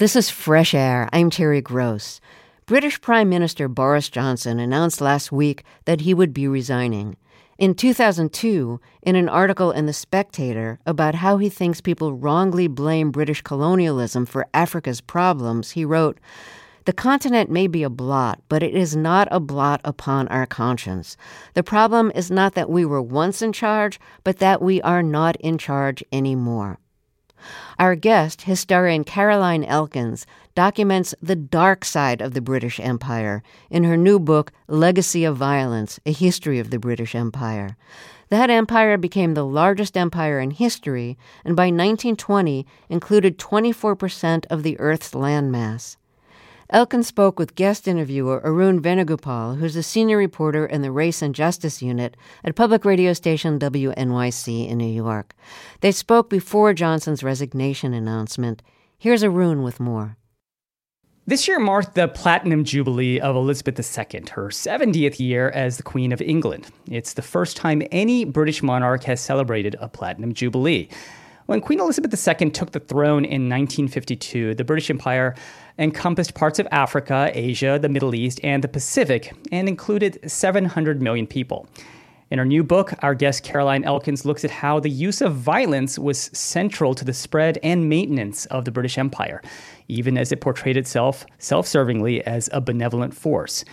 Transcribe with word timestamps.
This 0.00 0.16
is 0.16 0.30
Fresh 0.30 0.72
Air. 0.72 1.10
I'm 1.12 1.28
Terry 1.28 1.60
Gross. 1.60 2.22
British 2.64 3.02
Prime 3.02 3.28
Minister 3.28 3.68
Boris 3.68 4.08
Johnson 4.08 4.58
announced 4.58 5.02
last 5.02 5.30
week 5.30 5.62
that 5.84 6.00
he 6.00 6.14
would 6.14 6.32
be 6.32 6.48
resigning. 6.48 7.18
In 7.58 7.74
2002, 7.74 8.80
in 9.02 9.14
an 9.14 9.28
article 9.28 9.70
in 9.70 9.84
The 9.84 9.92
Spectator 9.92 10.78
about 10.86 11.16
how 11.16 11.36
he 11.36 11.50
thinks 11.50 11.82
people 11.82 12.14
wrongly 12.14 12.66
blame 12.66 13.10
British 13.10 13.42
colonialism 13.42 14.24
for 14.24 14.46
Africa's 14.54 15.02
problems, 15.02 15.72
he 15.72 15.84
wrote, 15.84 16.18
the 16.86 16.94
continent 16.94 17.50
may 17.50 17.66
be 17.66 17.82
a 17.82 17.90
blot, 17.90 18.40
but 18.48 18.62
it 18.62 18.74
is 18.74 18.96
not 18.96 19.28
a 19.30 19.38
blot 19.38 19.82
upon 19.84 20.28
our 20.28 20.46
conscience. 20.46 21.18
The 21.52 21.62
problem 21.62 22.10
is 22.14 22.30
not 22.30 22.54
that 22.54 22.70
we 22.70 22.86
were 22.86 23.02
once 23.02 23.42
in 23.42 23.52
charge, 23.52 24.00
but 24.24 24.38
that 24.38 24.62
we 24.62 24.80
are 24.80 25.02
not 25.02 25.36
in 25.36 25.58
charge 25.58 26.02
anymore. 26.10 26.78
Our 27.78 27.94
guest, 27.94 28.42
historian 28.42 29.04
Caroline 29.04 29.64
Elkins, 29.64 30.26
documents 30.54 31.14
the 31.22 31.36
dark 31.36 31.84
side 31.84 32.20
of 32.20 32.34
the 32.34 32.40
British 32.40 32.80
Empire 32.80 33.42
in 33.70 33.84
her 33.84 33.96
new 33.96 34.18
book, 34.18 34.52
Legacy 34.68 35.24
of 35.24 35.36
Violence 35.36 36.00
A 36.04 36.12
History 36.12 36.58
of 36.58 36.70
the 36.70 36.78
British 36.78 37.14
Empire. 37.14 37.76
That 38.28 38.48
empire 38.48 38.96
became 38.96 39.34
the 39.34 39.44
largest 39.44 39.96
empire 39.96 40.38
in 40.38 40.52
history 40.52 41.18
and 41.44 41.56
by 41.56 41.64
1920 41.64 42.64
included 42.88 43.38
24% 43.38 44.46
of 44.48 44.62
the 44.62 44.78
Earth's 44.78 45.10
landmass. 45.10 45.96
Elkin 46.72 47.02
spoke 47.02 47.36
with 47.36 47.56
guest 47.56 47.88
interviewer 47.88 48.40
Arun 48.44 48.80
Venugopal, 48.80 49.58
who's 49.58 49.74
a 49.74 49.82
senior 49.82 50.16
reporter 50.16 50.64
in 50.64 50.82
the 50.82 50.92
Race 50.92 51.20
and 51.20 51.34
Justice 51.34 51.82
Unit 51.82 52.16
at 52.44 52.54
public 52.54 52.84
radio 52.84 53.12
station 53.12 53.58
WNYC 53.58 54.68
in 54.68 54.78
New 54.78 54.84
York. 54.84 55.34
They 55.80 55.90
spoke 55.90 56.30
before 56.30 56.72
Johnson's 56.72 57.24
resignation 57.24 57.92
announcement. 57.92 58.62
Here's 58.96 59.24
Arun 59.24 59.64
with 59.64 59.80
more. 59.80 60.16
This 61.26 61.48
year 61.48 61.58
marked 61.58 61.96
the 61.96 62.06
Platinum 62.06 62.62
Jubilee 62.62 63.18
of 63.18 63.34
Elizabeth 63.34 63.76
II, 63.78 64.22
her 64.30 64.48
70th 64.48 65.18
year 65.18 65.50
as 65.50 65.76
the 65.76 65.82
Queen 65.82 66.12
of 66.12 66.22
England. 66.22 66.68
It's 66.88 67.14
the 67.14 67.22
first 67.22 67.56
time 67.56 67.82
any 67.90 68.24
British 68.24 68.62
monarch 68.62 69.02
has 69.04 69.20
celebrated 69.20 69.74
a 69.80 69.88
Platinum 69.88 70.34
Jubilee. 70.34 70.88
When 71.46 71.60
Queen 71.60 71.80
Elizabeth 71.80 72.14
II 72.28 72.50
took 72.50 72.70
the 72.70 72.78
throne 72.78 73.24
in 73.24 73.48
1952, 73.48 74.54
the 74.54 74.62
British 74.62 74.88
Empire 74.88 75.34
encompassed 75.78 76.34
parts 76.34 76.58
of 76.58 76.68
Africa, 76.70 77.30
Asia, 77.34 77.78
the 77.80 77.88
Middle 77.88 78.14
East, 78.14 78.40
and 78.42 78.64
the 78.64 78.68
Pacific, 78.68 79.32
and 79.50 79.68
included 79.68 80.18
700 80.30 81.02
million 81.02 81.26
people. 81.26 81.68
In 82.30 82.38
her 82.38 82.44
new 82.44 82.62
book, 82.62 82.94
our 83.02 83.14
guest 83.14 83.42
Caroline 83.42 83.82
Elkins 83.82 84.24
looks 84.24 84.44
at 84.44 84.52
how 84.52 84.78
the 84.78 84.88
use 84.88 85.20
of 85.20 85.34
violence 85.34 85.98
was 85.98 86.30
central 86.32 86.94
to 86.94 87.04
the 87.04 87.12
spread 87.12 87.58
and 87.62 87.88
maintenance 87.88 88.46
of 88.46 88.64
the 88.64 88.70
British 88.70 88.98
Empire, 88.98 89.42
even 89.88 90.16
as 90.16 90.30
it 90.30 90.40
portrayed 90.40 90.76
itself 90.76 91.26
self 91.38 91.66
servingly 91.66 92.20
as 92.20 92.48
a 92.52 92.60
benevolent 92.60 93.14
force. 93.14 93.64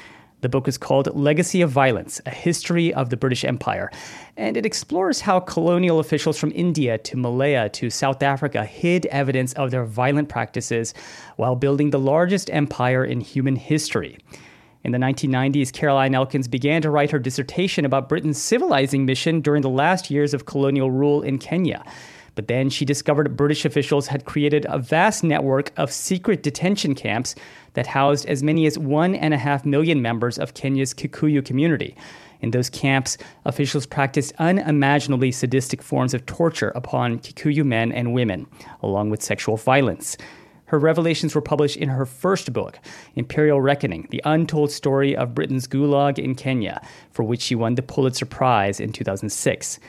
The 0.41 0.49
book 0.49 0.67
is 0.67 0.77
called 0.77 1.15
Legacy 1.15 1.61
of 1.61 1.71
Violence 1.71 2.21
A 2.27 2.29
History 2.29 2.93
of 2.93 3.09
the 3.09 3.17
British 3.17 3.43
Empire, 3.43 3.89
and 4.35 4.55
it 4.55 4.67
explores 4.67 5.21
how 5.21 5.39
colonial 5.39 5.97
officials 5.97 6.37
from 6.37 6.51
India 6.53 6.99
to 6.99 7.17
Malaya 7.17 7.69
to 7.69 7.89
South 7.89 8.21
Africa 8.21 8.63
hid 8.63 9.07
evidence 9.07 9.53
of 9.53 9.71
their 9.71 9.83
violent 9.83 10.29
practices 10.29 10.93
while 11.37 11.55
building 11.55 11.89
the 11.89 11.97
largest 11.97 12.51
empire 12.51 13.03
in 13.03 13.19
human 13.19 13.55
history. 13.55 14.19
In 14.83 14.91
the 14.91 14.99
1990s, 14.99 15.73
Caroline 15.73 16.13
Elkins 16.13 16.47
began 16.47 16.83
to 16.83 16.91
write 16.91 17.09
her 17.09 17.19
dissertation 17.19 17.83
about 17.83 18.07
Britain's 18.07 18.39
civilizing 18.39 19.07
mission 19.07 19.41
during 19.41 19.63
the 19.63 19.69
last 19.69 20.11
years 20.11 20.35
of 20.35 20.45
colonial 20.45 20.91
rule 20.91 21.23
in 21.23 21.39
Kenya. 21.39 21.83
But 22.37 22.47
then 22.47 22.69
she 22.69 22.85
discovered 22.85 23.35
British 23.35 23.65
officials 23.65 24.05
had 24.05 24.25
created 24.25 24.67
a 24.69 24.77
vast 24.77 25.23
network 25.23 25.71
of 25.75 25.91
secret 25.91 26.43
detention 26.43 26.93
camps 26.93 27.33
that 27.73 27.87
housed 27.87 28.27
as 28.27 28.43
many 28.43 28.67
as 28.67 28.77
one 28.77 29.15
and 29.15 29.33
a 29.33 29.39
half 29.39 29.65
million 29.65 30.03
members 30.03 30.37
of 30.37 30.53
Kenya's 30.53 30.93
Kikuyu 30.93 31.43
community. 31.43 31.95
In 32.39 32.51
those 32.51 32.69
camps, 32.69 33.17
officials 33.45 33.87
practiced 33.87 34.35
unimaginably 34.37 35.31
sadistic 35.31 35.81
forms 35.81 36.13
of 36.13 36.27
torture 36.27 36.71
upon 36.75 37.17
Kikuyu 37.17 37.65
men 37.65 37.91
and 37.91 38.13
women, 38.13 38.45
along 38.83 39.09
with 39.09 39.23
sexual 39.23 39.57
violence. 39.57 40.15
Her 40.65 40.77
revelations 40.77 41.33
were 41.33 41.41
published 41.41 41.77
in 41.77 41.89
her 41.89 42.05
first 42.05 42.53
book, 42.53 42.77
Imperial 43.15 43.61
Reckoning 43.61 44.09
The 44.11 44.21
Untold 44.25 44.69
Story 44.69 45.15
of 45.15 45.33
Britain's 45.33 45.67
Gulag 45.67 46.19
in 46.19 46.35
Kenya, 46.35 46.83
for 47.09 47.23
which 47.23 47.41
she 47.41 47.55
won 47.55 47.73
the 47.73 47.81
Pulitzer 47.81 48.27
Prize 48.27 48.79
in 48.79 48.93
2006. 48.93 49.79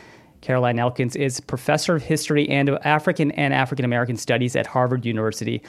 Caroline 0.41 0.79
Elkins 0.79 1.17
is 1.17 1.41
professor 1.41 1.97
of 1.97 2.03
history 2.03 2.49
and 2.49 2.69
of 2.69 2.79
African 2.85 3.31
and 3.33 3.53
African 3.53 3.85
American 3.85 4.17
studies 4.17 4.57
at 4.57 4.67
Harvard 4.67 5.05
University 5.05 5.63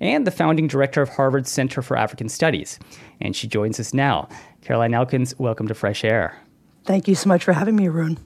and 0.00 0.26
the 0.26 0.30
founding 0.30 0.66
director 0.66 1.00
of 1.02 1.08
Harvard's 1.08 1.50
Center 1.50 1.82
for 1.82 1.96
African 1.96 2.28
Studies. 2.28 2.78
And 3.20 3.34
she 3.34 3.46
joins 3.46 3.80
us 3.80 3.94
now. 3.94 4.28
Caroline 4.62 4.94
Elkins, 4.94 5.38
welcome 5.38 5.68
to 5.68 5.74
Fresh 5.74 6.04
Air. 6.04 6.36
Thank 6.84 7.08
you 7.08 7.14
so 7.14 7.28
much 7.28 7.44
for 7.44 7.52
having 7.52 7.76
me, 7.76 7.88
Arun. 7.88 8.18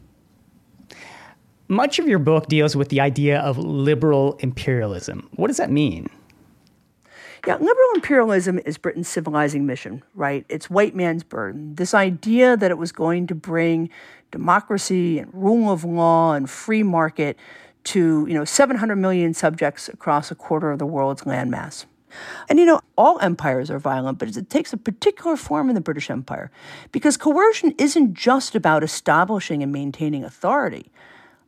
Much 1.69 1.99
of 1.99 2.09
your 2.09 2.19
book 2.19 2.49
deals 2.49 2.75
with 2.75 2.89
the 2.89 3.01
idea 3.01 3.39
of 3.41 3.57
liberal 3.57 4.37
imperialism. 4.41 5.29
What 5.37 5.47
does 5.47 5.59
that 5.59 5.71
mean? 5.71 6.09
Yeah, 7.47 7.55
liberal 7.55 7.89
imperialism 7.95 8.59
is 8.61 8.77
Britain's 8.77 9.09
civilizing 9.09 9.65
mission, 9.65 10.03
right? 10.15 10.45
It's 10.49 10.69
white 10.69 10.95
man's 10.95 11.25
burden. 11.25 11.75
This 11.75 11.95
idea 11.95 12.57
that 12.57 12.71
it 12.71 12.79
was 12.79 12.93
going 12.93 13.27
to 13.29 13.35
bring 13.35 13.89
democracy 14.31 15.19
and 15.19 15.33
rule 15.33 15.71
of 15.71 15.83
law 15.85 16.35
and 16.35 16.49
free 16.49 16.83
market 16.83 17.39
to, 17.85 18.27
you 18.29 18.35
know, 18.35 18.45
700 18.45 18.97
million 18.97 19.33
subjects 19.33 19.89
across 19.89 20.31
a 20.31 20.35
quarter 20.35 20.71
of 20.71 20.79
the 20.79 20.87
world's 20.87 21.23
landmass. 21.23 21.87
And 22.49 22.59
you 22.59 22.67
know, 22.67 22.81
all 22.99 23.19
empires 23.21 23.71
are 23.71 23.79
violent, 23.79 24.19
but 24.19 24.37
it 24.37 24.51
takes 24.51 24.73
a 24.73 24.77
particular 24.77 25.37
form 25.37 25.69
in 25.69 25.75
the 25.75 25.81
British 25.81 26.11
Empire 26.11 26.51
because 26.93 27.17
coercion 27.17 27.73
isn't 27.79 28.15
just 28.15 28.55
about 28.55 28.83
establishing 28.83 29.63
and 29.63 29.73
maintaining 29.73 30.25
authority 30.25 30.91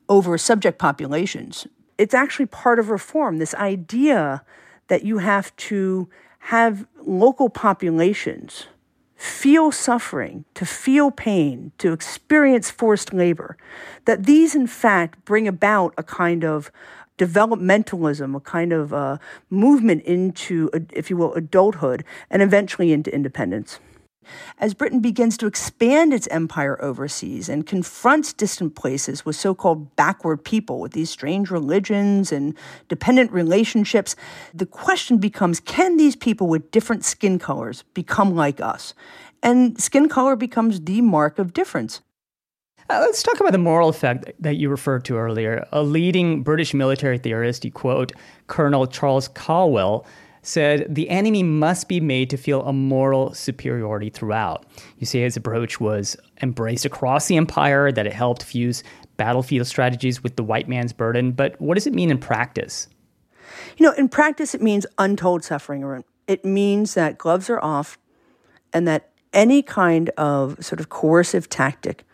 over 0.09 0.39
subject 0.39 0.79
populations. 0.79 1.67
It's 1.99 2.15
actually 2.15 2.47
part 2.47 2.79
of 2.79 2.91
reform, 2.91 3.39
this 3.39 3.55
idea 3.55 4.43
that 4.93 5.07
you 5.07 5.17
have 5.17 5.57
to 5.57 6.07
have 6.39 6.87
local 7.01 7.49
populations 7.49 8.67
feel 9.17 9.73
suffering, 9.73 10.45
to 10.53 10.67
feel 10.67 11.11
pain, 11.11 11.73
to 11.79 11.95
experience 11.95 12.71
forced 12.71 13.15
labor, 13.15 13.57
that 14.05 14.27
these, 14.27 14.55
in 14.55 14.67
fact, 14.67 15.25
bring 15.25 15.49
about 15.49 15.95
a 15.97 16.03
kind 16.03 16.45
of 16.45 16.71
developmentalism, 17.17 18.37
a 18.37 18.41
kind 18.41 18.71
of 18.71 18.93
uh, 18.93 19.17
movement 19.49 20.03
into, 20.03 20.69
if 20.93 21.09
you 21.09 21.17
will, 21.17 21.33
adulthood, 21.33 22.05
and 22.29 22.43
eventually 22.43 22.93
into 22.93 23.15
independence. 23.15 23.81
As 24.59 24.75
Britain 24.75 25.01
begins 25.01 25.37
to 25.39 25.47
expand 25.47 26.13
its 26.13 26.29
empire 26.29 26.81
overseas 26.83 27.49
and 27.49 27.67
confronts 27.67 28.33
distant 28.33 28.75
places 28.75 29.25
with 29.25 29.37
so 29.37 29.55
called 29.55 29.95
backward 29.97 30.45
people, 30.45 30.81
with 30.81 30.93
these 30.93 31.11
strange 31.11 31.51
religions 31.51 32.33
and 32.33 32.57
dependent 32.89 33.33
relationships, 33.33 34.17
the 34.55 34.67
question 34.67 35.19
becomes 35.19 35.61
can 35.61 35.97
these 35.97 36.17
people 36.17 36.47
with 36.47 36.71
different 36.71 37.05
skin 37.05 37.39
colors 37.39 37.85
become 37.95 38.35
like 38.35 38.61
us? 38.61 38.95
And 39.43 39.81
skin 39.81 40.09
color 40.09 40.37
becomes 40.37 40.81
the 40.81 41.01
mark 41.01 41.39
of 41.39 41.53
difference. 41.53 42.01
Uh, 42.91 42.99
let's 43.01 43.23
talk 43.23 43.41
about 43.41 43.53
the 43.53 43.59
moral 43.59 43.89
effect 43.89 44.33
that 44.39 44.57
you 44.57 44.69
referred 44.69 45.05
to 45.05 45.17
earlier. 45.17 45.67
A 45.73 45.83
leading 45.83 46.43
British 46.43 46.75
military 46.75 47.17
theorist, 47.17 47.65
you 47.65 47.71
quote 47.71 48.13
Colonel 48.49 48.87
Charles 48.87 49.29
Callwell, 49.29 50.05
said 50.43 50.93
the 50.93 51.09
enemy 51.09 51.43
must 51.43 51.89
be 51.89 52.01
made 52.01 52.29
to 52.31 52.37
feel 52.37 52.63
a 52.63 52.73
moral 52.73 53.33
superiority 53.33 54.11
throughout. 54.11 54.67
You 54.99 55.07
see, 55.07 55.21
his 55.21 55.37
approach 55.37 55.81
was 55.81 56.17
embraced 56.43 56.85
across 56.85 57.27
the 57.27 57.37
empire, 57.37 57.93
that 57.93 58.07
it 58.07 58.13
helped 58.13 58.43
fuse 58.43 58.83
battlefield 59.17 59.67
strategies 59.67 60.23
with 60.23 60.37
the 60.37 60.43
white 60.43 60.69
man's 60.69 60.93
burden. 60.93 61.33
But 61.33 61.61
what 61.61 61.75
does 61.75 61.87
it 61.87 61.95
mean 61.95 62.11
in 62.11 62.19
practice? 62.19 62.89
You 63.77 63.87
know, 63.87 63.93
in 63.93 64.09
practice, 64.09 64.55
it 64.55 64.63
means 64.63 64.87
untold 64.99 65.45
suffering. 65.45 66.05
It 66.27 66.45
means 66.45 66.95
that 66.95 67.19
gloves 67.19 67.49
are 67.49 67.63
off 67.63 67.99
and 68.73 68.89
that 68.89 69.11
any 69.33 69.63
kind 69.63 70.11
of 70.11 70.63
sort 70.65 70.81
of 70.81 70.89
coercive 70.89 71.49
tactic 71.49 72.05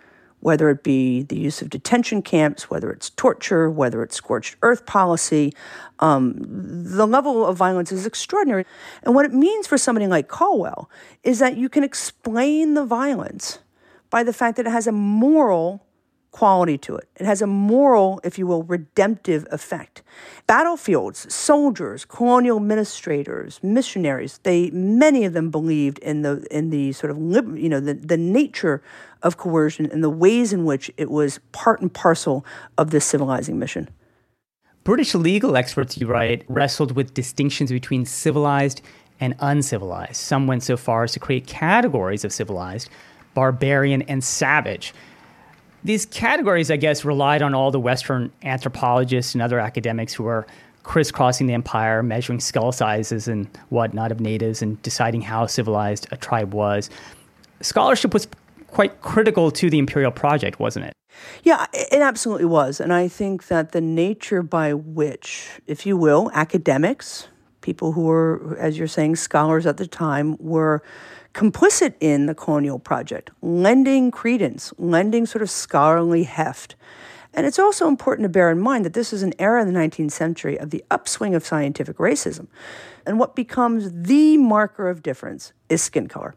whether 0.41 0.71
it 0.71 0.83
be 0.83 1.23
the 1.23 1.39
use 1.39 1.61
of 1.63 1.71
detention 1.71 2.23
camps, 2.23 2.71
whether 2.71 2.91
it's 2.91 3.11
torture, 3.11 3.69
whether 3.71 4.03
it's 4.03 4.17
scorched 4.17 4.57
earth 4.63 4.87
policy. 4.87 5.53
Um, 5.99 6.37
the 6.39 7.07
level 7.07 7.45
of 7.45 7.57
violence 7.57 7.91
is 7.91 8.07
extraordinary. 8.07 8.65
And 9.03 9.15
what 9.15 9.25
it 9.25 9.35
means 9.35 9.67
for 9.67 9.77
somebody 9.77 10.07
like 10.07 10.29
Callwell 10.29 10.89
is 11.25 11.41
that 11.41 11.57
you 11.57 11.69
can 11.69 11.83
explain 11.83 12.75
the 12.75 12.85
violence 12.85 13.59
by 14.11 14.23
the 14.23 14.33
fact 14.33 14.57
that 14.57 14.67
it 14.67 14.71
has 14.71 14.87
a 14.87 14.93
moral 14.93 15.85
quality 16.39 16.79
to 16.79 16.95
it. 16.95 17.09
It 17.17 17.27
has 17.27 17.43
a 17.43 17.49
moral, 17.49 18.21
if 18.23 18.39
you 18.39 18.47
will, 18.47 18.63
redemptive 18.63 19.45
effect. 19.51 20.03
Battlefields, 20.47 21.35
soldiers, 21.35 22.05
colonial 22.05 22.59
administrators, 22.59 23.59
missionaries, 23.61 24.39
they 24.45 24.71
many 24.71 25.25
of 25.25 25.33
them 25.33 25.51
believed 25.51 25.99
in 25.99 26.23
the 26.23 26.47
in 26.49 26.71
the 26.71 26.93
sort 26.93 27.11
of 27.11 27.19
you 27.59 27.69
know 27.69 27.81
the, 27.81 27.95
the 27.95 28.17
nature 28.17 28.81
of 29.25 29.37
coercion 29.37 29.91
and 29.91 30.05
the 30.05 30.11
ways 30.11 30.53
in 30.53 30.65
which 30.65 30.93
it 30.97 31.11
was 31.11 31.41
part 31.51 31.81
and 31.81 31.93
parcel 31.93 32.47
of 32.77 32.93
this 32.93 33.05
civilizing 33.05 33.59
mission. 33.59 33.89
British 34.85 35.17
legal 35.17 35.57
experts, 35.57 35.99
you 35.99 36.07
write, 36.07 36.45
wrestled 36.49 36.93
with 36.93 37.15
distinctions 37.15 37.73
between 37.73 38.07
civilized 38.07 38.81
and 39.19 39.35
uncivilized. 39.41 40.15
Some 40.15 40.47
went 40.47 40.63
so 40.63 40.77
far 40.77 41.03
as 41.03 41.13
to 41.15 41.19
create 41.19 41.49
categories 41.49 42.25
of 42.25 42.33
civilized, 42.33 42.91
barbarian, 43.35 44.03
and 44.03 44.23
savage. 44.23 44.95
These 45.89 46.05
categories, 46.05 46.71
I 46.71 46.77
guess, 46.77 47.03
relied 47.03 47.41
on 47.41 47.55
all 47.55 47.71
the 47.71 47.81
Western 47.81 48.31
anthropologists 48.43 49.35
and 49.35 49.41
other 49.41 49.59
academics 49.59 50.13
who 50.13 50.25
were 50.25 50.47
crisscrossing 50.83 51.47
the 51.47 51.55
empire, 51.55 52.03
measuring 52.03 52.41
skull 52.41 52.73
sizes 52.73 53.27
and 53.27 53.49
whatnot 53.71 54.13
of 54.13 54.21
natives, 54.21 54.61
and 54.61 54.83
deciding 54.83 55.23
how 55.23 55.47
civilized 55.47 56.07
a 56.11 56.19
tribe 56.19 56.53
was. 56.53 56.91
Scholarship 57.63 58.13
was 58.13 58.29
quite 58.67 59.01
critical 59.01 59.51
to 59.51 59.71
the 59.71 59.79
imperial 59.79 60.13
project, 60.13 60.61
wasn't 60.61 60.85
it? 60.85 60.93
Yeah, 61.43 61.65
it 61.73 62.03
absolutely 62.03 62.45
was. 62.45 62.81
And 62.81 62.93
I 62.93 63.09
think 63.09 63.47
that 63.47 63.73
the 63.73 63.81
nature 63.81 64.43
by 64.43 64.75
which, 64.75 65.59
if 65.67 65.87
you 65.87 65.97
will, 65.97 66.31
academics, 66.35 67.29
people 67.63 67.93
who 67.93 68.03
were, 68.03 68.59
as 68.61 68.77
you're 68.77 68.89
saying, 68.89 69.17
scholars 69.17 69.65
at 69.65 69.79
the 69.79 69.87
time, 69.87 70.37
were 70.39 70.83
complicit 71.39 71.95
in 72.01 72.27
the 72.27 72.35
colonial 72.35 72.81
project, 72.81 73.31
lending 73.43 74.11
credence, 74.11 74.73
lending 74.77 75.25
sort 75.25 75.41
of 75.41 75.49
scholarly 75.49 76.25
heft. 76.25 76.75
And 77.33 77.47
it's 77.47 77.61
also 77.61 77.87
important 77.87 78.25
to 78.25 78.29
bear 78.29 78.51
in 78.51 78.59
mind 78.59 78.85
that 78.85 78.93
this 78.93 79.13
is 79.13 79.23
an 79.23 79.33
era 79.39 79.63
in 79.63 79.73
the 79.73 79.79
19th 79.79 80.11
century 80.11 80.59
of 80.59 80.71
the 80.71 80.85
upswing 80.91 81.37
of 81.37 81.47
scientific 81.47 81.99
racism. 81.99 82.49
And 83.07 83.21
what 83.21 83.37
becomes 83.37 83.93
the 83.93 84.37
marker 84.37 84.91
of 84.91 85.01
difference 85.01 85.53
is 85.69 85.81
skin 85.81 86.09
color. 86.09 86.35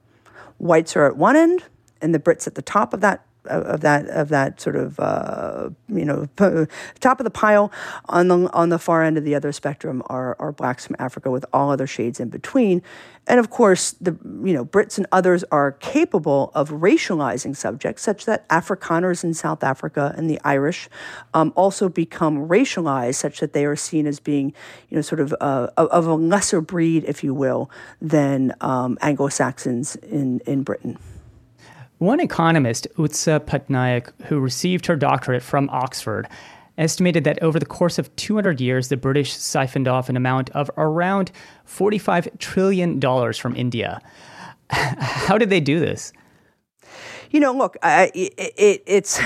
Whites 0.60 0.96
are 0.96 1.08
at 1.08 1.18
one 1.18 1.36
end, 1.36 1.64
and 2.00 2.14
the 2.14 2.20
Brits 2.20 2.46
at 2.46 2.54
the 2.54 2.62
top 2.62 2.94
of 2.94 3.02
that 3.02 3.26
of 3.52 3.82
that 3.82 4.08
of 4.08 4.30
that 4.30 4.60
sort 4.60 4.76
of 4.76 5.00
uh, 5.00 5.70
you 5.88 6.06
know 6.06 6.28
p- 6.36 6.72
top 7.00 7.20
of 7.20 7.24
the 7.24 7.30
pile 7.32 7.72
on 8.10 8.28
the 8.28 8.50
on 8.54 8.70
the 8.70 8.80
far 8.80 9.04
end 9.04 9.18
of 9.18 9.24
the 9.24 9.36
other 9.36 9.52
spectrum 9.52 10.02
are 10.08 10.36
are 10.40 10.52
blacks 10.52 10.86
from 10.86 10.96
Africa 11.00 11.30
with 11.30 11.46
all 11.54 11.70
other 11.70 11.88
shades 11.88 12.20
in 12.20 12.30
between 12.30 12.82
and 13.28 13.40
of 13.40 13.50
course 13.50 13.92
the 14.02 14.18
you 14.44 14.54
know 14.54 14.66
Brits 14.66 14.98
and 14.98 15.08
others 15.12 15.44
are 15.52 15.74
capable 15.74 16.52
of 16.56 16.70
racializing 16.70 17.56
subjects 17.56 18.02
such 18.02 18.26
that 18.26 18.48
Afrikaners 18.50 19.24
in 19.24 19.34
South 19.34 19.64
Africa 19.64 20.14
and 20.18 20.30
the 20.30 20.40
Irish 20.44 20.90
um, 21.34 21.54
also 21.56 21.90
become 21.90 22.48
racialized 22.48 23.16
such 23.16 23.40
that 23.40 23.54
they 23.54 23.66
are 23.66 23.76
seen 23.76 24.08
as 24.08 24.20
being 24.20 24.54
you 24.90 24.96
know 24.96 25.02
sort 25.02 25.20
of 25.20 25.34
uh, 25.40 25.68
of 25.78 26.08
a 26.08 26.16
lesser 26.16 26.62
breed 26.62 27.04
if 27.08 27.24
you 27.24 27.34
will 27.34 27.70
than 28.02 28.54
um, 28.62 28.98
Anglo-Saxons 29.02 29.96
in 29.98 30.42
in 30.46 30.64
Britain. 30.64 30.98
One 32.02 32.20
economist, 32.20 32.88
Utsa 32.98 33.40
Patnaik, 33.40 34.12
who 34.24 34.40
received 34.40 34.88
her 34.88 34.96
doctorate 34.96 35.44
from 35.44 35.70
Oxford, 35.70 36.28
estimated 36.76 37.26
that 37.26 37.44
over 37.44 37.60
the 37.60 37.66
course 37.68 38.00
of 38.00 38.16
200 38.16 38.60
years, 38.60 38.88
the 38.88 38.98
British 38.98 39.34
siphoned 39.34 39.88
off 39.88 40.10
an 40.10 40.18
amount 40.18 40.50
of 40.50 40.72
around 40.78 41.32
$45 41.68 42.40
trillion 42.40 43.00
from 43.34 43.56
India. 43.56 44.02
How 44.72 45.38
did 45.38 45.52
they 45.52 45.60
do 45.60 45.80
this? 45.80 46.12
You 47.30 47.40
know, 47.40 47.54
look, 47.54 47.78
it, 47.84 48.34
it, 48.36 48.84
it's 48.88 49.22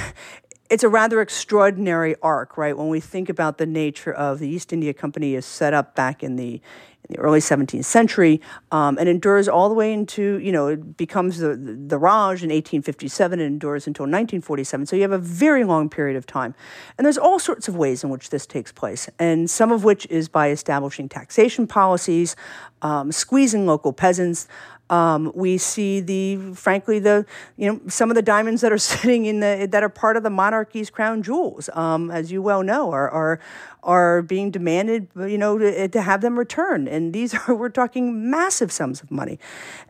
it's 0.69 0.83
a 0.83 0.89
rather 0.89 1.21
extraordinary 1.21 2.15
arc, 2.21 2.57
right? 2.57 2.75
When 2.75 2.89
we 2.89 2.99
think 2.99 3.29
about 3.29 3.57
the 3.57 3.65
nature 3.65 4.11
of 4.11 4.39
the 4.39 4.49
East 4.49 4.73
India 4.73 4.93
Company 4.93 5.35
is 5.35 5.45
set 5.45 5.73
up 5.73 5.95
back 5.95 6.23
in 6.23 6.35
the 6.35 6.59
in 7.09 7.15
the 7.15 7.21
early 7.21 7.39
17th 7.39 7.85
century 7.85 8.41
um, 8.71 8.97
and 8.97 9.07
endures 9.07 9.47
all 9.47 9.69
the 9.69 9.75
way 9.75 9.93
into, 9.93 10.39
you 10.39 10.51
know, 10.51 10.67
it 10.67 10.97
becomes 10.97 11.37
the, 11.39 11.55
the 11.55 11.97
Raj 11.97 12.43
in 12.43 12.49
1857 12.49 13.39
and 13.39 13.47
endures 13.47 13.87
until 13.87 14.03
1947. 14.03 14.85
So 14.87 14.95
you 14.95 15.03
have 15.03 15.11
a 15.11 15.17
very 15.17 15.63
long 15.63 15.89
period 15.89 16.17
of 16.17 16.25
time. 16.25 16.55
And 16.97 17.05
there's 17.05 17.17
all 17.17 17.39
sorts 17.39 17.67
of 17.67 17.75
ways 17.75 18.03
in 18.03 18.09
which 18.09 18.29
this 18.29 18.45
takes 18.45 18.71
place, 18.71 19.09
and 19.19 19.49
some 19.49 19.71
of 19.71 19.83
which 19.83 20.07
is 20.07 20.27
by 20.29 20.49
establishing 20.49 21.09
taxation 21.09 21.67
policies, 21.67 22.35
um, 22.81 23.11
squeezing 23.11 23.65
local 23.65 23.93
peasants. 23.93 24.47
Um, 24.87 25.31
we 25.33 25.57
see 25.57 25.99
the, 25.99 26.53
frankly, 26.53 26.99
the 26.99 27.25
you 27.57 27.71
know 27.71 27.81
some 27.87 28.11
of 28.11 28.15
the 28.15 28.21
diamonds 28.21 28.61
that 28.61 28.71
are 28.71 28.77
sitting 28.93 29.25
in 29.25 29.39
the 29.39 29.67
that 29.71 29.81
are 29.83 29.89
part 29.89 30.15
of 30.15 30.23
the 30.23 30.29
monarchy's 30.29 30.91
crown 30.91 31.23
jewels, 31.23 31.69
um, 31.73 32.11
as 32.11 32.31
you 32.31 32.41
well 32.41 32.61
know, 32.61 32.91
are 32.91 33.09
are 33.09 33.39
are 33.85 34.23
being 34.23 34.49
demanded, 34.49 35.07
you 35.15 35.37
know, 35.37 35.57
to, 35.57 35.87
to 35.87 36.01
have 36.01 36.21
them 36.21 36.37
return. 36.37 36.87
And 36.87 37.13
these 37.13 37.33
are, 37.33 37.55
we're 37.55 37.69
talking 37.69 38.29
massive 38.29 38.71
sums 38.71 39.01
of 39.01 39.11
money. 39.11 39.39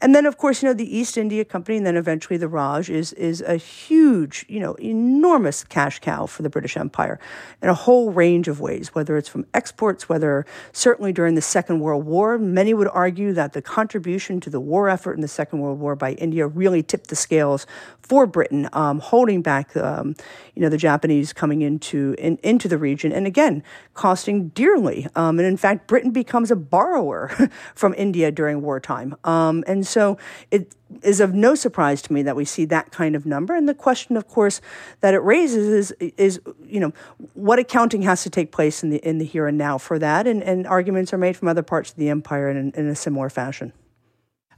And 0.01 0.13
then, 0.13 0.25
of 0.25 0.37
course, 0.37 0.61
you 0.61 0.69
know, 0.69 0.73
the 0.73 0.97
East 0.97 1.17
India 1.17 1.45
Company 1.45 1.77
and 1.77 1.85
then 1.85 1.95
eventually 1.95 2.37
the 2.37 2.49
Raj 2.49 2.89
is, 2.89 3.13
is 3.13 3.41
a 3.41 3.55
huge, 3.55 4.45
you 4.49 4.59
know, 4.59 4.73
enormous 4.75 5.63
cash 5.63 5.99
cow 5.99 6.25
for 6.25 6.43
the 6.43 6.49
British 6.49 6.75
Empire 6.77 7.19
in 7.61 7.69
a 7.69 7.73
whole 7.73 8.11
range 8.11 8.47
of 8.47 8.59
ways, 8.59 8.93
whether 8.93 9.17
it's 9.17 9.29
from 9.29 9.45
exports, 9.53 10.09
whether 10.09 10.45
certainly 10.73 11.13
during 11.13 11.35
the 11.35 11.41
Second 11.41 11.79
World 11.79 12.05
War, 12.05 12.37
many 12.37 12.73
would 12.73 12.89
argue 12.89 13.31
that 13.33 13.53
the 13.53 13.61
contribution 13.61 14.39
to 14.41 14.49
the 14.49 14.59
war 14.59 14.89
effort 14.89 15.13
in 15.13 15.21
the 15.21 15.27
Second 15.27 15.59
World 15.59 15.79
War 15.79 15.95
by 15.95 16.13
India 16.13 16.45
really 16.45 16.83
tipped 16.83 17.07
the 17.07 17.15
scales 17.15 17.65
for 18.01 18.27
Britain, 18.27 18.69
um, 18.73 18.99
holding 18.99 19.41
back, 19.41 19.75
um, 19.77 20.15
you 20.53 20.61
know, 20.61 20.69
the 20.69 20.77
Japanese 20.77 21.33
coming 21.33 21.61
into 21.61 22.15
in, 22.17 22.37
into 22.43 22.67
the 22.67 22.77
region, 22.77 23.11
and 23.11 23.25
again, 23.25 23.63
costing 23.93 24.49
dearly. 24.49 25.07
Um, 25.15 25.39
and 25.39 25.47
in 25.47 25.57
fact, 25.57 25.87
Britain 25.87 26.11
becomes 26.11 26.51
a 26.51 26.55
borrower 26.55 27.29
from 27.75 27.93
India 27.97 28.31
during 28.31 28.61
wartime. 28.61 29.15
Um, 29.23 29.63
and 29.67 29.85
so 29.85 30.17
it 30.51 30.75
is 31.01 31.19
of 31.19 31.33
no 31.33 31.55
surprise 31.55 32.01
to 32.03 32.13
me 32.13 32.21
that 32.23 32.35
we 32.35 32.45
see 32.45 32.65
that 32.65 32.91
kind 32.91 33.15
of 33.15 33.25
number. 33.25 33.55
And 33.55 33.67
the 33.67 33.73
question, 33.73 34.17
of 34.17 34.27
course, 34.27 34.61
that 35.01 35.13
it 35.13 35.19
raises 35.19 35.91
is, 35.99 36.11
is 36.17 36.39
you 36.65 36.79
know, 36.79 36.93
what 37.33 37.59
accounting 37.59 38.01
has 38.03 38.23
to 38.23 38.29
take 38.29 38.51
place 38.51 38.83
in 38.83 38.89
the 38.89 38.97
in 38.97 39.17
the 39.17 39.25
here 39.25 39.47
and 39.47 39.57
now 39.57 39.77
for 39.77 39.99
that, 39.99 40.27
and, 40.27 40.43
and 40.43 40.67
arguments 40.67 41.13
are 41.13 41.17
made 41.17 41.35
from 41.35 41.47
other 41.47 41.63
parts 41.63 41.91
of 41.91 41.97
the 41.97 42.09
empire 42.09 42.49
in, 42.49 42.71
in 42.75 42.87
a 42.87 42.95
similar 42.95 43.29
fashion. 43.29 43.73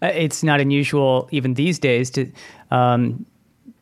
Uh, 0.02 0.08
it's 0.08 0.44
not 0.44 0.60
unusual 0.60 1.28
even 1.32 1.56
these 1.56 1.80
days 1.80 2.10
to 2.12 2.32
um, 2.72 3.26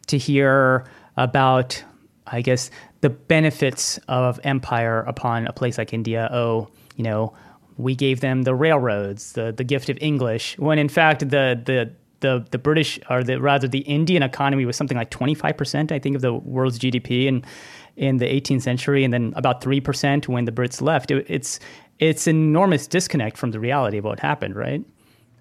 to 0.08 0.18
hear 0.18 0.86
about, 1.18 1.84
I 2.28 2.42
guess, 2.42 2.72
the 3.02 3.10
benefits 3.10 4.00
of 4.08 4.40
empire 4.44 5.02
upon 5.02 5.48
a 5.48 5.54
place 5.54 5.78
like 5.78 5.94
India. 5.94 6.30
Oh, 6.32 6.70
you 6.96 7.04
know, 7.04 7.34
we 7.78 7.96
gave 7.96 8.22
them 8.22 8.44
the 8.44 8.56
railroads, 8.56 9.34
the 9.34 9.52
the 9.52 9.64
gift 9.64 9.90
of 9.90 9.98
English, 10.02 10.58
when 10.58 10.80
in 10.80 10.90
fact 10.90 11.20
the 11.20 11.62
the 11.64 11.92
the, 12.22 12.46
the 12.50 12.58
British 12.58 13.00
or 13.10 13.24
the 13.24 13.40
rather 13.40 13.68
the 13.68 13.80
Indian 13.80 14.24
economy 14.24 14.66
was 14.66 14.76
something 14.76 14.98
like 14.98 15.12
25% 15.12 15.92
I 15.92 16.00
think 16.00 16.16
of 16.16 16.22
the 16.22 16.34
world's 16.34 16.80
GDP 16.80 17.26
in 17.26 17.44
in 17.98 18.18
the 18.18 18.26
18th 18.26 18.62
century 18.62 19.04
and 19.04 19.14
then 19.14 19.34
about 19.36 19.62
3% 19.62 20.28
when 20.28 20.46
the 20.46 20.52
Brits 20.52 20.82
left 20.82 21.12
it, 21.12 21.26
it's 21.30 21.60
it's 22.00 22.26
enormous 22.26 22.88
disconnect 22.88 23.38
from 23.38 23.52
the 23.52 23.60
reality 23.60 23.98
of 23.98 24.06
what 24.06 24.20
happened 24.20 24.56
right 24.56 24.84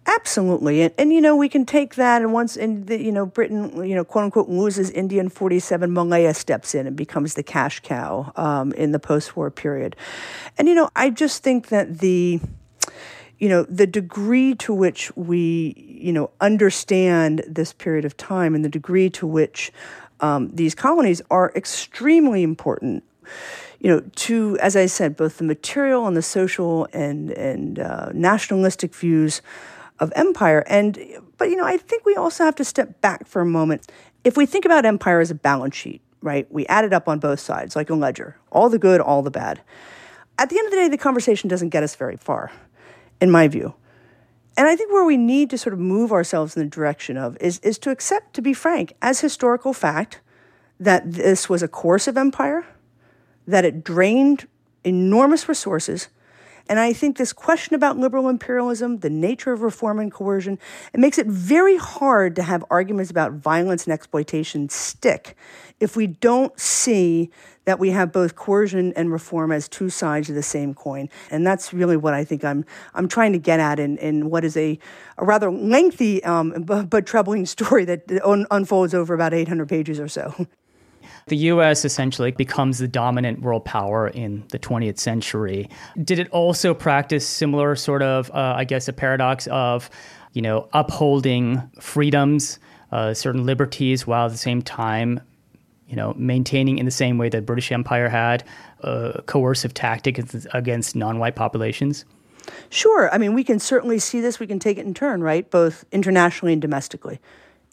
Absolutely, 0.06 0.83
and, 0.83 0.94
and 0.99 1.13
you 1.15 1.20
know 1.20 1.34
we 1.34 1.49
can 1.49 1.65
take 1.65 1.94
that, 1.94 2.20
and 2.20 2.32
once 2.32 2.58
and 2.58 2.89
you 2.91 3.11
know 3.11 3.25
Britain, 3.25 3.84
you 3.89 3.94
know 3.94 4.05
quote 4.05 4.25
unquote 4.25 4.51
loses 4.51 4.91
India 4.91 5.19
in 5.19 5.31
forty 5.31 5.58
seven, 5.58 5.94
Malaya 5.94 6.34
steps 6.34 6.75
in 6.75 6.87
and 6.87 6.94
becomes 6.94 7.34
the 7.34 7.43
cash 7.43 7.81
cow 7.81 8.31
um, 8.37 8.73
in 8.73 8.93
the 8.93 8.99
post 8.99 9.34
war 9.34 9.51
period, 9.51 9.96
and 10.58 10.69
you 10.69 10.75
know 10.75 10.91
I 10.94 11.08
just 11.08 11.43
think 11.43 11.69
that 11.69 12.01
the 12.01 12.39
you 13.39 13.49
know 13.49 13.63
the 13.63 13.87
degree 13.87 14.55
to 14.56 14.75
which 14.75 15.11
we 15.17 15.75
you 15.79 16.13
know 16.13 16.31
understand 16.39 17.43
this 17.49 17.73
period 17.73 18.05
of 18.05 18.15
time 18.19 18.55
and 18.55 18.63
the 18.63 18.69
degree 18.69 19.08
to 19.08 19.27
which 19.27 19.73
um, 20.20 20.51
these 20.55 20.75
colonies 20.75 21.23
are 21.31 21.51
extremely 21.55 22.43
important 22.43 23.05
you 23.81 23.91
know, 23.91 24.01
to, 24.15 24.56
as 24.63 24.77
I 24.77 24.87
said, 24.87 25.15
both 25.15 25.37
the 25.37 25.44
material 25.44 26.06
and 26.06 26.17
the 26.17 26.23
social 26.23 26.89
and, 26.94 27.31
and 27.32 27.79
uh, 27.79 28.08
nationalistic 28.15 28.94
views 28.94 29.43
of 30.01 30.13
empire. 30.17 30.65
And 30.67 30.98
but 31.39 31.51
you 31.51 31.56
know, 31.56 31.65
I 31.65 31.77
think 31.77 32.05
we 32.05 32.15
also 32.15 32.44
have 32.44 32.56
to 32.56 32.65
step 32.65 33.01
back 33.01 33.27
for 33.27 33.43
a 33.43 33.46
moment. 33.46 33.91
If 34.24 34.36
we 34.36 34.46
think 34.46 34.65
about 34.65 34.84
empire 34.84 35.20
as 35.20 35.31
a 35.31 35.34
balance 35.34 35.77
sheet, 35.77 36.01
right? 36.22 36.51
We 36.51 36.67
add 36.67 36.84
it 36.84 36.93
up 36.93 37.08
on 37.08 37.19
both 37.19 37.41
sides, 37.41 37.77
like 37.77 37.91
a 37.91 37.94
ledger, 37.94 38.36
all 38.51 38.70
the 38.70 38.79
good, 38.79 39.01
all 39.01 39.22
the 39.22 39.31
bad. 39.31 39.60
At 40.39 40.48
the 40.48 40.58
end 40.58 40.67
of 40.67 40.70
the 40.72 40.79
day, 40.79 40.89
the 40.89 40.98
conversation 40.98 41.48
doesn't 41.48 41.69
get 41.69 41.82
us 41.82 41.94
very 41.94 42.17
far, 42.17 42.51
in 43.20 43.31
my 43.31 43.46
view. 43.46 43.74
And 44.56 44.67
I 44.67 44.77
think 44.77 44.93
where 44.93 45.05
we 45.05 45.17
need 45.17 45.51
to 45.51 45.58
sort 45.58 45.74
of 45.74 45.81
move 45.81 46.13
ourselves 46.13 46.56
in 46.56 46.63
the 46.63 46.69
direction 46.69 47.17
of 47.17 47.36
is, 47.41 47.58
is 47.60 47.79
to 47.79 47.91
accept, 47.91 48.34
to 48.34 48.43
be 48.43 48.55
frank, 48.55 48.94
as 49.03 49.20
historical 49.20 49.72
fact, 49.72 50.20
that 50.81 51.13
this 51.13 51.48
was 51.48 51.63
a 51.63 51.69
course 51.69 52.08
of 52.08 52.17
empire, 52.17 52.65
that 53.46 53.65
it 53.65 53.84
drained 53.84 54.48
enormous 54.82 55.48
resources, 55.48 56.08
and 56.69 56.81
I 56.81 56.93
think 56.93 57.19
this 57.19 57.33
question 57.33 57.75
about 57.75 57.99
liberal 57.99 58.29
imperialism, 58.29 58.99
the 58.99 59.11
nature 59.11 59.53
of 59.53 59.63
reform 59.63 59.99
and 59.99 60.11
coercion, 60.11 60.59
it 60.93 61.01
makes 61.01 61.19
it 61.19 61.27
very 61.27 61.77
hard 61.77 62.35
to 62.37 62.43
have 62.43 62.65
arguments 62.71 63.11
about 63.11 63.33
violence 63.33 63.85
and 63.85 63.93
exploitation 63.93 64.69
stick 64.69 65.37
if 65.81 65.97
we 65.97 66.06
don't 66.06 66.59
see 66.59 67.31
that 67.65 67.79
we 67.79 67.91
have 67.91 68.13
both 68.13 68.35
coercion 68.37 68.93
and 68.94 69.13
reform 69.13 69.51
as 69.53 69.69
two 69.69 69.91
sides 69.91 70.29
of 70.29 70.35
the 70.35 70.43
same 70.43 70.75
coin. 70.75 71.09
And 71.31 71.47
that's 71.47 71.73
really 71.73 71.97
what 71.97 72.15
I 72.15 72.25
think 72.25 72.44
I'm 72.44 72.65
I'm 72.94 73.09
trying 73.09 73.33
to 73.33 73.39
get 73.39 73.61
at 73.61 73.79
in, 73.79 73.99
in 73.99 74.31
what 74.31 74.44
is 74.44 74.56
a, 74.56 74.79
a 75.19 75.25
rather 75.25 75.51
lengthy 75.51 76.23
um, 76.25 76.65
but, 76.65 76.89
but 76.89 77.06
troubling 77.06 77.47
story 77.47 77.85
that 77.85 78.11
un- 78.25 78.47
unfolds 78.51 78.94
over 78.94 79.15
about 79.15 79.35
800 79.35 79.69
pages 79.69 80.01
or 80.01 80.09
so. 80.09 80.47
The 81.26 81.36
US 81.36 81.84
essentially 81.84 82.32
becomes 82.32 82.78
the 82.78 82.88
dominant 82.88 83.40
world 83.40 83.64
power 83.64 84.08
in 84.08 84.44
the 84.50 84.58
20th 84.58 84.98
century. 84.98 85.69
Did 86.02 86.19
it 86.19 86.28
also 86.31 86.74
practice 86.74 87.26
similar 87.26 87.76
sort 87.76 88.02
of, 88.02 88.31
uh, 88.31 88.54
I 88.56 88.64
guess, 88.64 88.88
a 88.88 88.93
paradox 88.93 89.46
of, 89.46 89.88
you 90.32 90.43
know, 90.43 90.69
upholding 90.72 91.62
freedoms, 91.81 92.58
uh, 92.93 93.14
certain 93.14 93.46
liberties, 93.46 94.06
while 94.06 94.26
at 94.26 94.32
the 94.32 94.38
same 94.38 94.60
time, 94.60 95.20
you 95.88 95.96
know, 95.96 96.14
maintaining 96.16 96.78
in 96.78 96.84
the 96.84 96.90
same 96.90 97.16
way 97.16 97.28
that 97.31 97.46
British 97.46 97.72
Empire 97.72 98.08
had 98.08 98.44
a 98.81 99.22
coercive 99.26 99.72
tactic 99.72 100.19
against 100.52 100.94
non-white 100.94 101.36
populations? 101.36 102.04
Sure. 102.69 103.12
I 103.12 103.19
mean, 103.19 103.32
we 103.32 103.44
can 103.44 103.58
certainly 103.58 103.98
see 103.98 104.20
this. 104.20 104.38
We 104.38 104.46
can 104.46 104.58
take 104.58 104.76
it 104.76 104.86
in 104.86 104.93
turn, 104.93 105.22
right? 105.22 105.50
Both 105.50 105.84
internationally 105.90 106.52
and 106.52 106.60
domestically. 106.60 107.20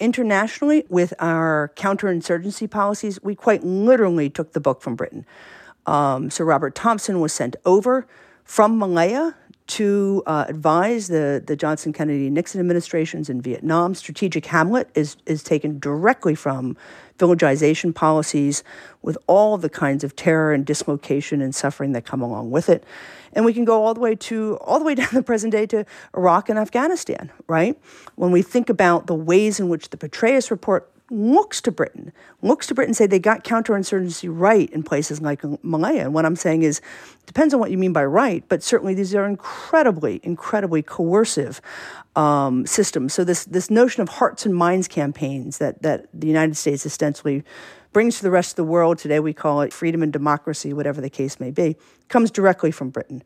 Internationally, 0.01 0.83
with 0.89 1.13
our 1.19 1.71
counterinsurgency 1.75 2.67
policies, 2.67 3.21
we 3.21 3.35
quite 3.35 3.63
literally 3.63 4.31
took 4.31 4.53
the 4.53 4.59
book 4.59 4.81
from 4.81 4.95
Britain. 4.95 5.27
Um, 5.85 6.31
Sir 6.31 6.43
Robert 6.43 6.73
Thompson 6.73 7.19
was 7.19 7.31
sent 7.31 7.55
over 7.65 8.07
from 8.43 8.79
Malaya 8.79 9.35
to 9.67 10.23
uh, 10.25 10.45
advise 10.49 11.07
the, 11.07 11.43
the 11.45 11.55
Johnson 11.55 11.93
Kennedy 11.93 12.31
Nixon 12.31 12.59
administrations 12.59 13.29
in 13.29 13.41
Vietnam. 13.41 13.93
Strategic 13.93 14.47
Hamlet 14.47 14.89
is, 14.95 15.17
is 15.27 15.43
taken 15.43 15.77
directly 15.77 16.33
from 16.33 16.75
villagization 17.21 17.93
policies 17.93 18.63
with 19.03 19.15
all 19.27 19.55
the 19.59 19.69
kinds 19.69 20.03
of 20.03 20.15
terror 20.15 20.53
and 20.53 20.65
dislocation 20.65 21.39
and 21.39 21.53
suffering 21.53 21.91
that 21.91 22.03
come 22.03 22.19
along 22.19 22.49
with 22.49 22.67
it. 22.67 22.83
And 23.33 23.45
we 23.45 23.53
can 23.53 23.63
go 23.63 23.85
all 23.85 23.93
the 23.93 23.99
way 23.99 24.15
to 24.15 24.57
all 24.61 24.79
the 24.79 24.85
way 24.85 24.95
down 25.01 25.09
the 25.13 25.21
present 25.21 25.51
day 25.51 25.67
to 25.67 25.85
Iraq 26.17 26.49
and 26.49 26.57
Afghanistan, 26.57 27.31
right? 27.47 27.79
When 28.15 28.31
we 28.31 28.41
think 28.41 28.71
about 28.71 29.05
the 29.05 29.13
ways 29.13 29.59
in 29.59 29.69
which 29.69 29.91
the 29.91 29.97
Petraeus 29.97 30.49
report 30.49 30.89
looks 31.11 31.61
to 31.61 31.71
Britain, 31.71 32.13
looks 32.41 32.67
to 32.67 32.73
Britain, 32.73 32.93
say 32.93 33.05
they 33.05 33.19
got 33.19 33.43
counterinsurgency 33.43 34.29
right 34.31 34.69
in 34.71 34.81
places 34.81 35.21
like 35.21 35.43
Malaya. 35.63 36.05
And 36.05 36.13
what 36.13 36.25
I'm 36.25 36.35
saying 36.35 36.63
is, 36.63 36.81
depends 37.25 37.53
on 37.53 37.59
what 37.59 37.69
you 37.69 37.77
mean 37.77 37.93
by 37.93 38.05
right, 38.05 38.43
but 38.47 38.63
certainly 38.63 38.93
these 38.93 39.13
are 39.13 39.25
incredibly, 39.25 40.21
incredibly 40.23 40.81
coercive 40.81 41.61
um, 42.15 42.65
systems. 42.65 43.13
So 43.13 43.23
this 43.23 43.45
this 43.45 43.69
notion 43.69 44.01
of 44.01 44.09
hearts 44.09 44.45
and 44.45 44.55
minds 44.55 44.87
campaigns 44.87 45.57
that 45.57 45.81
that 45.81 46.07
the 46.13 46.27
United 46.27 46.55
States 46.55 46.85
ostensibly 46.85 47.43
brings 47.93 48.17
to 48.17 48.23
the 48.23 48.31
rest 48.31 48.53
of 48.53 48.55
the 48.55 48.63
world 48.63 48.97
today, 48.97 49.19
we 49.19 49.33
call 49.33 49.61
it 49.61 49.73
freedom 49.73 50.01
and 50.01 50.13
democracy, 50.13 50.71
whatever 50.71 51.01
the 51.01 51.09
case 51.09 51.39
may 51.39 51.51
be, 51.51 51.75
comes 52.07 52.31
directly 52.31 52.71
from 52.71 52.89
Britain. 52.89 53.21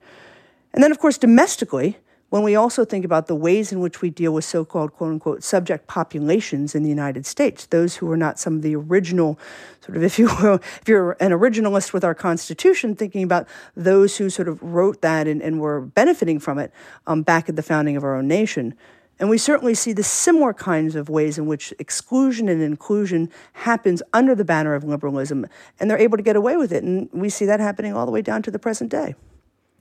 And 0.74 0.84
then, 0.84 0.92
of 0.92 1.00
course, 1.00 1.18
domestically, 1.18 1.98
when 2.30 2.44
we 2.44 2.56
also 2.56 2.84
think 2.84 3.06
about 3.06 3.28
the 3.28 3.36
ways 3.36 3.72
in 3.72 3.80
which 3.80 4.02
we 4.02 4.10
deal 4.10 4.34
with 4.34 4.46
so 4.46 4.66
called 4.66 4.94
quote 4.94 5.12
unquote 5.12 5.44
subject 5.44 5.88
populations 5.88 6.74
in 6.74 6.84
the 6.84 6.90
United 6.90 7.26
States, 7.26 7.68
those 7.68 7.96
who 7.96 8.12
are 8.12 8.18
not 8.18 8.40
some 8.40 8.56
of 8.56 8.62
the 8.62 8.76
original, 8.76 9.40
sort 9.82 9.98
of, 9.98 10.04
if 10.10 10.18
you 10.18 10.26
will, 10.42 10.56
if 10.56 10.84
you're 10.88 11.12
an 11.20 11.32
originalist 11.32 11.94
with 11.94 12.04
our 12.04 12.16
Constitution, 12.16 12.96
thinking 12.96 13.24
about 13.24 13.48
those 13.76 14.18
who 14.18 14.30
sort 14.30 14.48
of 14.48 14.62
wrote 14.62 15.02
that 15.02 15.28
and, 15.28 15.42
and 15.42 15.60
were 15.60 15.82
benefiting 15.82 16.40
from 16.40 16.58
it 16.58 16.72
um, 17.08 17.22
back 17.22 17.48
at 17.48 17.56
the 17.56 17.64
founding 17.64 17.96
of 17.96 18.04
our 18.04 18.16
own 18.16 18.28
nation. 18.28 18.74
And 19.18 19.30
we 19.30 19.38
certainly 19.38 19.76
see 19.76 19.94
the 19.94 20.04
similar 20.04 20.54
kinds 20.54 20.96
of 20.96 21.08
ways 21.08 21.38
in 21.38 21.46
which 21.46 21.74
exclusion 21.80 22.50
and 22.50 22.62
inclusion 22.62 23.32
happens 23.54 24.04
under 24.12 24.36
the 24.36 24.44
banner 24.44 24.74
of 24.74 24.84
liberalism, 24.84 25.48
and 25.80 25.90
they're 25.90 25.98
able 25.98 26.18
to 26.18 26.24
get 26.24 26.36
away 26.36 26.58
with 26.58 26.74
it. 26.74 26.84
And 26.84 27.10
we 27.14 27.30
see 27.30 27.46
that 27.46 27.62
happening 27.62 27.94
all 27.94 28.06
the 28.06 28.12
way 28.12 28.22
down 28.22 28.42
to 28.42 28.52
the 28.52 28.60
present 28.60 28.92
day. 28.92 29.16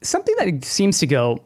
Something 0.02 0.36
that 0.38 0.64
seems 0.64 1.00
to 1.00 1.06
go 1.08 1.42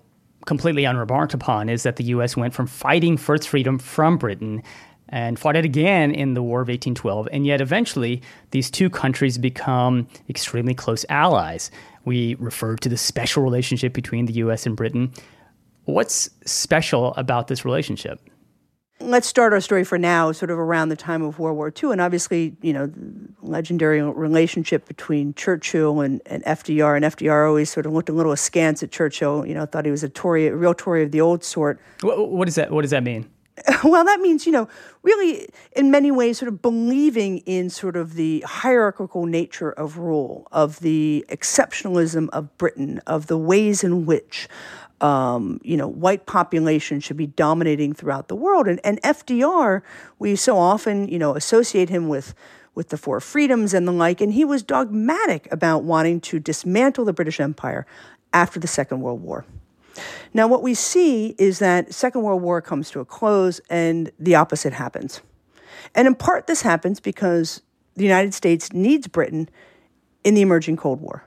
completely 0.48 0.86
unremarked 0.86 1.34
upon 1.34 1.68
is 1.68 1.82
that 1.82 1.96
the 1.96 2.04
U.S. 2.04 2.34
went 2.34 2.54
from 2.54 2.66
fighting 2.66 3.18
for 3.18 3.34
its 3.34 3.44
freedom 3.46 3.78
from 3.78 4.16
Britain 4.16 4.62
and 5.10 5.38
fought 5.38 5.56
it 5.56 5.64
again 5.66 6.10
in 6.10 6.32
the 6.32 6.42
War 6.42 6.62
of 6.62 6.68
1812. 6.68 7.28
And 7.30 7.46
yet, 7.46 7.60
eventually, 7.60 8.22
these 8.50 8.70
two 8.70 8.88
countries 8.88 9.36
become 9.36 10.08
extremely 10.28 10.74
close 10.74 11.04
allies. 11.10 11.70
We 12.06 12.34
refer 12.36 12.76
to 12.76 12.88
the 12.88 12.96
special 12.96 13.42
relationship 13.42 13.92
between 13.92 14.24
the 14.24 14.32
U.S. 14.44 14.64
and 14.64 14.74
Britain. 14.74 15.12
What's 15.84 16.30
special 16.46 17.14
about 17.16 17.48
this 17.48 17.66
relationship? 17.66 18.18
Let's 19.00 19.26
start 19.26 19.52
our 19.52 19.60
story 19.60 19.84
for 19.84 19.98
now, 19.98 20.32
sort 20.32 20.50
of 20.50 20.58
around 20.58 20.88
the 20.88 20.96
time 20.96 21.22
of 21.22 21.38
World 21.38 21.56
War 21.56 21.72
II, 21.82 21.92
and 21.92 22.00
obviously, 22.00 22.56
you 22.62 22.72
know, 22.72 22.90
legendary 23.42 24.02
relationship 24.02 24.86
between 24.86 25.34
Churchill 25.34 26.00
and, 26.00 26.20
and 26.26 26.42
FDR, 26.44 26.96
and 26.96 27.04
FDR 27.04 27.48
always 27.48 27.70
sort 27.70 27.86
of 27.86 27.92
looked 27.92 28.08
a 28.08 28.12
little 28.12 28.32
askance 28.32 28.82
at 28.82 28.90
Churchill. 28.90 29.46
You 29.46 29.54
know, 29.54 29.66
thought 29.66 29.84
he 29.84 29.90
was 29.90 30.02
a 30.02 30.08
Tory, 30.08 30.46
a 30.48 30.56
real 30.56 30.74
Tory 30.74 31.04
of 31.04 31.12
the 31.12 31.20
old 31.20 31.44
sort. 31.44 31.80
What, 32.00 32.30
what 32.30 32.44
does 32.46 32.56
that? 32.56 32.70
What 32.70 32.82
does 32.82 32.90
that 32.90 33.02
mean? 33.02 33.28
well, 33.84 34.04
that 34.04 34.20
means, 34.20 34.46
you 34.46 34.52
know, 34.52 34.68
really 35.02 35.48
in 35.74 35.90
many 35.90 36.10
ways 36.10 36.38
sort 36.38 36.48
of 36.48 36.62
believing 36.62 37.38
in 37.38 37.70
sort 37.70 37.96
of 37.96 38.14
the 38.14 38.44
hierarchical 38.46 39.26
nature 39.26 39.70
of 39.70 39.98
rule, 39.98 40.46
of 40.52 40.80
the 40.80 41.24
exceptionalism 41.28 42.28
of 42.30 42.56
Britain, 42.56 43.00
of 43.06 43.26
the 43.26 43.38
ways 43.38 43.82
in 43.82 44.06
which 44.06 44.48
um, 45.00 45.60
you 45.62 45.76
know, 45.76 45.88
white 45.88 46.26
population 46.26 47.00
should 47.00 47.16
be 47.16 47.26
dominating 47.26 47.92
throughout 47.92 48.28
the 48.28 48.36
world. 48.36 48.66
And, 48.66 48.80
and 48.84 49.00
FDR, 49.02 49.82
we 50.18 50.36
so 50.36 50.56
often, 50.56 51.08
you 51.08 51.18
know, 51.18 51.36
associate 51.36 51.88
him 51.88 52.08
with 52.08 52.34
with 52.74 52.90
the 52.90 52.96
Four 52.96 53.20
Freedoms 53.20 53.74
and 53.74 53.88
the 53.88 53.92
like, 53.92 54.20
and 54.20 54.32
he 54.32 54.44
was 54.44 54.62
dogmatic 54.62 55.48
about 55.50 55.82
wanting 55.82 56.20
to 56.20 56.38
dismantle 56.38 57.04
the 57.04 57.12
British 57.12 57.40
Empire 57.40 57.84
after 58.32 58.60
the 58.60 58.68
Second 58.68 59.00
World 59.00 59.20
War. 59.20 59.44
Now, 60.32 60.46
what 60.46 60.62
we 60.62 60.74
see 60.74 61.34
is 61.38 61.58
that 61.58 61.92
Second 61.92 62.22
World 62.22 62.40
War 62.40 62.62
comes 62.62 62.90
to 62.92 63.00
a 63.00 63.04
close, 63.04 63.60
and 63.68 64.12
the 64.20 64.36
opposite 64.36 64.72
happens. 64.72 65.22
And 65.94 66.06
in 66.06 66.14
part, 66.14 66.46
this 66.46 66.62
happens 66.62 67.00
because 67.00 67.62
the 67.96 68.04
United 68.04 68.32
States 68.32 68.72
needs 68.72 69.08
Britain 69.08 69.48
in 70.22 70.34
the 70.34 70.42
emerging 70.42 70.76
Cold 70.76 71.00
War. 71.00 71.24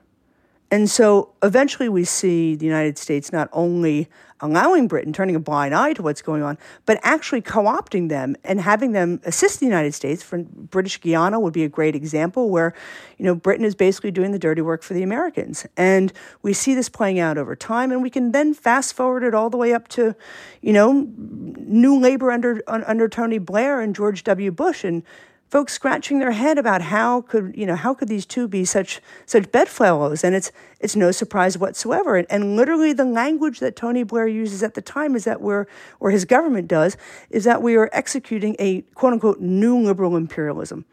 And 0.71 0.89
so 0.89 1.33
eventually 1.43 1.89
we 1.89 2.05
see 2.05 2.55
the 2.55 2.65
United 2.65 2.97
States 2.97 3.33
not 3.33 3.49
only 3.51 4.07
allowing 4.39 4.87
Britain, 4.87 5.11
turning 5.13 5.35
a 5.35 5.39
blind 5.39 5.75
eye 5.75 5.91
to 5.93 6.01
what's 6.01 6.21
going 6.21 6.41
on, 6.41 6.57
but 6.85 6.97
actually 7.03 7.41
co 7.41 7.63
opting 7.63 8.07
them 8.07 8.37
and 8.45 8.61
having 8.61 8.93
them 8.93 9.19
assist 9.25 9.59
the 9.59 9.65
United 9.65 9.93
States. 9.93 10.23
For 10.23 10.39
British 10.39 10.99
Guiana 10.99 11.39
would 11.41 11.53
be 11.53 11.65
a 11.65 11.69
great 11.69 11.93
example 11.93 12.49
where, 12.49 12.73
you 13.17 13.25
know, 13.25 13.35
Britain 13.35 13.65
is 13.65 13.75
basically 13.75 14.11
doing 14.11 14.31
the 14.31 14.39
dirty 14.39 14.61
work 14.61 14.81
for 14.81 14.93
the 14.93 15.03
Americans. 15.03 15.67
And 15.75 16.11
we 16.41 16.53
see 16.53 16.73
this 16.73 16.89
playing 16.89 17.19
out 17.19 17.37
over 17.37 17.55
time, 17.55 17.91
and 17.91 18.01
we 18.01 18.09
can 18.09 18.31
then 18.31 18.53
fast 18.53 18.93
forward 18.93 19.23
it 19.23 19.35
all 19.35 19.49
the 19.49 19.57
way 19.57 19.73
up 19.73 19.89
to, 19.89 20.15
you 20.61 20.73
know, 20.73 21.07
new 21.17 21.99
labor 21.99 22.31
under 22.31 22.63
under 22.67 23.09
Tony 23.09 23.37
Blair 23.37 23.81
and 23.81 23.93
George 23.93 24.23
W. 24.23 24.51
Bush. 24.51 24.83
And 24.83 25.03
folks 25.51 25.73
scratching 25.73 26.19
their 26.19 26.31
head 26.31 26.57
about 26.57 26.81
how 26.81 27.21
could 27.21 27.53
you 27.57 27.65
know 27.65 27.75
how 27.75 27.93
could 27.93 28.07
these 28.07 28.25
two 28.25 28.47
be 28.47 28.63
such 28.63 29.01
such 29.25 29.51
bedfellows 29.51 30.23
and 30.23 30.33
it's 30.33 30.49
it's 30.79 30.95
no 30.95 31.11
surprise 31.11 31.57
whatsoever 31.57 32.15
and, 32.15 32.25
and 32.29 32.55
literally 32.55 32.93
the 32.93 33.03
language 33.03 33.59
that 33.59 33.75
Tony 33.75 34.03
Blair 34.03 34.27
uses 34.27 34.63
at 34.63 34.75
the 34.75 34.81
time 34.81 35.13
is 35.13 35.25
that 35.25 35.41
we're 35.41 35.67
or 35.99 36.09
his 36.09 36.23
government 36.23 36.69
does 36.69 36.95
is 37.29 37.43
that 37.43 37.61
we 37.61 37.75
are 37.75 37.89
executing 37.91 38.55
a 38.59 38.81
quote 38.95 39.11
unquote 39.11 39.41
new 39.41 39.77
liberal 39.77 40.15
imperialism 40.15 40.85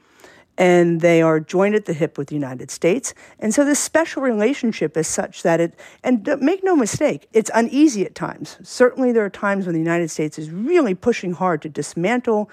and 0.59 1.03
they 1.03 1.23
are 1.23 1.38
joined 1.38 1.77
at 1.77 1.85
the 1.85 1.93
hip 1.93 2.19
with 2.19 2.27
the 2.27 2.35
United 2.35 2.69
States. 2.69 3.15
And 3.38 3.55
so 3.55 3.65
this 3.65 3.79
special 3.79 4.23
relationship 4.23 4.97
is 4.97 5.07
such 5.07 5.45
that 5.45 5.61
it, 5.61 5.79
and 6.03 6.29
make 6.41 6.65
no 6.65 6.75
mistake, 6.75 7.29
it's 7.33 7.49
uneasy 7.55 8.05
at 8.05 8.17
times. 8.17 8.59
Certainly, 8.65 9.12
there 9.12 9.25
are 9.25 9.31
times 9.31 9.67
when 9.67 9.75
the 9.75 9.81
United 9.81 10.11
States 10.11 10.37
is 10.37 10.50
really 10.50 10.97
pushing 10.97 11.33
hard 11.33 11.62
to 11.62 11.69
dismantle 11.69 12.50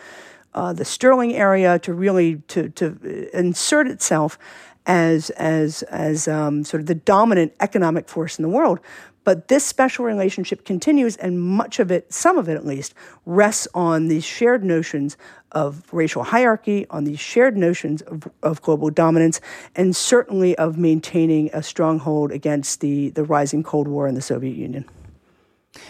uh, 0.55 0.73
the 0.73 0.85
Sterling 0.85 1.35
area 1.35 1.77
to 1.79 1.93
really 1.93 2.37
to 2.47 2.69
to 2.69 3.29
insert 3.37 3.87
itself 3.87 4.39
as 4.87 5.29
as 5.31 5.83
as 5.83 6.27
um, 6.27 6.63
sort 6.63 6.81
of 6.81 6.87
the 6.87 6.95
dominant 6.95 7.53
economic 7.59 8.09
force 8.09 8.39
in 8.39 8.43
the 8.43 8.49
world. 8.49 8.79
But 9.25 9.47
this 9.47 9.65
special 9.65 10.05
relationship 10.05 10.65
continues, 10.65 11.17
and 11.17 11.41
much 11.41 11.79
of 11.79 11.91
it, 11.91 12.13
some 12.13 12.37
of 12.37 12.47
it 12.47 12.55
at 12.55 12.63
least, 12.63 12.93
rests 13.25 13.67
on 13.73 14.07
these 14.07 14.23
shared 14.23 14.63
notions 14.63 15.17
of 15.51 15.91
racial 15.91 16.23
hierarchy, 16.23 16.85
on 16.91 17.05
these 17.05 17.19
shared 17.19 17.57
notions 17.57 18.03
of, 18.03 18.29
of 18.43 18.61
global 18.61 18.91
dominance, 18.91 19.41
and 19.75 19.95
certainly 19.95 20.55
of 20.57 20.77
maintaining 20.77 21.49
a 21.53 21.63
stronghold 21.63 22.31
against 22.31 22.81
the, 22.81 23.09
the 23.09 23.23
rising 23.23 23.63
Cold 23.63 23.87
War 23.87 24.07
in 24.07 24.13
the 24.13 24.21
Soviet 24.21 24.55
Union. 24.55 24.85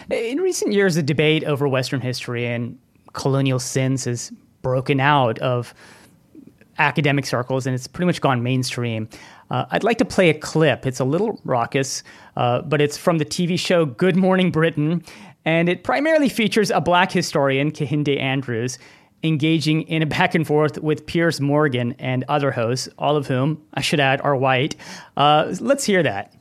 In 0.09 0.39
recent 0.39 0.71
years, 0.71 0.95
the 0.95 1.03
debate 1.03 1.43
over 1.43 1.67
Western 1.67 1.99
history 1.99 2.45
and 2.47 2.79
colonial 3.11 3.59
sins 3.59 4.05
has 4.05 4.31
broken 4.65 4.99
out 4.99 5.37
of 5.37 5.75
academic 6.79 7.23
circles 7.27 7.67
and 7.67 7.75
it's 7.75 7.85
pretty 7.85 8.07
much 8.07 8.19
gone 8.19 8.41
mainstream. 8.41 9.07
Uh, 9.51 9.65
I'd 9.69 9.83
like 9.83 9.99
to 9.99 10.05
play 10.05 10.31
a 10.31 10.33
clip. 10.33 10.87
It's 10.87 10.99
a 10.99 11.05
little 11.05 11.39
raucous, 11.45 12.01
uh, 12.35 12.63
but 12.63 12.81
it's 12.81 12.97
from 12.97 13.19
the 13.19 13.25
TV 13.25 13.59
show 13.59 13.85
Good 13.85 14.15
Morning 14.15 14.49
Britain, 14.49 15.03
and 15.45 15.69
it 15.69 15.83
primarily 15.83 16.29
features 16.29 16.71
a 16.71 16.81
black 16.81 17.11
historian, 17.11 17.71
Kehinde 17.71 18.19
Andrews, 18.19 18.79
engaging 19.21 19.83
in 19.83 20.01
a 20.01 20.07
back 20.07 20.33
and 20.33 20.47
forth 20.47 20.79
with 20.79 21.05
Piers 21.05 21.39
Morgan 21.39 21.93
and 21.99 22.25
other 22.27 22.49
hosts, 22.49 22.89
all 22.97 23.15
of 23.15 23.27
whom, 23.27 23.61
I 23.75 23.81
should 23.81 23.99
add, 23.99 24.19
are 24.21 24.35
white. 24.35 24.75
Uh, 25.15 25.53
let's 25.59 25.83
hear 25.83 26.01
that. 26.01 26.33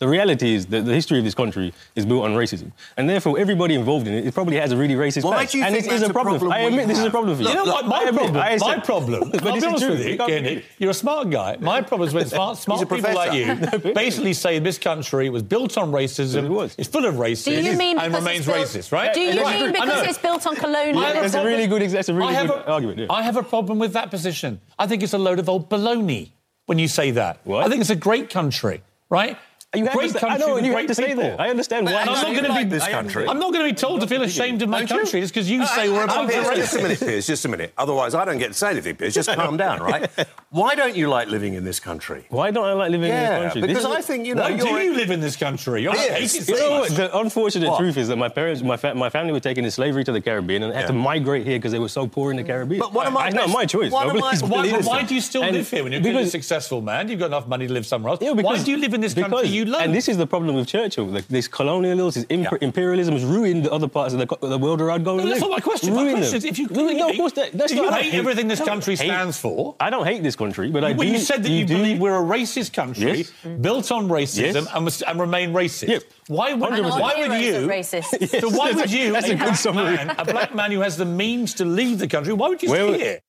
The 0.00 0.08
reality 0.08 0.54
is 0.54 0.64
that 0.72 0.86
the 0.86 0.94
history 0.94 1.18
of 1.18 1.24
this 1.24 1.34
country 1.34 1.74
is 1.94 2.06
built 2.06 2.24
on 2.24 2.32
racism, 2.32 2.72
and 2.96 3.06
therefore 3.06 3.38
everybody 3.38 3.74
involved 3.74 4.06
in 4.08 4.14
it, 4.14 4.26
it 4.26 4.32
probably 4.32 4.56
has 4.56 4.72
a 4.72 4.76
really 4.78 4.94
racist 4.94 5.24
Why 5.24 5.40
past. 5.40 5.52
do 5.52 5.58
you 5.58 5.64
and 5.64 5.74
think 5.74 5.86
it 5.86 5.92
is 5.92 6.00
that's 6.00 6.10
a 6.10 6.14
problem. 6.14 6.38
problem 6.38 6.52
I 6.58 6.60
admit 6.60 6.86
we 6.86 6.92
this 6.94 6.98
is 7.00 7.04
a 7.04 7.10
problem 7.10 7.36
for 7.36 7.42
you. 7.42 7.48
You 7.50 7.54
know 7.54 7.64
what? 7.66 7.86
My 7.86 7.98
I 7.98 8.10
problem. 8.10 8.36
I 8.38 8.56
my 8.56 8.56
said- 8.56 8.84
problem. 8.84 9.30
But 9.30 9.46
I'll 9.46 9.52
this 9.52 9.52
be 9.52 9.58
is 9.58 9.64
honest 9.64 9.84
true. 9.84 9.90
with 9.92 10.06
you, 10.06 10.16
Kenny. 10.16 10.64
You're 10.78 10.90
a 10.92 10.94
smart 10.94 11.28
guy. 11.28 11.58
My 11.60 11.82
problem 11.90 12.08
is 12.08 12.14
when 12.14 12.24
smart, 12.26 12.56
smart 12.56 12.80
a 12.80 12.86
people 12.86 13.12
like 13.14 13.34
you 13.34 13.92
basically 14.04 14.32
say 14.32 14.58
this 14.58 14.78
country 14.78 15.28
was 15.28 15.42
built 15.42 15.76
on 15.76 15.92
racism. 15.92 16.44
It 16.46 16.50
was. 16.50 16.74
It's 16.78 16.88
full 16.88 17.04
of 17.04 17.16
racism. 17.16 17.44
Do 17.56 17.62
you 17.70 17.76
mean 17.76 17.98
and 17.98 18.14
remains 18.14 18.46
racist, 18.46 18.92
right? 18.92 19.12
Do 19.12 19.20
you 19.20 19.34
mean 19.34 19.44
I 19.44 19.70
because 19.70 19.86
know. 19.86 20.02
it's 20.08 20.18
built 20.18 20.46
on 20.46 20.56
colonialism? 20.56 21.04
I 21.18 21.20
That's 21.20 21.34
a 21.34 21.44
really 21.44 21.66
good 21.66 21.82
ex- 21.82 21.92
that's 21.92 22.08
a 22.08 22.14
really 22.14 22.30
I 22.30 22.32
have 22.40 22.48
good 22.48 22.64
argument. 22.66 23.10
I 23.10 23.20
have 23.20 23.36
a 23.36 23.42
problem 23.42 23.78
with 23.78 23.92
that 23.92 24.10
position. 24.10 24.62
I 24.78 24.86
think 24.86 25.02
it's 25.02 25.12
a 25.12 25.18
load 25.18 25.38
of 25.38 25.46
old 25.50 25.68
baloney 25.68 26.30
when 26.64 26.78
you 26.78 26.88
say 26.88 27.10
that. 27.10 27.40
What? 27.44 27.66
I 27.66 27.68
think 27.68 27.82
it's 27.82 27.90
a 27.90 27.96
great 28.08 28.30
country, 28.30 28.80
right? 29.10 29.36
You 29.72 29.84
have 29.84 29.94
great 29.94 30.08
to 30.12 30.18
say- 30.18 30.26
I 30.26 30.30
country 30.30 30.46
know, 30.48 30.56
and 30.56 30.66
you 30.66 30.72
great 30.72 30.88
have 30.88 30.96
to 30.96 31.02
say 31.02 31.14
that. 31.14 31.38
I 31.40 31.48
understand 31.48 31.86
why. 31.86 31.92
I'm 32.00 32.06
not 32.06 32.24
going 32.24 32.42
to 32.44 32.54
be 32.54 32.64
this 32.64 32.88
country. 32.88 33.28
I'm 33.28 33.38
not 33.38 33.52
going 33.52 33.68
to 33.68 33.72
be 33.72 33.78
told 33.78 34.00
to 34.00 34.08
feel 34.08 34.20
ashamed 34.22 34.62
of 34.62 34.68
my 34.68 34.84
country 34.84 35.20
just 35.20 35.32
because 35.32 35.48
you 35.48 35.64
say 35.64 35.86
Uh, 35.88 35.92
we're 35.92 36.04
a 36.04 36.06
bunch 36.08 36.34
of 36.34 36.44
Piers, 36.44 36.56
Just 36.58 36.74
a 36.74 36.78
racists. 36.78 36.82
minute, 36.82 36.98
Piers, 36.98 37.26
just 37.28 37.44
a 37.44 37.48
minute. 37.48 37.72
Otherwise, 37.78 38.16
I 38.16 38.24
don't 38.24 38.38
get 38.38 38.48
to 38.48 38.54
say 38.54 38.70
anything, 38.70 38.96
Piers. 38.96 39.14
Just 39.14 39.28
calm 39.32 39.56
down, 39.56 39.80
right? 39.90 40.10
Why 40.50 40.74
don't 40.74 40.96
you 40.96 41.08
like 41.08 41.28
living 41.28 41.54
in 41.54 41.62
this 41.64 41.78
country? 41.78 42.24
Why 42.30 42.50
don't 42.50 42.64
I 42.64 42.72
like 42.72 42.90
living 42.90 43.12
in 43.12 43.16
this 43.16 43.28
country? 43.42 43.60
because 43.60 43.76
This 43.84 43.84
is- 43.92 43.96
I 43.96 44.00
think, 44.00 44.26
you 44.26 44.34
know, 44.34 44.42
Why 44.42 44.56
do 44.56 44.66
you're... 44.68 44.80
you 44.82 44.96
live 44.96 45.12
in 45.12 45.20
this 45.20 45.36
country? 45.36 45.82
You're 45.84 45.94
Yes. 45.94 46.34
hated 46.34 46.48
You 46.48 46.56
so 46.56 46.68
know 46.68 46.88
The 46.88 47.18
unfortunate 47.18 47.68
What? 47.70 47.78
truth 47.78 47.96
is 47.96 48.08
that 48.08 48.16
my 48.16 48.28
parents, 48.28 48.62
my, 48.62 48.76
fa- 48.76 48.96
my 48.96 49.08
family 49.08 49.32
were 49.32 49.38
taken 49.38 49.64
in 49.64 49.70
slavery 49.70 50.02
to 50.02 50.10
the 50.10 50.20
Caribbean 50.20 50.64
and 50.64 50.74
had 50.74 50.88
to 50.88 50.92
migrate 50.92 51.46
here 51.46 51.58
because 51.58 51.70
they 51.70 51.78
were 51.78 51.88
so 51.88 52.08
poor 52.08 52.32
in 52.32 52.36
the 52.38 52.42
Caribbean. 52.42 52.80
But 52.80 52.92
one 52.92 53.06
of 53.06 53.12
my 53.12 53.26
I 53.26 53.30
know 53.30 53.42
best- 53.42 53.54
my 53.54 53.66
choice. 53.66 53.92
one 53.92 54.08
though, 54.08 54.14
of 54.16 54.20
my- 54.20 54.30
please 54.30 54.42
Why, 54.42 54.48
believe 54.62 54.72
but 54.72 54.80
it. 54.80 54.86
why 54.86 55.02
do 55.04 55.14
you 55.14 55.20
still 55.20 55.44
And 55.44 55.54
live 55.56 55.70
here 55.70 55.84
when 55.84 55.92
you're 55.92 56.00
clearly 56.00 56.24
a 56.24 56.26
successful 56.26 56.80
man? 56.82 57.08
You've 57.08 57.20
got 57.20 57.26
enough 57.26 57.46
money 57.46 57.68
to 57.68 57.72
live 57.72 57.86
somewhere 57.86 58.10
else. 58.10 58.20
Yeah, 58.20 58.32
why 58.32 58.58
do 58.60 58.68
you 58.68 58.76
live 58.78 58.94
in 58.94 59.00
this 59.00 59.14
country 59.14 59.30
because- 59.30 59.59
you 59.60 59.64
love? 59.66 59.82
And 59.82 59.94
this 59.94 60.08
is 60.08 60.16
the 60.16 60.26
problem 60.26 60.54
with 60.56 60.66
Churchill. 60.66 61.06
Like, 61.06 61.26
this 61.28 61.46
colonialism, 61.48 62.22
this 62.22 62.26
imp- 62.28 62.48
Yeah. 62.52 62.58
imperialism 62.68 63.14
has 63.14 63.24
ruined 63.24 63.64
the 63.66 63.72
other 63.72 63.86
parts 63.88 64.12
of 64.14 64.18
the, 64.20 64.26
co- 64.26 64.48
the 64.48 64.58
world 64.58 64.80
around 64.80 65.00
I'd 65.02 65.16
No, 65.16 65.26
that's 65.28 65.40
not 65.40 65.50
my 65.50 65.60
question. 65.60 65.94
My 65.94 66.02
question 66.10 66.20
them. 66.22 66.34
is 66.36 66.44
if 66.44 66.58
you 66.58 66.66
no, 66.70 66.86
no, 66.90 67.08
of 67.10 67.16
course 67.16 67.32
that, 67.34 67.52
that's 67.52 67.72
if 67.72 67.76
not 67.78 67.84
you 67.84 67.90
I 67.90 68.02
hate 68.02 68.14
everything 68.14 68.48
this 68.48 68.60
country 68.60 68.96
hate- 68.96 69.06
stands 69.06 69.38
for. 69.38 69.76
I 69.78 69.88
don't 69.90 70.06
hate 70.06 70.22
this 70.22 70.36
country, 70.36 70.70
but 70.70 70.82
I 70.84 70.92
well, 70.92 71.06
do. 71.06 71.12
you 71.12 71.18
said 71.18 71.42
that 71.44 71.50
you, 71.50 71.64
do- 71.64 71.76
believe 71.76 71.98
we're 72.00 72.16
a 72.16 72.22
racist 72.38 72.72
country 72.72 73.18
Yes. 73.18 73.32
built 73.60 73.90
on 73.92 74.08
racism 74.08 74.54
Yes. 74.54 74.66
and, 74.74 74.84
must, 74.84 75.02
and 75.06 75.20
remain 75.20 75.52
racist. 75.52 75.88
Yep. 75.88 76.02
Why 76.28 76.54
would, 76.54 76.70
why 76.70 77.14
would 77.28 77.40
you? 77.40 77.56
are 77.56 77.68
racist. 77.68 78.40
So 78.40 78.48
why 78.50 78.72
would 78.72 78.86
a- 78.86 78.88
you, 78.88 79.12
that's 79.12 79.26
a 79.28 79.34
good 79.34 79.38
black 79.44 79.56
summary. 79.56 79.96
man, 79.96 80.10
a 80.18 80.24
black 80.24 80.54
man 80.54 80.70
who 80.72 80.80
has 80.80 80.96
the 80.96 81.04
means 81.04 81.54
to 81.54 81.64
leave 81.64 81.98
the 81.98 82.08
country, 82.08 82.32
why 82.32 82.48
would 82.48 82.62
you 82.62 82.68
stay 82.68 82.98
here? 82.98 83.20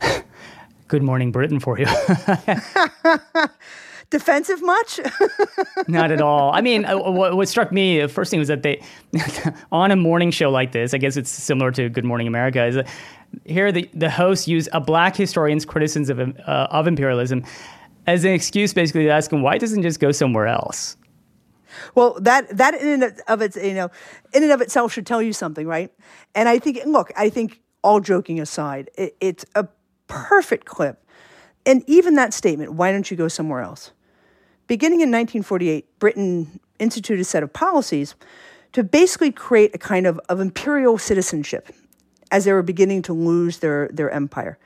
Good 0.88 1.02
morning, 1.02 1.32
Britain, 1.32 1.58
for 1.60 1.78
you. 1.78 1.86
Defensive 4.14 4.62
much? 4.62 5.00
Not 5.88 6.12
at 6.12 6.20
all. 6.20 6.54
I 6.54 6.60
mean, 6.60 6.84
uh, 6.84 6.96
what, 6.96 7.36
what 7.36 7.48
struck 7.48 7.72
me, 7.72 8.00
the 8.00 8.06
first 8.06 8.30
thing 8.30 8.38
was 8.38 8.46
that 8.46 8.62
they, 8.62 8.80
on 9.72 9.90
a 9.90 9.96
morning 9.96 10.30
show 10.30 10.52
like 10.52 10.70
this, 10.70 10.94
I 10.94 10.98
guess 10.98 11.16
it's 11.16 11.30
similar 11.30 11.72
to 11.72 11.88
Good 11.88 12.04
Morning 12.04 12.28
America, 12.28 12.64
is 12.64 12.76
that 12.76 12.88
here 13.44 13.72
the, 13.72 13.90
the 13.92 14.08
hosts 14.08 14.46
use 14.46 14.68
a 14.72 14.80
black 14.80 15.16
historian's 15.16 15.64
criticism 15.64 16.20
of, 16.20 16.38
uh, 16.46 16.68
of 16.70 16.86
imperialism 16.86 17.42
as 18.06 18.24
an 18.24 18.30
excuse 18.30 18.72
basically 18.72 19.02
to 19.02 19.10
ask 19.10 19.32
him 19.32 19.42
why 19.42 19.58
doesn't 19.58 19.80
it 19.80 19.82
just 19.82 19.98
go 19.98 20.12
somewhere 20.12 20.46
else? 20.46 20.96
Well, 21.96 22.16
that 22.20 22.56
that 22.56 22.74
in 22.74 23.02
and 23.02 23.20
of 23.26 23.42
its 23.42 23.56
you 23.56 23.74
know, 23.74 23.90
in 24.32 24.44
and 24.44 24.52
of 24.52 24.60
itself 24.60 24.92
should 24.92 25.06
tell 25.06 25.20
you 25.20 25.32
something, 25.32 25.66
right? 25.66 25.92
And 26.36 26.48
I 26.48 26.60
think, 26.60 26.78
look, 26.86 27.10
I 27.16 27.30
think 27.30 27.60
all 27.82 27.98
joking 27.98 28.38
aside, 28.38 28.90
it, 28.96 29.16
it's 29.20 29.44
a 29.56 29.66
perfect 30.06 30.66
clip, 30.66 31.04
and 31.66 31.82
even 31.88 32.14
that 32.14 32.32
statement, 32.32 32.74
"Why 32.74 32.92
don't 32.92 33.10
you 33.10 33.16
go 33.16 33.26
somewhere 33.26 33.60
else?" 33.60 33.90
Beginning 34.66 35.00
in 35.00 35.10
1948, 35.10 35.98
Britain 35.98 36.60
instituted 36.78 37.20
a 37.20 37.24
set 37.24 37.42
of 37.42 37.52
policies 37.52 38.14
to 38.72 38.82
basically 38.82 39.30
create 39.30 39.74
a 39.74 39.78
kind 39.78 40.06
of, 40.06 40.18
of 40.28 40.40
imperial 40.40 40.98
citizenship 40.98 41.72
as 42.30 42.44
they 42.44 42.52
were 42.52 42.62
beginning 42.62 43.02
to 43.02 43.12
lose 43.12 43.58
their, 43.58 43.88
their 43.92 44.10
empire. 44.10 44.58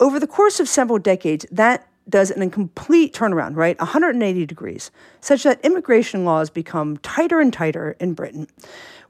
Over 0.00 0.20
the 0.20 0.26
course 0.26 0.60
of 0.60 0.68
several 0.68 0.98
decades, 0.98 1.44
that 1.50 1.88
does 2.08 2.30
an 2.30 2.42
incomplete 2.42 3.12
turnaround, 3.12 3.56
right? 3.56 3.78
180 3.78 4.46
degrees, 4.46 4.90
such 5.20 5.42
that 5.42 5.62
immigration 5.64 6.24
laws 6.24 6.48
become 6.48 6.96
tighter 6.98 7.40
and 7.40 7.52
tighter 7.52 7.96
in 8.00 8.14
Britain. 8.14 8.46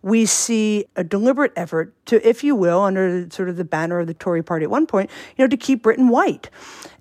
We 0.02 0.26
see 0.26 0.86
a 0.96 1.04
deliberate 1.04 1.52
effort 1.54 1.94
to, 2.06 2.26
if 2.28 2.42
you 2.42 2.56
will, 2.56 2.80
under 2.80 3.28
sort 3.30 3.48
of 3.48 3.56
the 3.56 3.64
banner 3.64 4.00
of 4.00 4.06
the 4.06 4.14
Tory 4.14 4.42
party 4.42 4.64
at 4.64 4.70
one 4.70 4.86
point, 4.86 5.10
you 5.36 5.44
know, 5.44 5.48
to 5.48 5.56
keep 5.56 5.82
Britain 5.82 6.08
white. 6.08 6.50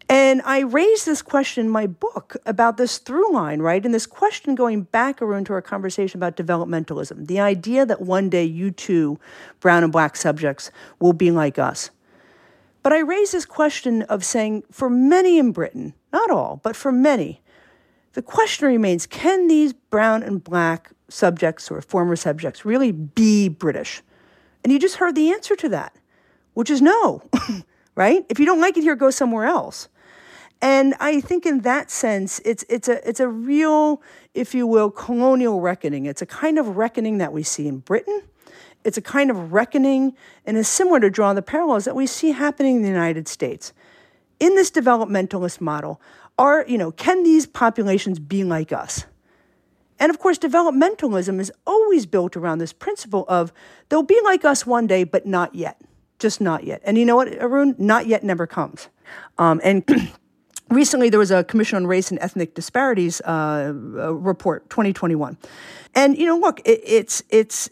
And 0.09 0.41
I 0.45 0.59
raised 0.59 1.05
this 1.05 1.21
question 1.21 1.65
in 1.65 1.71
my 1.71 1.85
book 1.85 2.37
about 2.45 2.77
this 2.77 2.97
through 2.97 3.33
line, 3.33 3.59
right? 3.59 3.83
And 3.83 3.93
this 3.93 4.05
question 4.05 4.55
going 4.55 4.83
back 4.83 5.21
around 5.21 5.45
to 5.47 5.53
our 5.53 5.61
conversation 5.61 6.17
about 6.17 6.37
developmentalism, 6.37 7.27
the 7.27 7.41
idea 7.41 7.85
that 7.85 8.01
one 8.01 8.29
day 8.29 8.45
you 8.45 8.71
too, 8.71 9.19
brown 9.59 9.83
and 9.83 9.91
black 9.91 10.15
subjects, 10.15 10.71
will 10.99 11.11
be 11.11 11.29
like 11.29 11.59
us. 11.59 11.89
But 12.83 12.93
I 12.93 12.99
raise 12.99 13.31
this 13.31 13.45
question 13.45 14.03
of 14.03 14.23
saying, 14.23 14.63
for 14.71 14.89
many 14.89 15.37
in 15.37 15.51
Britain, 15.51 15.93
not 16.13 16.31
all, 16.31 16.61
but 16.63 16.77
for 16.77 16.93
many, 16.93 17.41
the 18.13 18.21
question 18.21 18.67
remains 18.67 19.05
can 19.05 19.49
these 19.49 19.73
brown 19.73 20.23
and 20.23 20.41
black 20.41 20.91
subjects 21.09 21.69
or 21.69 21.81
former 21.81 22.15
subjects 22.15 22.63
really 22.63 22.93
be 22.93 23.49
British? 23.49 24.01
And 24.63 24.71
you 24.71 24.79
just 24.79 24.95
heard 24.95 25.15
the 25.15 25.31
answer 25.31 25.57
to 25.57 25.69
that, 25.69 25.93
which 26.53 26.69
is 26.69 26.81
no, 26.81 27.23
right? 27.95 28.25
If 28.29 28.39
you 28.39 28.45
don't 28.45 28.61
like 28.61 28.77
it 28.77 28.83
here, 28.83 28.95
go 28.95 29.11
somewhere 29.11 29.45
else. 29.45 29.89
And 30.61 30.95
I 30.99 31.21
think 31.21 31.45
in 31.45 31.61
that 31.61 31.91
sense, 31.91 32.41
it's 32.43 32.65
it's 32.67 32.87
a 32.87 33.07
it's 33.07 33.19
a 33.19 33.27
real, 33.27 34.01
if 34.33 34.55
you 34.55 34.65
will, 34.65 34.89
colonial 34.89 35.61
reckoning. 35.61 36.05
It's 36.05 36.21
a 36.21 36.25
kind 36.25 36.57
of 36.57 36.77
reckoning 36.77 37.19
that 37.19 37.31
we 37.31 37.43
see 37.43 37.67
in 37.67 37.79
Britain. 37.79 38.23
It's 38.83 38.97
a 38.97 39.01
kind 39.01 39.29
of 39.29 39.53
reckoning, 39.53 40.15
and 40.45 40.57
is 40.57 40.67
similar 40.67 40.99
to 41.01 41.09
draw 41.09 41.33
the 41.33 41.41
parallels 41.41 41.85
that 41.85 41.95
we 41.95 42.07
see 42.07 42.31
happening 42.31 42.77
in 42.77 42.81
the 42.81 42.87
United 42.87 43.27
States. 43.27 43.73
In 44.39 44.55
this 44.55 44.71
developmentalist 44.71 45.61
model, 45.61 46.01
are 46.37 46.65
you 46.67 46.77
know, 46.77 46.91
can 46.91 47.23
these 47.23 47.45
populations 47.45 48.17
be 48.17 48.43
like 48.43 48.71
us? 48.71 49.05
And 49.99 50.09
of 50.09 50.19
course, 50.19 50.37
developmentalism 50.37 51.39
is 51.39 51.51
always 51.65 52.05
built 52.05 52.37
around 52.37 52.59
this 52.59 52.73
principle 52.73 53.25
of 53.27 53.51
they'll 53.89 54.03
be 54.03 54.19
like 54.23 54.45
us 54.45 54.65
one 54.65 54.87
day, 54.87 55.03
but 55.03 55.25
not 55.25 55.55
yet, 55.55 55.81
just 56.19 56.39
not 56.39 56.63
yet. 56.63 56.81
And 56.83 56.97
you 56.97 57.05
know 57.05 57.15
what, 57.15 57.33
Arun? 57.33 57.75
Not 57.77 58.07
yet 58.07 58.23
never 58.23 58.47
comes. 58.47 58.89
Um, 59.37 59.59
and 59.63 59.83
recently 60.69 61.09
there 61.09 61.19
was 61.19 61.31
a 61.31 61.43
Commission 61.43 61.77
on 61.77 61.87
Race 61.87 62.11
and 62.11 62.19
Ethnic 62.19 62.53
Disparities 62.53 63.21
uh, 63.21 63.73
uh, 63.97 64.13
report, 64.13 64.69
2021. 64.69 65.37
And 65.95 66.17
you 66.17 66.25
know, 66.25 66.37
look, 66.37 66.59
it, 66.65 66.81
it's 66.83 67.23
it's 67.29 67.69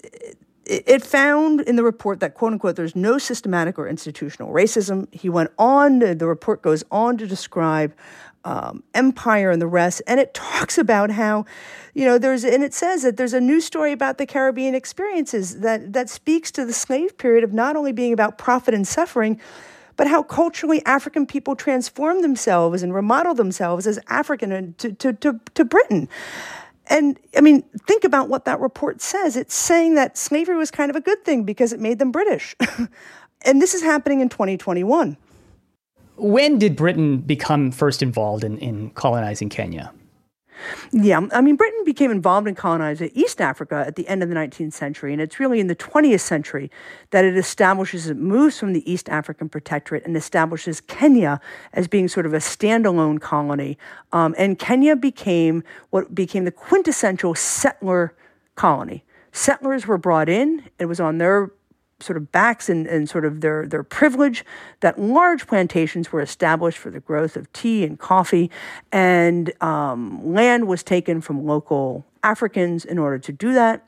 it 0.65 1.03
found 1.03 1.61
in 1.61 1.75
the 1.75 1.83
report 1.83 2.19
that 2.21 2.33
quote 2.33 2.53
unquote 2.53 2.75
there's 2.75 2.95
no 2.95 3.17
systematic 3.17 3.77
or 3.77 3.87
institutional 3.87 4.51
racism. 4.51 5.13
He 5.13 5.29
went 5.29 5.51
on, 5.57 5.99
the 5.99 6.25
report 6.25 6.61
goes 6.61 6.83
on 6.91 7.17
to 7.17 7.27
describe 7.27 7.93
um, 8.43 8.83
empire 8.93 9.51
and 9.51 9.61
the 9.61 9.67
rest, 9.67 10.01
and 10.07 10.19
it 10.19 10.33
talks 10.33 10.77
about 10.77 11.11
how, 11.11 11.45
you 11.93 12.05
know, 12.05 12.17
there's 12.17 12.43
and 12.43 12.63
it 12.63 12.73
says 12.73 13.03
that 13.03 13.17
there's 13.17 13.33
a 13.33 13.41
new 13.41 13.61
story 13.61 13.91
about 13.91 14.17
the 14.17 14.25
Caribbean 14.25 14.75
experiences 14.75 15.59
that 15.59 15.93
that 15.93 16.09
speaks 16.09 16.51
to 16.51 16.65
the 16.65 16.73
slave 16.73 17.17
period 17.17 17.43
of 17.43 17.53
not 17.53 17.75
only 17.75 17.91
being 17.91 18.13
about 18.13 18.37
profit 18.37 18.73
and 18.73 18.87
suffering, 18.87 19.39
but 19.97 20.07
how 20.07 20.23
culturally 20.23 20.83
African 20.85 21.25
people 21.25 21.55
transform 21.55 22.21
themselves 22.21 22.83
and 22.83 22.93
remodel 22.93 23.33
themselves 23.33 23.87
as 23.87 23.99
African 24.07 24.73
to, 24.77 24.91
to, 24.93 25.13
to, 25.13 25.39
to 25.53 25.65
Britain. 25.65 26.09
And 26.87 27.19
I 27.35 27.41
mean, 27.41 27.63
think 27.87 28.03
about 28.03 28.29
what 28.29 28.45
that 28.45 28.59
report 28.59 29.01
says. 29.01 29.35
It's 29.35 29.55
saying 29.55 29.95
that 29.95 30.17
slavery 30.17 30.55
was 30.55 30.71
kind 30.71 30.89
of 30.89 30.95
a 30.95 31.01
good 31.01 31.23
thing 31.25 31.43
because 31.43 31.73
it 31.73 31.79
made 31.79 31.99
them 31.99 32.11
British. 32.11 32.55
and 33.41 33.61
this 33.61 33.73
is 33.73 33.81
happening 33.81 34.21
in 34.21 34.29
2021. 34.29 35.17
When 36.17 36.59
did 36.59 36.75
Britain 36.75 37.17
become 37.17 37.71
first 37.71 38.01
involved 38.01 38.43
in, 38.43 38.57
in 38.59 38.91
colonizing 38.91 39.49
Kenya? 39.49 39.91
Yeah, 40.91 41.27
I 41.31 41.41
mean, 41.41 41.55
Britain 41.55 41.83
became 41.85 42.11
involved 42.11 42.47
in 42.47 42.55
colonizing 42.55 43.11
East 43.13 43.41
Africa 43.41 43.83
at 43.87 43.95
the 43.95 44.07
end 44.07 44.23
of 44.23 44.29
the 44.29 44.35
19th 44.35 44.73
century, 44.73 45.11
and 45.13 45.21
it's 45.21 45.39
really 45.39 45.59
in 45.59 45.67
the 45.67 45.75
20th 45.75 46.21
century 46.21 46.71
that 47.11 47.25
it 47.25 47.37
establishes, 47.37 48.07
it 48.07 48.17
moves 48.17 48.59
from 48.59 48.73
the 48.73 48.89
East 48.89 49.09
African 49.09 49.49
Protectorate 49.49 50.05
and 50.05 50.15
establishes 50.15 50.81
Kenya 50.81 51.39
as 51.73 51.87
being 51.87 52.07
sort 52.07 52.25
of 52.25 52.33
a 52.33 52.37
standalone 52.37 53.19
colony. 53.19 53.77
Um, 54.13 54.35
and 54.37 54.57
Kenya 54.57 54.95
became 54.95 55.63
what 55.89 56.15
became 56.15 56.45
the 56.45 56.51
quintessential 56.51 57.35
settler 57.35 58.15
colony. 58.55 59.03
Settlers 59.31 59.85
were 59.85 59.97
brought 59.97 60.29
in, 60.29 60.63
it 60.79 60.85
was 60.85 60.99
on 60.99 61.17
their 61.17 61.51
sort 61.99 62.17
of 62.17 62.31
backs 62.31 62.69
and, 62.69 62.87
and 62.87 63.09
sort 63.09 63.25
of 63.25 63.41
their, 63.41 63.65
their 63.67 63.83
privilege 63.83 64.43
that 64.81 64.99
large 64.99 65.47
plantations 65.47 66.11
were 66.11 66.21
established 66.21 66.77
for 66.77 66.89
the 66.89 66.99
growth 66.99 67.37
of 67.37 67.51
tea 67.53 67.83
and 67.83 67.99
coffee, 67.99 68.51
and 68.91 69.51
um, 69.63 70.33
land 70.33 70.67
was 70.67 70.83
taken 70.83 71.21
from 71.21 71.45
local 71.45 72.05
Africans 72.23 72.83
in 72.85 72.97
order 72.97 73.17
to 73.19 73.31
do 73.31 73.53
that. 73.53 73.85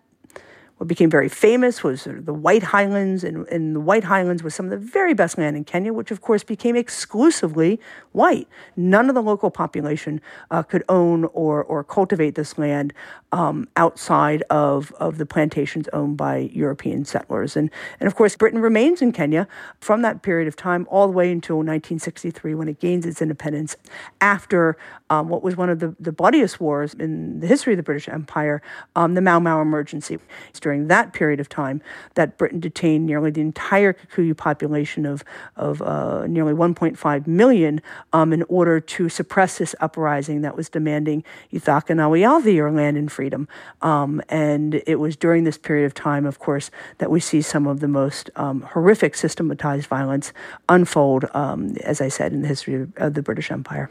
What 0.78 0.88
became 0.88 1.10
very 1.10 1.28
famous 1.28 1.84
was 1.84 2.04
the 2.06 2.34
White 2.34 2.62
Highlands, 2.62 3.24
and, 3.24 3.48
and 3.48 3.76
the 3.76 3.80
White 3.80 4.04
Highlands 4.04 4.44
was 4.44 4.54
some 4.54 4.68
of 4.68 4.72
the 4.72 4.78
very 4.78 5.16
best 5.16 5.38
land 5.38 5.58
in 5.58 5.64
Kenya, 5.64 5.92
which 5.92 6.12
of 6.12 6.22
course 6.22 6.44
became 6.44 6.76
exclusively 6.76 7.80
white. 8.12 8.48
None 8.76 9.10
of 9.10 9.16
the 9.16 9.24
local 9.24 9.50
population 9.50 10.22
uh, 10.52 10.62
could 10.62 10.84
own 10.88 11.26
or, 11.34 11.64
or 11.64 11.84
cultivate 11.84 12.36
this 12.36 12.60
land 12.60 12.94
um, 13.32 13.68
outside 13.76 14.44
of, 14.52 14.92
of 15.00 15.18
the 15.18 15.26
plantations 15.26 15.88
owned 15.94 16.16
by 16.16 16.50
European 16.54 17.06
settlers. 17.06 17.58
And, 17.58 17.72
and 18.00 18.08
of 18.08 18.16
course, 18.16 18.36
Britain 18.36 18.62
remains 18.62 19.02
in 19.02 19.12
Kenya 19.12 19.48
from 19.80 20.04
that 20.04 20.22
period 20.22 20.48
of 20.48 20.56
time 20.56 20.88
all 20.92 21.08
the 21.08 21.14
way 21.14 21.32
until 21.32 21.58
1963 21.58 22.54
when 22.54 22.68
it 22.68 22.80
gains 22.80 23.06
its 23.06 23.22
independence 23.22 23.76
after 24.22 24.78
um, 25.10 25.28
what 25.30 25.42
was 25.42 25.58
one 25.58 25.70
of 25.70 25.80
the, 25.80 25.96
the 26.00 26.12
bloodiest 26.12 26.60
wars 26.60 26.94
in 26.94 27.40
the 27.40 27.48
history 27.48 27.74
of 27.74 27.78
the 27.78 27.84
British 27.84 28.08
Empire, 28.08 28.62
um, 28.96 29.16
the 29.16 29.22
Mau 29.22 29.40
Mau 29.40 29.62
emergency 29.62 30.20
during 30.68 30.90
that 30.90 31.14
period 31.14 31.40
of 31.40 31.48
time 31.48 31.82
that 32.16 32.38
Britain 32.38 32.60
detained 32.60 33.06
nearly 33.06 33.32
the 33.32 33.40
entire 33.40 33.94
Kikuyu 33.94 34.36
population 34.36 35.06
of, 35.06 35.24
of 35.56 35.82
uh, 35.82 36.28
nearly 36.28 36.52
1.5 36.52 37.26
million 37.26 37.82
um, 38.12 38.34
in 38.34 38.44
order 38.50 38.82
to 38.82 39.08
suppress 39.08 39.60
this 39.60 39.74
uprising 39.80 40.42
that 40.42 40.58
was 40.58 40.68
demanding 40.68 41.24
Ithaka 41.54 41.96
na 41.96 42.10
Wiyathi, 42.10 42.58
or 42.58 42.70
land 42.70 42.98
and 42.98 43.10
freedom. 43.10 43.48
Um, 43.82 44.22
and 44.28 44.82
it 44.86 45.00
was 45.00 45.16
during 45.16 45.46
this 45.46 45.58
period 45.58 45.86
of 45.86 45.94
time, 45.94 46.26
of 46.26 46.38
course, 46.40 46.70
that 46.98 47.10
we 47.10 47.22
see 47.22 47.42
some 47.42 47.66
of 47.66 47.80
the 47.80 47.88
most 47.88 48.30
um, 48.36 48.64
horrific 48.64 49.16
systematized 49.16 49.88
violence 49.88 50.34
unfold, 50.68 51.30
um, 51.34 51.78
as 51.86 52.02
I 52.02 52.10
said, 52.10 52.34
in 52.34 52.42
the 52.42 52.50
history 52.50 52.88
of 52.98 53.14
the 53.14 53.22
British 53.22 53.52
Empire. 53.52 53.90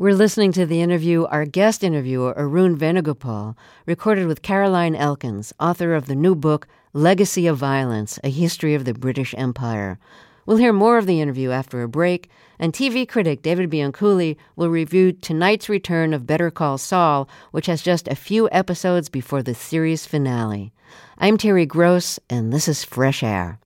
We're 0.00 0.14
listening 0.14 0.52
to 0.52 0.64
the 0.64 0.80
interview 0.80 1.24
our 1.24 1.44
guest 1.44 1.82
interviewer, 1.82 2.32
Arun 2.36 2.78
Venugopal, 2.78 3.56
recorded 3.84 4.28
with 4.28 4.42
Caroline 4.42 4.94
Elkins, 4.94 5.52
author 5.58 5.92
of 5.92 6.06
the 6.06 6.14
new 6.14 6.36
book, 6.36 6.68
Legacy 6.92 7.48
of 7.48 7.56
Violence 7.56 8.20
A 8.22 8.30
History 8.30 8.76
of 8.76 8.84
the 8.84 8.94
British 8.94 9.34
Empire. 9.36 9.98
We'll 10.46 10.58
hear 10.58 10.72
more 10.72 10.98
of 10.98 11.06
the 11.06 11.20
interview 11.20 11.50
after 11.50 11.82
a 11.82 11.88
break, 11.88 12.30
and 12.60 12.72
TV 12.72 13.08
critic 13.08 13.42
David 13.42 13.70
Bianculli 13.70 14.36
will 14.54 14.70
review 14.70 15.10
tonight's 15.10 15.68
return 15.68 16.14
of 16.14 16.28
Better 16.28 16.52
Call 16.52 16.78
Saul, 16.78 17.28
which 17.50 17.66
has 17.66 17.82
just 17.82 18.06
a 18.06 18.14
few 18.14 18.48
episodes 18.52 19.08
before 19.08 19.42
the 19.42 19.52
series 19.52 20.06
finale. 20.06 20.72
I'm 21.18 21.36
Terry 21.36 21.66
Gross, 21.66 22.20
and 22.30 22.52
this 22.52 22.68
is 22.68 22.84
Fresh 22.84 23.24
Air. 23.24 23.58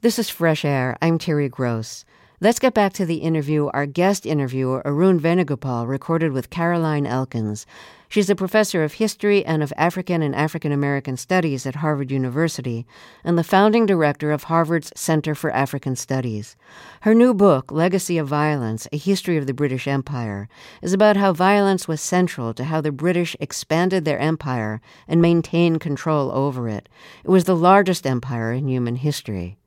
This 0.00 0.18
is 0.18 0.30
Fresh 0.30 0.64
Air. 0.64 0.96
I'm 1.02 1.18
Terry 1.18 1.50
Gross. 1.50 2.06
Let's 2.42 2.58
get 2.58 2.72
back 2.72 2.94
to 2.94 3.04
the 3.04 3.16
interview 3.16 3.66
our 3.74 3.84
guest 3.84 4.24
interviewer, 4.24 4.80
Arun 4.86 5.20
Venugopal, 5.20 5.86
recorded 5.86 6.32
with 6.32 6.48
Caroline 6.48 7.04
Elkins. 7.04 7.66
She's 8.08 8.30
a 8.30 8.34
professor 8.34 8.82
of 8.82 8.94
history 8.94 9.44
and 9.44 9.62
of 9.62 9.74
African 9.76 10.22
and 10.22 10.34
African 10.34 10.72
American 10.72 11.18
studies 11.18 11.66
at 11.66 11.74
Harvard 11.74 12.10
University 12.10 12.86
and 13.22 13.36
the 13.36 13.44
founding 13.44 13.84
director 13.84 14.32
of 14.32 14.44
Harvard's 14.44 14.90
Center 14.96 15.34
for 15.34 15.50
African 15.50 15.94
Studies. 15.96 16.56
Her 17.02 17.14
new 17.14 17.34
book, 17.34 17.70
Legacy 17.70 18.16
of 18.16 18.28
Violence 18.28 18.88
A 18.90 18.96
History 18.96 19.36
of 19.36 19.46
the 19.46 19.52
British 19.52 19.86
Empire, 19.86 20.48
is 20.80 20.94
about 20.94 21.18
how 21.18 21.34
violence 21.34 21.86
was 21.86 22.00
central 22.00 22.54
to 22.54 22.64
how 22.64 22.80
the 22.80 22.90
British 22.90 23.36
expanded 23.38 24.06
their 24.06 24.18
empire 24.18 24.80
and 25.06 25.20
maintained 25.20 25.82
control 25.82 26.32
over 26.32 26.70
it. 26.70 26.88
It 27.22 27.28
was 27.28 27.44
the 27.44 27.54
largest 27.54 28.06
empire 28.06 28.50
in 28.50 28.66
human 28.66 28.96
history. 28.96 29.58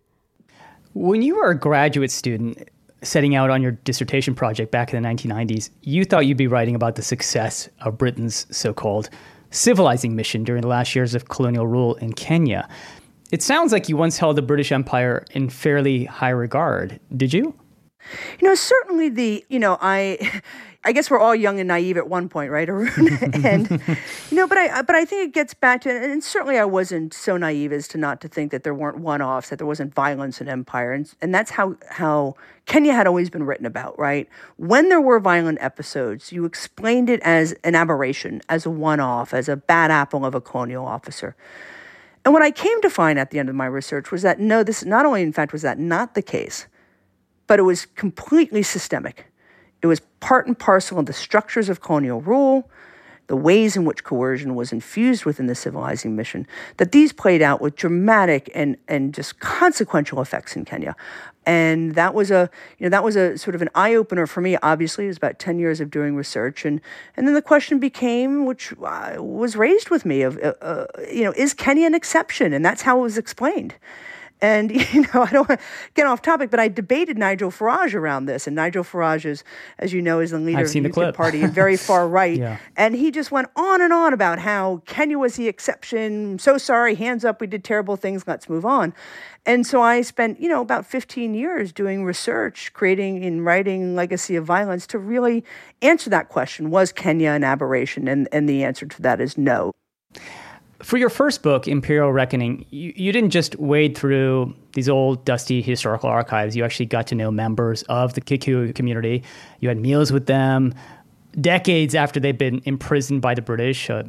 When 0.93 1.23
you 1.23 1.37
were 1.37 1.49
a 1.49 1.57
graduate 1.57 2.11
student 2.11 2.69
setting 3.01 3.35
out 3.35 3.49
on 3.49 3.61
your 3.61 3.71
dissertation 3.71 4.35
project 4.35 4.71
back 4.71 4.93
in 4.93 5.01
the 5.01 5.09
1990s, 5.09 5.71
you 5.81 6.05
thought 6.05 6.27
you'd 6.27 6.37
be 6.37 6.47
writing 6.47 6.75
about 6.75 6.95
the 6.95 7.01
success 7.01 7.67
of 7.81 7.97
Britain's 7.97 8.45
so 8.55 8.73
called 8.73 9.09
civilizing 9.49 10.15
mission 10.15 10.43
during 10.43 10.61
the 10.61 10.67
last 10.67 10.95
years 10.95 11.15
of 11.15 11.29
colonial 11.29 11.65
rule 11.65 11.95
in 11.95 12.13
Kenya. 12.13 12.67
It 13.31 13.41
sounds 13.41 13.71
like 13.71 13.89
you 13.89 13.97
once 13.97 14.17
held 14.17 14.35
the 14.35 14.43
British 14.43 14.71
Empire 14.71 15.25
in 15.31 15.49
fairly 15.49 16.05
high 16.05 16.29
regard. 16.29 16.99
Did 17.15 17.33
you? 17.33 17.55
You 18.39 18.49
know, 18.49 18.55
certainly 18.55 19.09
the, 19.09 19.43
you 19.49 19.57
know, 19.59 19.77
I 19.81 20.41
I 20.85 20.91
guess 20.91 21.09
we're 21.09 21.19
all 21.19 21.33
young 21.33 21.59
and 21.59 21.67
naive 21.67 21.95
at 21.95 22.09
one 22.09 22.27
point, 22.27 22.51
right, 22.51 22.67
Arun? 22.67 22.89
and 23.45 23.69
you 24.29 24.35
know, 24.37 24.47
but 24.47 24.57
I 24.57 24.81
but 24.81 24.95
I 24.95 25.05
think 25.05 25.29
it 25.29 25.33
gets 25.33 25.53
back 25.53 25.81
to, 25.81 25.89
and 25.89 26.21
certainly 26.23 26.57
I 26.57 26.65
wasn't 26.65 27.13
so 27.13 27.37
naive 27.37 27.71
as 27.71 27.87
to 27.89 27.97
not 27.97 28.19
to 28.21 28.27
think 28.27 28.51
that 28.51 28.63
there 28.63 28.73
weren't 28.73 28.97
one-offs, 28.97 29.49
that 29.49 29.59
there 29.59 29.67
wasn't 29.67 29.93
violence 29.93 30.41
in 30.41 30.49
empire, 30.49 30.91
and 30.91 31.11
and 31.21 31.33
that's 31.33 31.51
how 31.51 31.77
how 31.89 32.35
Kenya 32.65 32.93
had 32.93 33.07
always 33.07 33.29
been 33.29 33.43
written 33.43 33.65
about, 33.65 33.97
right? 33.97 34.27
When 34.57 34.89
there 34.89 34.99
were 34.99 35.19
violent 35.19 35.59
episodes, 35.61 36.31
you 36.33 36.43
explained 36.43 37.09
it 37.09 37.21
as 37.21 37.53
an 37.63 37.75
aberration, 37.75 38.41
as 38.49 38.65
a 38.65 38.69
one-off, 38.69 39.33
as 39.33 39.47
a 39.47 39.55
bad 39.55 39.89
apple 39.89 40.25
of 40.25 40.35
a 40.35 40.41
colonial 40.41 40.85
officer. 40.85 41.35
And 42.25 42.33
what 42.33 42.43
I 42.43 42.51
came 42.51 42.81
to 42.81 42.89
find 42.89 43.19
at 43.19 43.31
the 43.31 43.39
end 43.39 43.49
of 43.49 43.55
my 43.55 43.65
research 43.65 44.11
was 44.11 44.21
that 44.21 44.39
no, 44.39 44.63
this 44.63 44.83
not 44.83 45.05
only 45.05 45.21
in 45.21 45.31
fact 45.31 45.53
was 45.53 45.61
that 45.61 45.79
not 45.79 46.13
the 46.13 46.21
case, 46.21 46.67
but 47.47 47.59
it 47.59 47.63
was 47.63 47.85
completely 47.85 48.63
systemic 48.63 49.32
it 49.83 49.87
was 49.87 49.99
part 50.21 50.47
and 50.47 50.57
parcel 50.57 50.97
of 50.97 51.05
the 51.05 51.13
structures 51.13 51.69
of 51.69 51.81
colonial 51.81 52.21
rule, 52.21 52.69
the 53.27 53.35
ways 53.35 53.75
in 53.75 53.85
which 53.85 54.03
coercion 54.03 54.55
was 54.55 54.71
infused 54.71 55.25
within 55.25 55.47
the 55.47 55.55
civilizing 55.55 56.15
mission, 56.15 56.47
that 56.77 56.91
these 56.91 57.13
played 57.13 57.41
out 57.41 57.61
with 57.61 57.75
dramatic 57.75 58.49
and, 58.55 58.77
and 58.87 59.13
just 59.13 59.39
consequential 59.39 60.21
effects 60.21 60.55
in 60.55 60.65
Kenya. 60.65 60.95
And 61.45 61.95
that 61.95 62.13
was 62.13 62.31
a, 62.31 62.49
you 62.77 62.85
know, 62.85 62.89
that 62.89 63.03
was 63.03 63.17
a 63.17 63.37
sort 63.37 63.55
of 63.55 63.61
an 63.61 63.69
eye 63.75 63.95
opener 63.95 64.25
for 64.25 64.39
me. 64.39 64.57
Obviously, 64.63 65.05
it 65.05 65.07
was 65.09 65.17
about 65.17 65.39
ten 65.39 65.59
years 65.59 65.81
of 65.81 65.91
doing 65.91 66.15
research, 66.15 66.63
and 66.63 66.79
and 67.17 67.27
then 67.27 67.33
the 67.33 67.41
question 67.41 67.79
became, 67.79 68.45
which 68.45 68.73
uh, 68.81 69.15
was 69.19 69.57
raised 69.57 69.89
with 69.89 70.05
me, 70.05 70.21
of, 70.21 70.37
uh, 70.37 70.53
uh, 70.61 70.85
you 71.11 71.25
know, 71.25 71.33
is 71.35 71.53
Kenya 71.53 71.85
an 71.85 71.95
exception? 71.95 72.53
And 72.53 72.63
that's 72.63 72.83
how 72.83 72.99
it 72.99 73.01
was 73.01 73.17
explained. 73.17 73.75
And, 74.43 74.71
you 74.93 75.01
know, 75.01 75.23
I 75.23 75.29
don't 75.31 75.47
want 75.47 75.61
to 75.61 75.65
get 75.95 76.05
off 76.05 76.21
topic, 76.21 76.51
but 76.51 76.59
I 76.59 76.67
debated 76.67 77.17
Nigel 77.17 77.49
Farage 77.49 77.95
around 77.95 78.25
this. 78.25 78.45
And 78.45 78.55
Nigel 78.55 78.83
Farage 78.83 79.25
is, 79.25 79.43
as 79.79 79.93
you 79.93 80.01
know, 80.01 80.19
is 80.19 80.31
the 80.31 80.37
leader 80.37 80.59
I've 80.59 80.65
of 80.65 80.73
the, 80.73 80.81
UKIP 80.81 81.13
party 81.15 81.41
and 81.41 81.53
very 81.63 81.77
far 81.77 82.07
right. 82.07 82.37
yeah. 82.37 82.57
And 82.75 82.93
he 82.93 83.09
just 83.09 83.31
went 83.31 83.47
on 83.55 83.81
and 83.81 83.93
on 83.93 84.13
about 84.13 84.39
how 84.39 84.83
Kenya 84.85 85.17
was 85.17 85.37
the 85.37 85.47
exception. 85.47 86.37
So 86.39 86.57
sorry, 86.57 86.95
hands 86.95 87.23
up, 87.23 87.39
we 87.39 87.47
did 87.47 87.63
terrible 87.63 87.95
things, 87.95 88.27
let's 88.27 88.49
move 88.49 88.65
on. 88.65 88.93
And 89.45 89.65
so 89.65 89.81
I 89.81 90.01
spent, 90.01 90.41
you 90.41 90.49
know, 90.49 90.61
about 90.61 90.85
15 90.85 91.33
years 91.33 91.71
doing 91.71 92.03
research, 92.03 92.73
creating 92.73 93.23
and 93.23 93.45
writing 93.45 93.95
Legacy 93.95 94.35
of 94.35 94.43
Violence 94.43 94.85
to 94.87 94.99
really 94.99 95.45
answer 95.81 96.09
that 96.09 96.27
question. 96.27 96.69
Was 96.69 96.91
Kenya 96.91 97.29
an 97.29 97.45
aberration? 97.45 98.09
And, 98.09 98.27
and 98.33 98.47
the 98.47 98.63
answer 98.63 98.85
to 98.85 99.01
that 99.01 99.21
is 99.21 99.37
no. 99.37 99.71
For 100.83 100.97
your 100.97 101.09
first 101.09 101.43
book, 101.43 101.65
Imperial 101.65 102.11
Reckoning, 102.11 102.65
you, 102.69 102.91
you 102.95 103.13
didn't 103.13 103.29
just 103.29 103.55
wade 103.55 103.97
through 103.97 104.53
these 104.73 104.89
old, 104.89 105.23
dusty 105.23 105.61
historical 105.61 106.09
archives. 106.09 106.57
You 106.57 106.65
actually 106.65 106.87
got 106.87 107.07
to 107.07 107.15
know 107.15 107.31
members 107.31 107.83
of 107.83 108.15
the 108.15 108.21
Kikuyu 108.21 108.75
community. 108.75 109.23
You 109.61 109.69
had 109.69 109.77
meals 109.77 110.11
with 110.11 110.25
them 110.25 110.73
decades 111.39 111.95
after 111.95 112.19
they'd 112.19 112.37
been 112.37 112.61
imprisoned 112.65 113.21
by 113.21 113.33
the 113.33 113.41
British, 113.41 113.89
uh, 113.89 114.03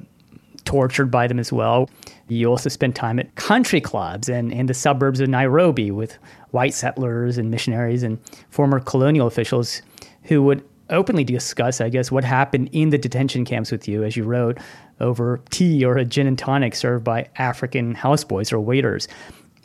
tortured 0.65 1.13
by 1.13 1.29
them 1.29 1.39
as 1.39 1.53
well. 1.53 1.89
You 2.27 2.49
also 2.49 2.69
spent 2.69 2.97
time 2.97 3.21
at 3.21 3.35
country 3.37 3.81
clubs 3.81 4.29
and 4.29 4.53
in 4.53 4.67
the 4.67 4.75
suburbs 4.75 5.21
of 5.21 5.29
Nairobi 5.29 5.93
with 5.93 6.19
white 6.51 6.75
settlers 6.75 7.39
and 7.39 7.53
missionaries 7.53 8.03
and 8.03 8.19
former 8.51 8.81
colonial 8.81 9.29
officials 9.29 9.81
who 10.25 10.43
would 10.43 10.65
openly 10.95 11.25
discuss, 11.25 11.81
I 11.81 11.89
guess, 11.89 12.11
what 12.11 12.25
happened 12.25 12.71
in 12.73 12.91
the 12.91 12.99
detention 12.99 13.45
camps 13.45 13.71
with 13.71 13.87
you, 13.87 14.03
as 14.03 14.17
you 14.17 14.25
wrote, 14.25 14.59
over 15.01 15.41
tea 15.51 15.85
or 15.85 15.97
a 15.97 16.05
gin 16.05 16.27
and 16.27 16.39
tonic 16.39 16.75
served 16.75 17.05
by 17.05 17.29
African 17.37 17.95
houseboys 17.95 18.53
or 18.53 18.61
waiters. 18.61 19.09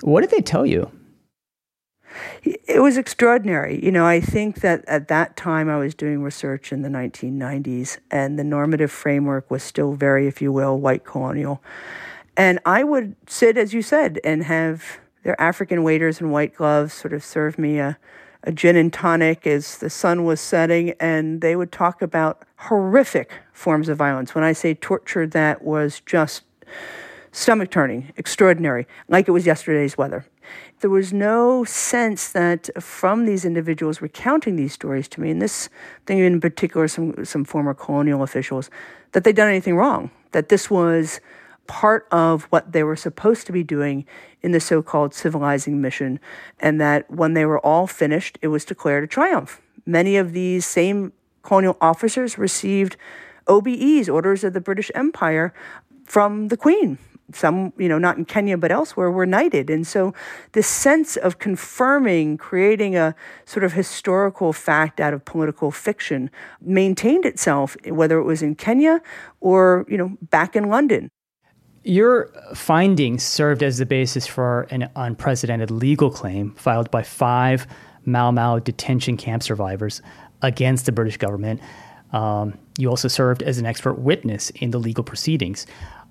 What 0.02 0.22
did 0.22 0.32
they 0.32 0.42
tell 0.42 0.66
you? 0.66 0.92
It 2.44 2.82
was 2.82 2.98
extraordinary. 2.98 3.84
You 3.84 3.92
know, 3.92 4.06
I 4.06 4.20
think 4.20 4.62
that 4.62 4.84
at 4.88 5.08
that 5.10 5.38
time 5.38 5.70
I 5.70 5.78
was 5.78 5.94
doing 5.94 6.24
research 6.24 6.72
in 6.72 6.82
the 6.82 6.90
1990s, 6.90 7.98
and 8.10 8.40
the 8.40 8.44
normative 8.44 8.92
framework 8.92 9.50
was 9.52 9.62
still 9.64 9.94
very, 9.94 10.28
if 10.28 10.42
you 10.42 10.52
will, 10.52 10.78
white 10.80 11.06
colonial. 11.06 11.62
And 12.36 12.60
I 12.66 12.84
would 12.84 13.16
sit, 13.28 13.58
as 13.58 13.74
you 13.74 13.82
said, 13.82 14.20
and 14.24 14.44
have 14.44 15.00
their 15.24 15.40
African 15.40 15.84
waiters 15.84 16.22
in 16.22 16.32
white 16.32 16.56
gloves 16.56 16.94
sort 16.94 17.14
of 17.14 17.24
serve 17.24 17.60
me 17.60 17.80
a 17.80 17.98
a 18.44 18.52
gin 18.52 18.76
and 18.76 18.92
tonic 18.94 19.46
as 19.46 19.78
the 19.78 19.90
sun 19.90 20.24
was 20.24 20.40
setting, 20.40 20.94
and 21.00 21.42
they 21.42 21.56
would 21.56 21.72
talk 21.72 22.02
about 22.02 22.44
horrific 22.58 23.32
forms 23.54 23.90
of 23.90 23.98
violence. 23.98 24.34
When 24.34 24.44
I 24.44 24.54
say 24.54 24.74
torture, 24.74 25.28
that 25.28 25.64
was 25.64 26.02
just 26.06 26.44
stomach 27.32 27.70
turning, 27.70 28.12
extraordinary, 28.18 28.88
like 29.08 29.28
it 29.28 29.32
was 29.32 29.46
yesterday's 29.46 29.98
weather. 29.98 30.26
There 30.80 30.90
was 30.90 31.12
no 31.12 31.64
sense 31.66 32.32
that 32.32 32.70
from 32.82 33.26
these 33.26 33.46
individuals 33.46 34.02
recounting 34.02 34.56
these 34.56 34.74
stories 34.74 35.08
to 35.10 35.22
me, 35.22 35.30
and 35.30 35.42
this 35.42 35.70
thing 36.06 36.20
in 36.20 36.40
particular, 36.40 36.88
some, 36.88 37.26
some 37.26 37.44
former 37.44 37.74
colonial 37.74 38.24
officials, 38.24 38.70
that 39.12 39.24
they'd 39.24 39.36
done 39.36 39.50
anything 39.50 39.76
wrong, 39.76 40.10
that 40.32 40.50
this 40.50 40.70
was 40.70 41.20
part 41.70 42.08
of 42.12 42.46
what 42.46 42.72
they 42.72 42.82
were 42.84 42.96
supposed 42.96 43.46
to 43.46 43.54
be 43.54 43.64
doing 43.64 44.04
in 44.42 44.52
the 44.52 44.60
so 44.60 44.82
called 44.82 45.14
civilizing 45.14 45.80
mission, 45.80 46.20
and 46.60 46.82
that 46.82 47.10
when 47.12 47.36
they 47.36 47.46
were 47.46 47.60
all 47.60 47.86
finished, 47.86 48.40
it 48.42 48.48
was 48.48 48.66
declared 48.66 49.04
a 49.04 49.08
triumph. 49.08 49.62
Many 49.86 50.18
of 50.18 50.34
these 50.34 50.66
same 50.66 51.14
colonial 51.44 51.78
officers 51.80 52.40
received 52.40 52.98
OBEs, 53.48 54.10
Orders 54.10 54.44
of 54.44 54.54
the 54.54 54.60
British 54.60 54.90
Empire, 54.96 55.54
from 56.06 56.48
the 56.48 56.58
Queen. 56.58 56.98
Some, 57.32 57.72
you 57.78 57.88
know, 57.88 58.00
not 58.00 58.18
in 58.18 58.26
Kenya 58.26 58.58
but 58.58 58.72
elsewhere, 58.72 59.12
were 59.12 59.28
knighted. 59.28 59.70
And 59.70 59.86
so 59.86 60.16
this 60.54 60.66
sense 60.66 61.18
of 61.18 61.38
confirming, 61.38 62.38
creating 62.38 62.96
a 62.96 63.14
sort 63.46 63.64
of 63.64 63.74
historical 63.74 64.54
fact 64.54 65.00
out 65.00 65.14
of 65.14 65.24
political 65.24 65.70
fiction 65.70 66.32
maintained 66.60 67.26
itself, 67.26 67.78
whether 67.86 68.18
it 68.18 68.24
was 68.24 68.42
in 68.42 68.56
Kenya 68.56 69.04
or, 69.40 69.86
you 69.88 70.00
know, 70.00 70.18
back 70.32 70.56
in 70.56 70.70
London. 70.70 71.12
Your 71.90 72.30
findings 72.54 73.24
served 73.24 73.64
as 73.64 73.80
the 73.80 73.86
basis 73.88 74.28
for 74.28 74.68
an 74.70 74.92
unprecedented 74.96 75.72
legal 75.72 76.12
claim 76.12 76.52
filed 76.52 76.92
by 76.92 77.02
five 77.02 77.66
Mau 78.06 78.30
Mau 78.30 78.60
detention 78.60 79.18
camp 79.18 79.42
survivors 79.42 80.04
against 80.44 80.86
the 80.86 80.92
British 80.92 81.18
government. 81.18 81.60
Um, 82.14 82.60
you 82.78 82.90
also 82.90 83.08
served 83.08 83.42
as 83.42 83.58
an 83.58 83.66
expert 83.66 83.96
witness 83.96 84.52
in 84.52 84.70
the 84.70 84.78
legal 84.78 85.04
proceedings. 85.04 85.66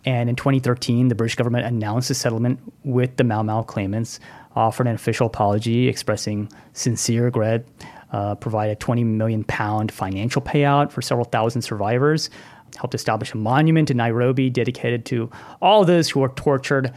And 0.04 0.28
in 0.28 0.34
2013, 0.34 1.06
the 1.06 1.14
British 1.14 1.36
government 1.36 1.64
announced 1.64 2.10
a 2.10 2.14
settlement 2.14 2.58
with 2.82 3.16
the 3.16 3.22
Mau 3.22 3.44
Mau 3.44 3.62
claimants, 3.62 4.18
offered 4.56 4.88
an 4.88 4.96
official 4.96 5.28
apology 5.28 5.86
expressing 5.86 6.50
sincere 6.72 7.26
regret, 7.26 7.68
uh, 8.10 8.34
provided 8.34 8.72
a 8.72 8.76
20 8.76 9.04
million 9.04 9.44
pound 9.44 9.92
financial 9.92 10.42
payout 10.42 10.90
for 10.90 11.02
several 11.02 11.24
thousand 11.24 11.62
survivors, 11.62 12.30
helped 12.76 12.94
establish 12.94 13.33
a 13.33 13.37
monument 13.37 13.90
in 13.90 13.96
Nairobi 13.96 14.50
dedicated 14.50 15.04
to 15.07 15.31
all 15.61 15.85
those 15.85 16.11
who 16.11 16.20
were 16.20 16.28
tortured 16.31 16.92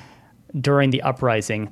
during 0.59 0.89
the 0.89 1.01
uprising. 1.01 1.71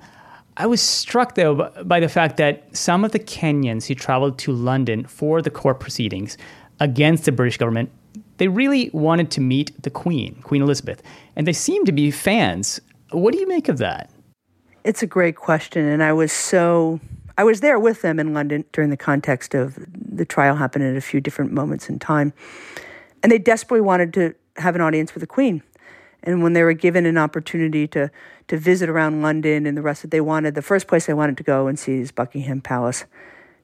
I 0.57 0.65
was 0.65 0.81
struck, 0.81 1.35
though, 1.35 1.71
by 1.85 1.99
the 1.99 2.09
fact 2.09 2.37
that 2.37 2.75
some 2.75 3.05
of 3.05 3.11
the 3.11 3.19
Kenyans 3.19 3.85
who 3.87 3.95
traveled 3.95 4.37
to 4.39 4.51
London 4.51 5.05
for 5.05 5.41
the 5.41 5.49
court 5.49 5.79
proceedings 5.79 6.37
against 6.79 7.25
the 7.25 7.31
British 7.31 7.57
government, 7.57 7.91
they 8.37 8.47
really 8.47 8.89
wanted 8.93 9.31
to 9.31 9.41
meet 9.41 9.81
the 9.83 9.89
Queen, 9.89 10.39
Queen 10.43 10.61
Elizabeth, 10.61 11.01
and 11.35 11.47
they 11.47 11.53
seemed 11.53 11.85
to 11.85 11.91
be 11.91 12.11
fans. 12.11 12.79
What 13.11 13.33
do 13.33 13.39
you 13.39 13.47
make 13.47 13.69
of 13.69 13.77
that? 13.77 14.09
It's 14.83 15.03
a 15.03 15.07
great 15.07 15.35
question, 15.35 15.85
and 15.85 16.01
I 16.01 16.13
was 16.13 16.31
so 16.31 16.99
I 17.39 17.43
was 17.43 17.61
there 17.61 17.79
with 17.79 18.01
them 18.01 18.19
in 18.19 18.33
London 18.33 18.65
during 18.73 18.89
the 18.89 18.97
context 18.97 19.55
of 19.55 19.79
the 19.93 20.25
trial 20.25 20.55
happened 20.55 20.83
at 20.83 20.97
a 20.97 21.01
few 21.01 21.21
different 21.21 21.53
moments 21.53 21.87
in 21.87 21.97
time. 21.97 22.33
And 23.21 23.31
they 23.31 23.37
desperately 23.37 23.81
wanted 23.81 24.13
to 24.13 24.35
have 24.57 24.75
an 24.75 24.81
audience 24.81 25.13
with 25.13 25.21
the 25.21 25.27
Queen. 25.27 25.63
And 26.23 26.43
when 26.43 26.53
they 26.53 26.63
were 26.63 26.73
given 26.73 27.05
an 27.05 27.17
opportunity 27.17 27.87
to 27.87 28.11
to 28.49 28.57
visit 28.57 28.89
around 28.89 29.21
London 29.21 29.67
and 29.67 29.77
the 29.77 29.81
rest 29.81 30.01
that 30.01 30.11
they 30.11 30.21
wanted, 30.21 30.55
the 30.55 30.61
first 30.61 30.87
place 30.87 31.05
they 31.05 31.13
wanted 31.13 31.37
to 31.37 31.43
go 31.43 31.67
and 31.67 31.77
see 31.77 31.99
is 31.99 32.11
Buckingham 32.11 32.61
Palace. 32.61 33.05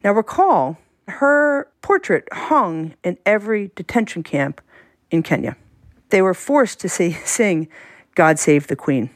Now 0.03 0.11
recall, 0.13 0.77
her 1.07 1.67
portrait 1.81 2.27
hung 2.31 2.93
in 3.03 3.17
every 3.25 3.71
detention 3.75 4.21
camp 4.21 4.61
in 5.09 5.23
Kenya. 5.23 5.57
They 6.09 6.21
were 6.21 6.35
forced 6.35 6.79
to 6.81 6.89
say, 6.89 7.11
sing 7.25 7.67
God 8.13 8.39
Save 8.39 8.67
the 8.67 8.75
Queen. 8.75 9.09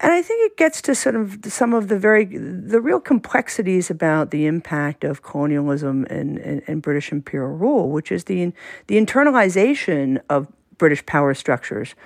And 0.00 0.12
I 0.12 0.22
think 0.22 0.50
it 0.50 0.56
gets 0.56 0.80
to 0.82 0.94
sort 0.94 1.16
of 1.16 1.38
some 1.46 1.74
of 1.74 1.88
the 1.88 1.98
very, 1.98 2.24
the 2.24 2.80
real 2.80 3.00
complexities 3.00 3.90
about 3.90 4.30
the 4.30 4.46
impact 4.46 5.02
of 5.02 5.22
colonialism 5.22 6.06
and, 6.08 6.38
and, 6.38 6.62
and 6.68 6.80
British 6.80 7.10
imperial 7.10 7.50
rule, 7.50 7.90
which 7.90 8.12
is 8.12 8.24
the, 8.24 8.52
the 8.86 8.96
internalization 8.96 10.20
of 10.30 10.46
British 10.76 11.04
power 11.04 11.34
structures, 11.34 11.96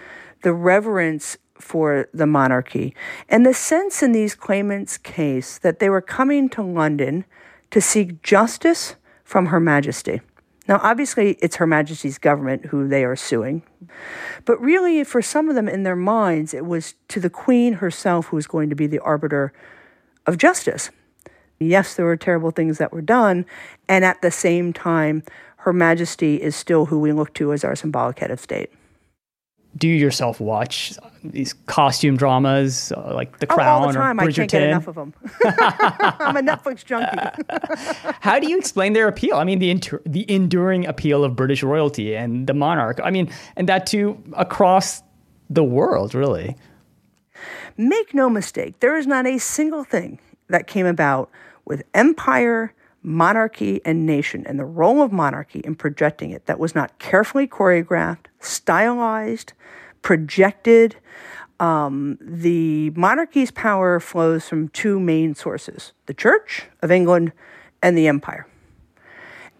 the 0.42 0.54
reverence 0.54 1.36
for 1.60 2.08
the 2.14 2.26
monarchy, 2.26 2.94
and 3.28 3.44
the 3.44 3.54
sense 3.54 4.02
in 4.02 4.12
these 4.12 4.34
claimants' 4.34 4.96
case 4.96 5.58
that 5.58 5.78
they 5.78 5.90
were 5.90 6.00
coming 6.00 6.48
to 6.48 6.62
London 6.62 7.24
to 7.70 7.80
seek 7.80 8.22
justice 8.22 8.96
from 9.22 9.46
Her 9.46 9.60
Majesty. 9.60 10.20
Now, 10.72 10.80
obviously, 10.82 11.36
it's 11.42 11.56
Her 11.56 11.66
Majesty's 11.66 12.16
government 12.16 12.64
who 12.64 12.88
they 12.88 13.04
are 13.04 13.14
suing, 13.14 13.62
but 14.46 14.58
really, 14.58 15.04
for 15.04 15.20
some 15.20 15.50
of 15.50 15.54
them 15.54 15.68
in 15.68 15.82
their 15.82 15.94
minds, 15.94 16.54
it 16.54 16.64
was 16.64 16.94
to 17.08 17.20
the 17.20 17.28
Queen 17.28 17.74
herself 17.74 18.28
who 18.28 18.36
was 18.36 18.46
going 18.46 18.70
to 18.70 18.74
be 18.74 18.86
the 18.86 18.98
arbiter 19.00 19.52
of 20.24 20.38
justice. 20.38 20.88
Yes, 21.60 21.94
there 21.94 22.06
were 22.06 22.16
terrible 22.16 22.52
things 22.52 22.78
that 22.78 22.90
were 22.90 23.02
done, 23.02 23.44
and 23.86 24.02
at 24.02 24.22
the 24.22 24.30
same 24.30 24.72
time, 24.72 25.24
Her 25.56 25.74
Majesty 25.74 26.40
is 26.40 26.56
still 26.56 26.86
who 26.86 26.98
we 27.00 27.12
look 27.12 27.34
to 27.34 27.52
as 27.52 27.64
our 27.64 27.76
symbolic 27.76 28.20
head 28.20 28.30
of 28.30 28.40
state 28.40 28.72
do 29.76 29.88
you 29.88 29.94
yourself 29.94 30.40
watch 30.40 30.92
these 31.24 31.54
costume 31.66 32.16
dramas 32.16 32.92
uh, 32.92 33.14
like 33.14 33.38
The 33.38 33.46
Crown 33.46 33.82
oh, 33.82 33.86
all 33.86 33.88
the 33.88 33.94
time. 33.94 34.20
or 34.20 34.24
Bridgerton? 34.24 34.30
I 34.30 34.32
can't 34.32 34.50
get 34.50 34.62
enough 34.64 34.88
of 34.88 34.94
them. 34.96 35.14
I'm 35.44 36.36
a 36.36 36.42
Netflix 36.42 36.84
junkie. 36.84 37.16
How 38.20 38.38
do 38.38 38.48
you 38.48 38.58
explain 38.58 38.92
their 38.92 39.08
appeal? 39.08 39.36
I 39.36 39.44
mean, 39.44 39.58
the 39.58 39.70
inter- 39.70 40.02
the 40.04 40.30
enduring 40.30 40.86
appeal 40.86 41.24
of 41.24 41.36
British 41.36 41.62
royalty 41.62 42.14
and 42.14 42.46
the 42.46 42.54
monarch. 42.54 43.00
I 43.02 43.10
mean, 43.10 43.30
and 43.56 43.68
that 43.68 43.86
too 43.86 44.22
across 44.34 45.02
the 45.48 45.64
world, 45.64 46.14
really. 46.14 46.56
Make 47.76 48.12
no 48.14 48.28
mistake, 48.28 48.80
there 48.80 48.96
is 48.96 49.06
not 49.06 49.26
a 49.26 49.38
single 49.38 49.84
thing 49.84 50.18
that 50.48 50.66
came 50.66 50.86
about 50.86 51.30
with 51.64 51.82
empire 51.94 52.74
monarchy 53.02 53.80
and 53.84 54.06
nation 54.06 54.44
and 54.46 54.58
the 54.58 54.64
role 54.64 55.02
of 55.02 55.12
monarchy 55.12 55.60
in 55.60 55.74
projecting 55.74 56.30
it 56.30 56.46
that 56.46 56.58
was 56.58 56.74
not 56.74 56.98
carefully 56.98 57.46
choreographed, 57.46 58.26
stylized, 58.38 59.52
projected. 60.02 60.96
Um, 61.60 62.18
the 62.20 62.90
monarchy's 62.90 63.52
power 63.52 64.00
flows 64.00 64.48
from 64.48 64.68
two 64.68 64.98
main 64.98 65.34
sources 65.34 65.92
the 66.06 66.14
Church 66.14 66.64
of 66.82 66.90
England 66.90 67.32
and 67.82 67.96
the 67.96 68.08
Empire. 68.08 68.46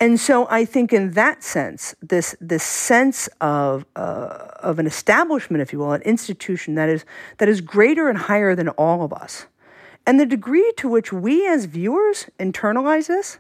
And 0.03 0.19
so 0.19 0.49
I 0.51 0.65
think 0.65 0.93
in 0.93 1.13
that 1.13 1.45
sense, 1.45 1.95
this, 2.03 2.35
this 2.41 2.65
sense 2.65 3.29
of, 3.41 3.87
uh, 3.95 4.49
of 4.59 4.81
an 4.81 4.87
establishment, 4.89 5.63
if 5.63 5.73
you 5.73 5.79
will, 5.79 5.93
an 5.93 6.03
institution 6.03 6.75
that 6.75 6.89
is, 6.89 7.05
that 7.39 7.49
is 7.49 7.61
greater 7.61 8.09
and 8.09 8.19
higher 8.19 8.57
than 8.57 8.69
all 8.71 9.05
of 9.05 9.13
us, 9.13 9.47
and 10.05 10.19
the 10.19 10.27
degree 10.27 10.73
to 10.79 10.89
which 10.89 11.13
we 11.13 11.47
as 11.47 11.67
viewers 11.67 12.27
internalize 12.41 13.07
this, 13.07 13.39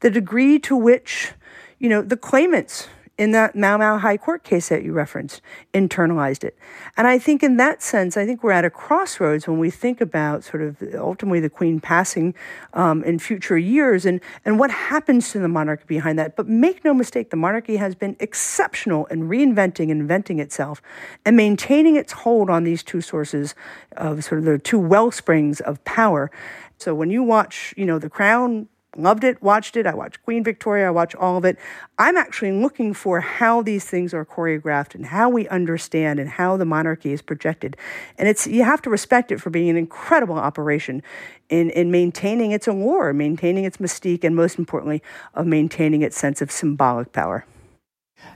the 0.00 0.10
degree 0.10 0.58
to 0.58 0.74
which, 0.74 1.32
you 1.78 1.88
know, 1.88 2.02
the 2.02 2.16
claimants 2.16 2.88
in 3.20 3.32
that 3.32 3.54
Mau 3.54 3.76
Mau 3.76 3.98
High 3.98 4.16
Court 4.16 4.42
case 4.44 4.70
that 4.70 4.82
you 4.82 4.94
referenced 4.94 5.42
internalized 5.74 6.42
it. 6.42 6.56
And 6.96 7.06
I 7.06 7.18
think 7.18 7.42
in 7.42 7.58
that 7.58 7.82
sense, 7.82 8.16
I 8.16 8.24
think 8.24 8.42
we're 8.42 8.50
at 8.50 8.64
a 8.64 8.70
crossroads 8.70 9.46
when 9.46 9.58
we 9.58 9.68
think 9.68 10.00
about 10.00 10.42
sort 10.42 10.62
of 10.62 10.82
ultimately 10.94 11.38
the 11.38 11.50
Queen 11.50 11.80
passing 11.80 12.34
um, 12.72 13.04
in 13.04 13.18
future 13.18 13.58
years 13.58 14.06
and, 14.06 14.22
and 14.46 14.58
what 14.58 14.70
happens 14.70 15.32
to 15.32 15.38
the 15.38 15.48
monarchy 15.48 15.84
behind 15.86 16.18
that. 16.18 16.34
But 16.34 16.48
make 16.48 16.82
no 16.82 16.94
mistake, 16.94 17.28
the 17.28 17.36
monarchy 17.36 17.76
has 17.76 17.94
been 17.94 18.16
exceptional 18.20 19.04
in 19.06 19.28
reinventing 19.28 19.90
and 19.90 20.00
inventing 20.00 20.38
itself 20.38 20.80
and 21.26 21.36
maintaining 21.36 21.96
its 21.96 22.12
hold 22.12 22.48
on 22.48 22.64
these 22.64 22.82
two 22.82 23.02
sources 23.02 23.54
of 23.98 24.24
sort 24.24 24.38
of 24.38 24.46
the 24.46 24.58
two 24.58 24.78
well 24.78 25.10
springs 25.10 25.60
of 25.60 25.84
power. 25.84 26.30
So 26.78 26.94
when 26.94 27.10
you 27.10 27.22
watch, 27.22 27.74
you 27.76 27.84
know, 27.84 27.98
The 27.98 28.08
Crown 28.08 28.66
loved 28.96 29.24
it, 29.24 29.42
watched 29.42 29.76
it. 29.76 29.86
I 29.86 29.94
watched 29.94 30.22
Queen 30.22 30.42
Victoria, 30.42 30.88
I 30.88 30.90
watched 30.90 31.14
all 31.16 31.36
of 31.36 31.44
it. 31.44 31.56
I'm 31.98 32.16
actually 32.16 32.52
looking 32.52 32.94
for 32.94 33.20
how 33.20 33.62
these 33.62 33.84
things 33.84 34.12
are 34.14 34.24
choreographed 34.24 34.94
and 34.94 35.06
how 35.06 35.28
we 35.28 35.48
understand 35.48 36.18
and 36.18 36.28
how 36.28 36.56
the 36.56 36.64
monarchy 36.64 37.12
is 37.12 37.22
projected. 37.22 37.76
And 38.18 38.28
it's 38.28 38.46
you 38.46 38.64
have 38.64 38.82
to 38.82 38.90
respect 38.90 39.30
it 39.32 39.40
for 39.40 39.50
being 39.50 39.68
an 39.68 39.76
incredible 39.76 40.36
operation 40.36 41.02
in, 41.48 41.70
in 41.70 41.90
maintaining 41.90 42.52
its 42.52 42.66
allure, 42.66 43.12
maintaining 43.12 43.64
its 43.64 43.78
mystique, 43.78 44.24
and 44.24 44.34
most 44.34 44.58
importantly, 44.58 45.02
of 45.34 45.46
maintaining 45.46 46.02
its 46.02 46.16
sense 46.18 46.40
of 46.42 46.50
symbolic 46.50 47.12
power. 47.12 47.44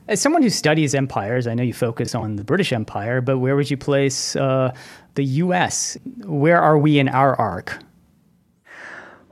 As 0.09 0.21
someone 0.21 0.43
who 0.43 0.51
studies 0.51 0.95
empires, 0.95 1.47
I 1.47 1.55
know 1.55 1.63
you 1.63 1.75
focus 1.75 2.15
on 2.15 2.37
the 2.37 2.45
British 2.45 2.73
Empire, 2.73 3.21
but 3.21 3.39
where 3.39 3.57
would 3.57 3.71
you 3.71 3.77
place 3.77 4.37
uh, 4.37 4.75
the 5.15 5.25
U.S.? 5.25 5.99
Where 6.25 6.61
are 6.61 6.79
we 6.79 6.99
in 6.99 7.09
our 7.09 7.35
arc? 7.37 7.79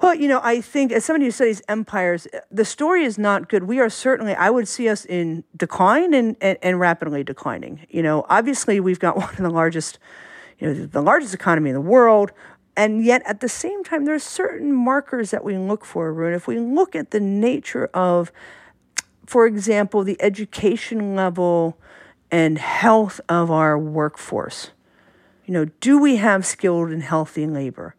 Well, 0.02 0.16
you 0.16 0.26
know, 0.26 0.40
I 0.42 0.60
think 0.60 0.90
as 0.90 1.04
somebody 1.04 1.26
who 1.26 1.30
studies 1.30 1.62
empires, 1.68 2.26
the 2.50 2.64
story 2.64 3.04
is 3.04 3.18
not 3.18 3.48
good. 3.48 3.62
We 3.62 3.78
are 3.78 3.88
certainly, 3.88 4.34
I 4.34 4.50
would 4.50 4.66
see 4.66 4.88
us 4.88 5.04
in 5.04 5.44
decline 5.56 6.12
and, 6.12 6.36
and, 6.40 6.58
and, 6.60 6.80
rapidly 6.80 7.22
declining. 7.22 7.86
You 7.88 8.02
know, 8.02 8.26
obviously 8.28 8.80
we've 8.80 8.98
got 8.98 9.16
one 9.16 9.30
of 9.30 9.36
the 9.36 9.48
largest, 9.48 10.00
you 10.58 10.66
know, 10.66 10.86
the 10.86 11.02
largest 11.02 11.34
economy 11.34 11.70
in 11.70 11.74
the 11.74 11.80
world. 11.80 12.32
And 12.76 13.04
yet 13.04 13.22
at 13.26 13.38
the 13.38 13.48
same 13.48 13.84
time, 13.84 14.04
there 14.04 14.14
are 14.16 14.18
certain 14.18 14.72
markers 14.72 15.30
that 15.30 15.44
we 15.44 15.56
look 15.56 15.84
for, 15.84 16.08
Arun. 16.08 16.34
If 16.34 16.48
we 16.48 16.58
look 16.58 16.96
at 16.96 17.12
the 17.12 17.20
nature 17.20 17.86
of, 17.94 18.32
for 19.24 19.46
example, 19.46 20.02
the 20.02 20.20
education 20.20 21.14
level 21.14 21.78
and 22.28 22.58
health 22.58 23.20
of 23.28 23.52
our 23.52 23.78
workforce, 23.78 24.72
you 25.46 25.54
know, 25.54 25.66
do 25.80 26.00
we 26.00 26.16
have 26.16 26.44
skilled 26.44 26.90
and 26.90 27.04
healthy 27.04 27.46
labor? 27.46 27.94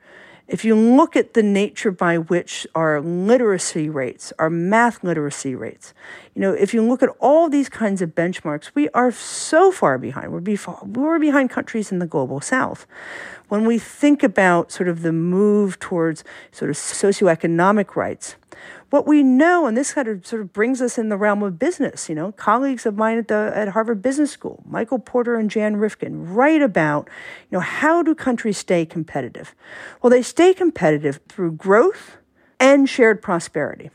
If 0.48 0.66
you 0.66 0.76
look 0.76 1.16
at 1.16 1.34
the 1.34 1.44
nature 1.44 1.92
by 1.92 2.18
which 2.18 2.68
our 2.76 3.00
literacy 3.00 3.90
rates, 3.90 4.34
our 4.38 4.50
math 4.50 5.04
literacy 5.04 5.56
rates, 5.56 5.94
you 6.36 6.42
know, 6.42 6.54
if 6.54 6.74
you 6.74 6.82
look 6.82 7.04
at 7.04 7.10
all 7.20 7.50
these 7.50 7.70
kinds 7.70 8.02
of 8.02 8.16
benchmarks, 8.16 8.72
we 8.74 8.90
are 8.90 9.12
so 9.12 9.72
far 9.72 9.98
behind. 9.98 10.32
We're, 10.32 10.58
we're 10.84 11.20
behind 11.20 11.52
countries 11.52 11.92
in 11.92 12.00
the 12.00 12.08
global 12.08 12.42
south. 12.42 12.88
When 13.50 13.66
we 13.66 13.78
think 13.78 14.24
about 14.24 14.72
sort 14.72 14.90
of 14.90 15.04
the 15.04 15.14
move 15.14 15.80
towards 15.80 16.24
sort 16.52 16.72
of 16.72 16.78
socioeconomic 16.78 17.96
rights, 17.96 18.36
What 18.94 19.08
we 19.08 19.24
know, 19.24 19.66
and 19.66 19.76
this 19.76 19.94
kind 19.94 20.08
of 20.08 20.24
sort 20.24 20.44
of 20.44 20.54
brings 20.54 20.80
us 20.80 21.00
in 21.00 21.10
the 21.10 21.18
realm 21.18 21.42
of 21.42 21.58
business, 21.58 22.10
you 22.10 22.14
know, 22.14 22.32
colleagues 22.34 22.86
of 22.86 22.96
mine 22.96 23.18
at 23.18 23.28
the 23.28 23.52
at 23.56 23.70
Harvard 23.70 24.04
Business 24.04 24.30
School, 24.30 24.62
Michael 24.68 25.00
Porter 25.00 25.36
and 25.36 25.50
Jan 25.50 25.78
Rivkin, 25.78 26.12
write 26.36 26.62
about, 26.62 27.10
you 27.50 27.58
know, 27.58 27.60
how 27.60 28.04
do 28.04 28.14
countries 28.14 28.60
stay 28.60 28.86
competitive? 28.86 29.56
Well, 30.00 30.12
they 30.12 30.22
stay 30.22 30.54
competitive 30.54 31.20
through 31.28 31.54
growth 31.54 32.18
and 32.60 32.88
shared 32.88 33.20
prosperity. 33.20 33.90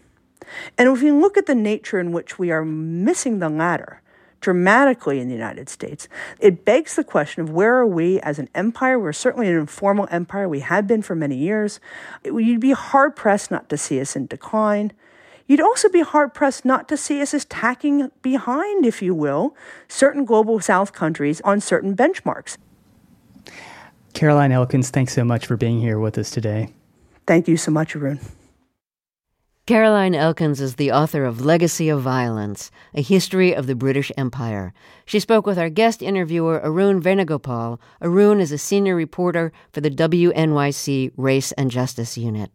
And 0.77 0.89
if 0.89 1.03
we 1.03 1.13
look 1.13 1.37
at 1.37 1.47
the 1.47 1.55
nature 1.55 1.99
in 1.99 2.13
which 2.13 2.39
we 2.39 2.51
are 2.51 2.65
missing 2.65 3.39
the 3.39 3.49
latter, 3.49 4.01
dramatically 4.41 5.21
in 5.21 5.29
the 5.29 5.35
United 5.35 5.69
States. 5.69 6.09
It 6.39 6.65
begs 6.65 6.97
the 6.97 7.05
question 7.05 7.43
of 7.43 7.51
where 7.51 7.75
are 7.77 7.87
we 7.87 8.21
as 8.21 8.39
an 8.39 8.49
empire? 8.55 8.99
We're 8.99 9.13
certainly 9.13 9.49
an 9.49 9.57
informal 9.57 10.07
empire. 10.11 10.49
We 10.49 10.61
have 10.61 10.87
been 10.87 11.03
for 11.03 11.15
many 11.15 11.37
years. 11.37 11.81
You'd 12.25 12.61
be 12.61 12.73
hard 12.73 13.17
pressed 13.17 13.51
not 13.51 13.69
to 13.71 13.77
see 13.77 14.01
us 14.01 14.15
in 14.15 14.27
decline. 14.27 14.93
You'd 15.47 15.61
also 15.61 15.89
be 15.89 16.03
hard 16.03 16.35
pressed 16.35 16.65
not 16.65 16.89
to 16.89 16.97
see 16.97 17.23
us 17.23 17.33
as 17.33 17.47
tacking 17.47 18.11
behind, 18.21 18.85
if 18.85 19.01
you 19.01 19.15
will, 19.15 19.57
certain 19.89 20.25
global 20.25 20.61
south 20.61 20.93
countries 20.93 21.41
on 21.41 21.61
certain 21.61 21.97
benchmarks. 21.97 22.59
Caroline 24.13 24.53
Elkins, 24.53 24.91
thanks 24.91 25.15
so 25.15 25.25
much 25.25 25.47
for 25.47 25.57
being 25.57 25.81
here 25.81 25.99
with 25.99 26.19
us 26.19 26.31
today. 26.31 26.75
Thank 27.27 27.49
you 27.49 27.57
so 27.57 27.71
much, 27.71 27.97
Arun. 27.97 28.21
Caroline 29.69 30.15
Elkins 30.15 30.63
is 30.63 30.77
the 30.77 30.93
author 30.93 31.27
of 31.27 31.45
Legacy 31.45 31.91
of 31.91 32.01
Violence, 32.01 32.71
A 32.95 33.03
History 33.03 33.53
of 33.55 33.67
the 33.67 33.75
British 33.75 34.11
Empire. 34.17 34.73
She 35.05 35.21
spoke 35.21 35.45
with 35.45 35.59
our 35.59 35.69
guest 35.69 36.01
interviewer, 36.01 36.59
Arun 36.65 37.03
Venugopal. 37.03 37.79
Arun 38.01 38.41
is 38.41 38.51
a 38.51 38.57
senior 38.57 38.97
reporter 38.97 39.53
for 39.71 39.83
the 39.83 39.91
WNYC 39.91 41.13
Race 41.19 41.53
and 41.53 41.71
Justice 41.71 42.17
Unit. 42.17 42.51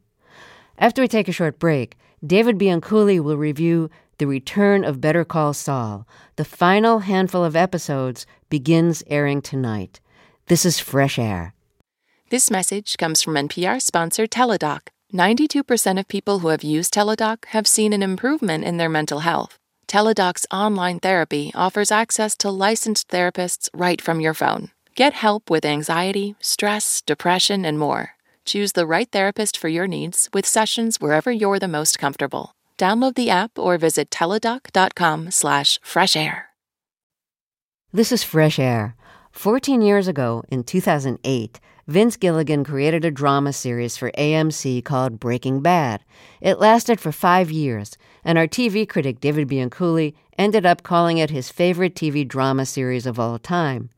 After 0.79 1.03
we 1.03 1.07
take 1.07 1.27
a 1.27 1.31
short 1.31 1.59
break, 1.59 1.97
David 2.25 2.57
Bianculli 2.57 3.19
will 3.19 3.37
review 3.37 3.91
The 4.17 4.25
Return 4.25 4.83
of 4.83 4.99
Better 4.99 5.23
Call 5.23 5.53
Saul. 5.53 6.07
The 6.37 6.45
final 6.45 6.97
handful 6.97 7.43
of 7.43 7.55
episodes 7.55 8.25
begins 8.49 9.03
airing 9.05 9.43
tonight. 9.43 9.99
This 10.47 10.65
is 10.65 10.79
Fresh 10.79 11.19
Air. 11.19 11.53
This 12.31 12.49
message 12.49 12.97
comes 12.97 13.21
from 13.21 13.35
NPR 13.35 13.79
sponsor 13.79 14.25
Teladoc 14.25 14.87
92% 15.13 15.99
of 15.99 16.07
people 16.07 16.39
who 16.39 16.47
have 16.47 16.63
used 16.63 16.93
Teladoc 16.93 17.45
have 17.45 17.67
seen 17.67 17.93
an 17.93 18.01
improvement 18.01 18.63
in 18.63 18.77
their 18.77 18.89
mental 18.89 19.19
health. 19.19 19.59
Teladoc's 19.87 20.45
online 20.51 20.99
therapy 20.99 21.51
offers 21.53 21.91
access 21.91 22.35
to 22.37 22.49
licensed 22.49 23.09
therapists 23.09 23.69
right 23.75 24.01
from 24.01 24.19
your 24.19 24.33
phone. 24.33 24.71
Get 24.95 25.13
help 25.13 25.51
with 25.51 25.65
anxiety, 25.65 26.35
stress, 26.39 27.01
depression, 27.01 27.63
and 27.63 27.77
more. 27.77 28.11
Choose 28.43 28.71
the 28.71 28.87
right 28.87 29.09
therapist 29.09 29.55
for 29.55 29.67
your 29.67 29.87
needs 29.87 30.29
with 30.33 30.47
sessions 30.47 30.99
wherever 30.99 31.31
you're 31.31 31.59
the 31.59 31.67
most 31.67 31.99
comfortable. 31.99 32.55
Download 32.79 33.13
the 33.13 33.29
app 33.29 33.59
or 33.59 33.77
visit 33.77 34.09
teladoc.com 34.09 35.29
slash 35.29 35.79
fresh 35.83 36.15
air. 36.15 36.49
This 37.91 38.11
is 38.11 38.23
Fresh 38.23 38.57
Air. 38.57 38.95
14 39.31 39.81
years 39.83 40.07
ago, 40.07 40.43
in 40.49 40.63
2008, 40.63 41.59
Vince 41.85 42.15
Gilligan 42.15 42.63
created 42.63 43.03
a 43.03 43.11
drama 43.11 43.51
series 43.51 43.97
for 43.97 44.09
AMC 44.11 44.85
called 44.85 45.19
Breaking 45.19 45.59
Bad. 45.59 46.01
It 46.39 46.57
lasted 46.57 46.97
for 46.97 47.11
five 47.11 47.51
years, 47.51 47.97
and 48.23 48.37
our 48.37 48.47
TV 48.47 48.87
critic 48.87 49.19
David 49.19 49.49
Bianculli 49.49 50.13
ended 50.37 50.65
up 50.65 50.83
calling 50.83 51.17
it 51.17 51.29
his 51.29 51.51
favorite 51.51 51.93
TV 51.93 52.25
drama 52.25 52.65
series 52.65 53.05
of 53.05 53.19
all 53.19 53.37
time. 53.37 53.89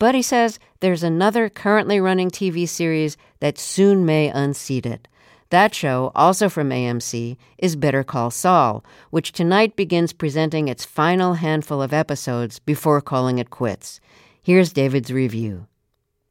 But 0.00 0.16
he 0.16 0.22
says 0.22 0.58
there's 0.80 1.04
another 1.04 1.48
currently 1.48 2.00
running 2.00 2.28
TV 2.28 2.68
series 2.68 3.16
that 3.38 3.56
soon 3.56 4.04
may 4.04 4.30
unseat 4.30 4.84
it. 4.84 5.06
That 5.50 5.76
show, 5.76 6.10
also 6.16 6.48
from 6.48 6.70
AMC, 6.70 7.36
is 7.56 7.76
Better 7.76 8.02
Call 8.02 8.32
Saul, 8.32 8.84
which 9.10 9.30
tonight 9.30 9.76
begins 9.76 10.12
presenting 10.12 10.66
its 10.66 10.84
final 10.84 11.34
handful 11.34 11.80
of 11.80 11.92
episodes 11.92 12.58
before 12.58 13.00
calling 13.00 13.38
it 13.38 13.48
quits. 13.48 14.00
Here's 14.42 14.72
David's 14.72 15.12
review. 15.12 15.68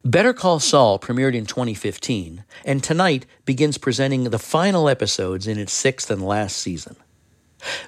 Better 0.08 0.32
Call 0.32 0.62
Saul 0.62 1.00
premiered 1.00 1.36
in 1.36 1.46
2015, 1.46 2.46
and 2.64 2.82
tonight 2.82 3.26
begins 3.44 3.78
presenting 3.78 4.24
the 4.24 4.40
final 4.40 4.88
episodes 4.88 5.48
in 5.48 5.60
its 5.60 5.74
sixth 5.74 6.10
and 6.10 6.26
last 6.26 6.56
season. 6.56 6.96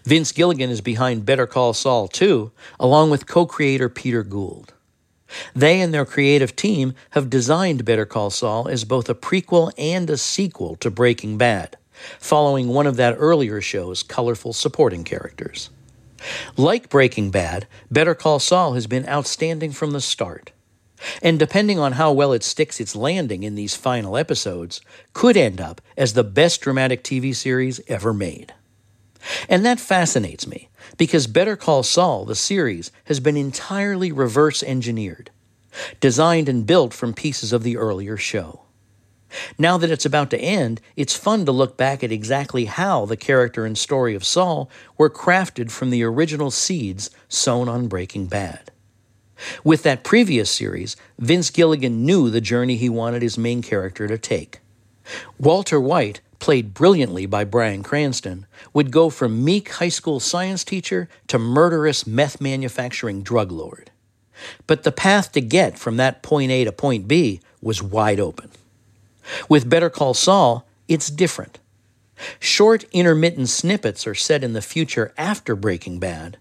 Vince 0.04 0.34
Gilligan 0.34 0.70
is 0.70 0.82
behind 0.82 1.26
Better 1.26 1.48
Call 1.48 1.72
Saul 1.72 2.10
too, 2.10 2.52
along 2.78 3.10
with 3.10 3.26
co 3.26 3.46
creator 3.46 3.88
Peter 3.88 4.24
Gould. 4.24 4.74
They 5.56 5.80
and 5.80 5.94
their 5.94 6.04
creative 6.04 6.58
team 6.58 6.94
have 7.12 7.30
designed 7.30 7.86
Better 7.86 8.06
Call 8.06 8.32
Saul 8.32 8.68
as 8.68 8.84
both 8.84 9.08
a 9.08 9.16
prequel 9.16 9.72
and 9.78 10.10
a 10.10 10.18
sequel 10.18 10.76
to 10.76 10.92
Breaking 10.92 11.38
Bad, 11.38 11.78
following 12.20 12.68
one 12.68 12.86
of 12.86 12.98
that 12.98 13.16
earlier 13.18 13.62
show's 13.62 14.04
colorful 14.04 14.52
supporting 14.52 15.06
characters. 15.06 15.70
Like 16.58 16.90
Breaking 16.90 17.32
Bad, 17.32 17.66
Better 17.90 18.14
Call 18.14 18.40
Saul 18.40 18.74
has 18.74 18.88
been 18.88 19.08
outstanding 19.08 19.72
from 19.72 19.92
the 19.92 20.02
start 20.02 20.52
and 21.22 21.40
depending 21.40 21.80
on 21.80 21.94
how 21.94 22.12
well 22.12 22.34
it 22.34 22.44
sticks 22.44 22.80
its 22.80 22.96
landing 22.96 23.44
in 23.44 23.56
these 23.56 23.76
final 23.76 24.18
episodes, 24.18 24.82
could 25.14 25.38
end 25.38 25.62
up 25.62 25.82
as 25.98 26.14
the 26.14 26.24
best 26.24 26.62
dramatic 26.62 27.04
TV 27.04 27.36
series 27.36 27.80
ever 27.88 28.14
made. 28.14 28.54
And 29.48 29.66
that 29.66 29.80
fascinates 29.80 30.48
me, 30.48 30.70
because 30.98 31.28
Better 31.28 31.56
Call 31.56 31.84
Saul, 31.84 32.26
the 32.26 32.36
series, 32.36 32.92
has 33.06 33.20
been 33.20 33.38
entirely 33.38 34.12
reverse 34.12 34.64
engineered, 34.64 35.30
designed 36.00 36.48
and 36.50 36.66
built 36.66 36.94
from 36.94 37.14
pieces 37.14 37.52
of 37.52 37.64
the 37.64 37.78
earlier 37.78 38.18
show. 38.18 38.62
Now 39.58 39.78
that 39.78 39.92
it's 39.92 40.06
about 40.06 40.32
to 40.32 40.40
end, 40.40 40.82
it's 40.96 41.16
fun 41.16 41.46
to 41.46 41.52
look 41.52 41.78
back 41.78 42.04
at 42.04 42.12
exactly 42.12 42.66
how 42.66 43.06
the 43.06 43.18
character 43.18 43.66
and 43.66 43.78
story 43.78 44.16
of 44.16 44.26
Saul 44.26 44.70
were 44.98 45.10
crafted 45.10 45.70
from 45.70 45.92
the 45.92 46.04
original 46.04 46.50
seeds 46.50 47.12
sown 47.28 47.70
on 47.70 47.88
Breaking 47.88 48.26
Bad. 48.26 48.72
With 49.64 49.84
that 49.84 50.04
previous 50.04 50.50
series, 50.50 50.96
Vince 51.18 51.50
Gilligan 51.50 52.06
knew 52.06 52.30
the 52.30 52.42
journey 52.42 52.76
he 52.76 52.90
wanted 52.90 53.22
his 53.22 53.38
main 53.38 53.62
character 53.62 54.08
to 54.08 54.18
take. 54.18 54.60
Walter 55.40 55.80
White, 55.80 56.22
played 56.40 56.74
brilliantly 56.74 57.26
by 57.26 57.44
Bryan 57.44 57.84
Cranston, 57.84 58.46
would 58.74 58.92
go 58.92 59.10
from 59.10 59.44
meek 59.44 59.74
high 59.74 59.90
school 59.90 60.20
science 60.20 60.64
teacher 60.64 61.10
to 61.28 61.38
murderous 61.38 62.08
meth 62.08 62.40
manufacturing 62.40 63.22
drug 63.22 63.52
lord. 63.52 63.92
But 64.68 64.84
the 64.84 64.92
path 64.92 65.32
to 65.34 65.42
get 65.42 65.78
from 65.78 65.98
that 65.98 66.24
point 66.24 66.52
A 66.52 66.64
to 66.64 66.72
point 66.72 67.08
B 67.08 67.42
was 67.62 67.84
wide 67.84 68.20
open. 68.20 68.52
With 69.50 69.70
Better 69.70 69.90
Call 69.90 70.14
Saul, 70.14 70.66
it's 70.88 71.10
different. 71.10 71.60
Short, 72.40 72.86
intermittent 72.92 73.50
snippets 73.50 74.08
are 74.08 74.16
set 74.16 74.44
in 74.44 74.54
the 74.54 74.62
future 74.62 75.14
after 75.18 75.56
Breaking 75.56 76.00
Bad, 76.00 76.38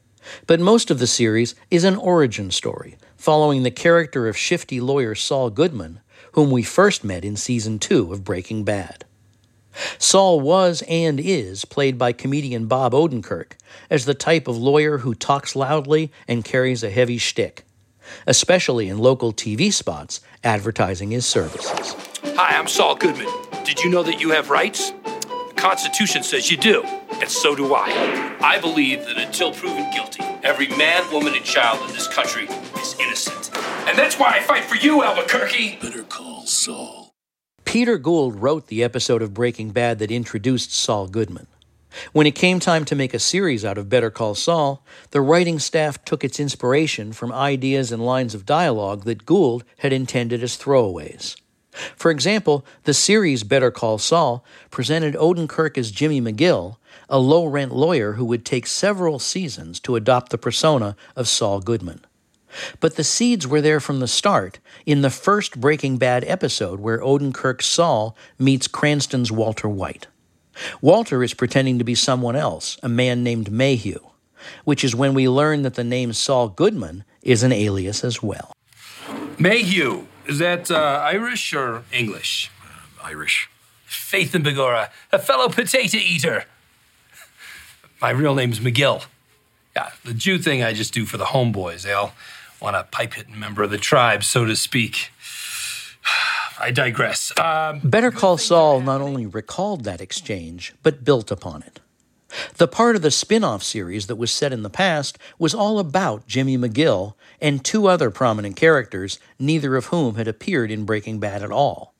but 0.47 0.61
most 0.61 0.91
of 0.91 0.99
the 0.99 1.07
series 1.07 1.55
is 1.71 1.85
an 1.85 1.97
origin 1.97 2.51
story, 2.51 2.97
following 3.17 3.63
the 3.63 3.71
character 3.71 4.29
of 4.29 4.37
shifty 4.37 4.81
lawyer 4.81 5.15
Saul 5.15 5.51
Goodman, 5.51 6.01
whom 6.33 6.51
we 6.51 6.63
first 6.63 7.05
met 7.05 7.25
in 7.25 7.37
season 7.37 7.79
two 7.79 8.13
of 8.13 8.25
Breaking 8.25 8.65
Bad. 8.65 9.05
Saul 9.99 10.41
was 10.41 10.83
and 10.89 11.21
is 11.21 11.65
played 11.65 11.99
by 11.99 12.13
comedian 12.13 12.67
Bob 12.67 12.93
Odenkirk 12.93 13.53
as 13.91 14.05
the 14.05 14.15
type 14.15 14.49
of 14.49 14.57
lawyer 14.57 14.99
who 14.99 15.15
talks 15.15 15.55
loudly 15.55 16.11
and 16.27 16.45
carries 16.45 16.83
a 16.83 16.91
heavy 16.91 17.19
shtick, 17.19 17.65
especially 18.27 18.89
in 18.89 18.99
local 18.99 19.33
TV 19.33 19.73
spots 19.73 20.21
advertising 20.43 21.11
his 21.11 21.27
services. 21.27 21.95
Hi, 22.37 22.59
I'm 22.59 22.67
Saul 22.67 22.97
Goodman. 22.97 23.29
Did 23.65 23.81
you 23.81 23.91
know 23.91 24.03
that 24.03 24.21
you 24.21 24.31
have 24.31 24.51
rights? 24.51 24.93
The 25.59 25.63
Constitution 25.63 26.23
says 26.23 26.53
you 26.53 26.57
do 26.57 26.85
and 27.21 27.29
so 27.29 27.57
do 27.57 27.75
I. 27.75 28.37
I 28.41 28.61
believe 28.61 29.05
that 29.07 29.19
until 29.19 29.53
proven 29.53 29.91
guilty, 29.91 30.23
every 30.45 30.69
man, 30.69 31.03
woman, 31.13 31.35
and 31.35 31.45
child 31.45 31.85
in 31.89 31.93
this 31.97 32.07
country 32.07 32.45
is 32.45 32.95
innocent. 33.01 33.51
And 33.89 33.99
that's 33.99 34.21
why 34.21 34.35
I 34.37 34.41
fight 34.41 34.63
for 34.63 34.77
you, 34.77 35.03
Albuquerque. 35.03 35.81
Better 35.83 36.05
call 36.05 36.47
Saul. 36.47 37.11
Peter 37.65 37.99
Gould 37.99 38.41
wrote 38.41 38.69
the 38.69 38.85
episode 38.85 39.21
of 39.21 39.35
Breaking 39.35 39.71
Bad 39.71 39.99
that 39.99 40.13
introduced 40.13 40.73
Saul 40.73 41.09
Goodman. 41.09 41.49
When 42.13 42.29
it 42.29 42.37
came 42.37 42.61
time 42.61 42.85
to 42.85 42.95
make 42.95 43.13
a 43.13 43.19
series 43.19 43.65
out 43.65 43.79
of 43.79 43.89
Better 43.89 44.13
Call 44.13 44.37
Saul, 44.37 44.85
the 45.11 45.21
writing 45.21 45.59
staff 45.59 46.05
took 46.05 46.23
its 46.23 46.39
inspiration 46.39 47.13
from 47.13 47.33
ideas 47.33 47.91
and 47.91 48.07
lines 48.07 48.33
of 48.33 48.47
dialogue 48.47 49.03
that 49.07 49.27
Gould 49.27 49.65
had 49.79 49.93
intended 49.93 50.41
as 50.41 50.57
throwaways. 50.57 51.35
For 51.73 52.11
example, 52.11 52.65
the 52.85 52.95
series 52.95 53.45
Better 53.45 53.71
Call 53.71 53.99
Saul 53.99 54.45
presented 54.71 55.15
Odenkirk 55.15 55.77
as 55.79 55.91
Jimmy 55.91 56.21
McGill, 56.21 56.77
a 57.09 57.19
low 57.19 57.47
rent 57.47 57.75
lawyer 57.75 58.15
who 58.15 58.25
would 58.25 58.45
take 58.45 58.67
several 58.67 59.19
seasons 59.19 59.79
to 59.81 59.97
adopt 59.97 60.31
the 60.31 60.39
persona 60.39 60.97
of 61.15 61.29
Saul 61.29 61.61
Goodman. 61.61 62.05
But 62.81 62.97
the 62.97 63.05
seeds 63.05 63.47
were 63.47 63.61
there 63.61 63.81
from 63.81 64.01
the 64.01 64.09
start 64.09 64.59
in 64.87 65.03
the 65.03 65.11
first 65.11 65.61
Breaking 65.61 65.99
Bad 65.99 66.25
episode 66.25 66.81
where 66.81 66.99
Odenkirk's 66.99 67.67
Saul 67.67 68.17
meets 68.39 68.67
Cranston's 68.67 69.31
Walter 69.31 69.69
White. 69.69 70.07
Walter 70.81 71.23
is 71.23 71.35
pretending 71.35 71.79
to 71.79 71.85
be 71.85 71.95
someone 71.95 72.35
else, 72.35 72.79
a 72.83 72.89
man 72.89 73.23
named 73.23 73.53
Mayhew, 73.53 74.01
which 74.65 74.83
is 74.83 74.95
when 74.95 75.15
we 75.15 75.29
learn 75.29 75.63
that 75.63 75.75
the 75.75 75.85
name 75.85 76.13
Saul 76.13 76.49
Goodman 76.49 77.05
is 77.23 77.43
an 77.43 77.53
alias 77.53 78.03
as 78.03 78.23
well. 78.23 78.53
Mayhew, 79.39 80.07
is 80.29 80.39
that 80.39 80.71
uh, 80.71 81.01
Irish 81.05 81.53
or 81.55 81.85
English? 81.93 82.51
Uh, 82.63 83.07
Irish. 83.07 83.49
Faith 83.87 84.35
in 84.35 84.43
Begorra, 84.43 84.91
a 85.11 85.19
fellow 85.19 85.49
potato 85.49 85.97
eater. 85.97 86.45
My 88.01 88.11
real 88.11 88.35
name's 88.35 88.61
McGill. 88.61 89.07
Yeah, 89.75 89.91
the 90.05 90.15
Jew 90.15 90.39
thing 90.39 90.63
I 90.63 90.73
just 90.73 90.93
do 90.93 91.07
for 91.07 91.17
the 91.17 91.27
homeboys. 91.27 91.83
They 91.83 91.93
all 91.93 92.13
want 92.61 92.77
a 92.77 92.85
pipe 92.85 93.15
hitting 93.15 93.39
member 93.39 93.63
of 93.63 93.71
the 93.71 93.79
tribe, 93.79 94.23
so 94.23 94.45
to 94.45 94.55
speak. 94.55 95.11
I 96.61 96.71
digress. 96.71 97.33
Um, 97.39 97.81
Better 97.83 98.11
Call 98.11 98.37
Saul 98.37 98.81
not 98.81 99.01
only 99.01 99.27
recalled 99.27 99.85
that 99.85 100.01
exchange, 100.01 100.75
but 100.83 101.05
built 101.05 101.31
upon 101.31 101.63
it. 101.63 101.81
The 102.57 102.69
part 102.69 102.95
of 102.95 103.03
the 103.03 103.11
spin 103.11 103.43
off 103.43 103.63
series 103.63 104.07
that 104.07 104.17
was 104.17 104.31
set 104.31 104.53
in 104.53 104.63
the 104.63 104.71
past 104.71 105.19
was 105.39 105.55
all 105.55 105.79
about 105.79 106.27
Jimmy 106.27 106.59
McGill 106.59 107.15
and 107.41 107.65
two 107.65 107.87
other 107.87 108.11
prominent 108.11 108.57
characters, 108.57 109.19
neither 109.39 109.77
of 109.77 109.87
whom 109.87 110.17
had 110.17 110.29
appeared 110.29 110.71
in 110.71 110.85
Breaking 110.85 111.19
Bad 111.19 111.43
at 111.43 111.51
all. 111.51 111.95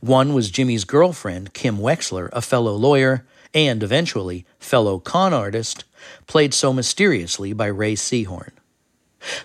One 0.00 0.34
was 0.34 0.50
Jimmy's 0.50 0.84
girlfriend, 0.84 1.52
Kim 1.52 1.78
Wexler, 1.78 2.28
a 2.32 2.40
fellow 2.40 2.74
lawyer 2.74 3.26
and 3.52 3.82
eventually 3.82 4.44
fellow 4.58 4.98
con 4.98 5.32
artist, 5.32 5.84
played 6.26 6.52
so 6.52 6.72
mysteriously 6.72 7.52
by 7.52 7.66
Rhea 7.66 7.96
Seehorn. 7.96 8.50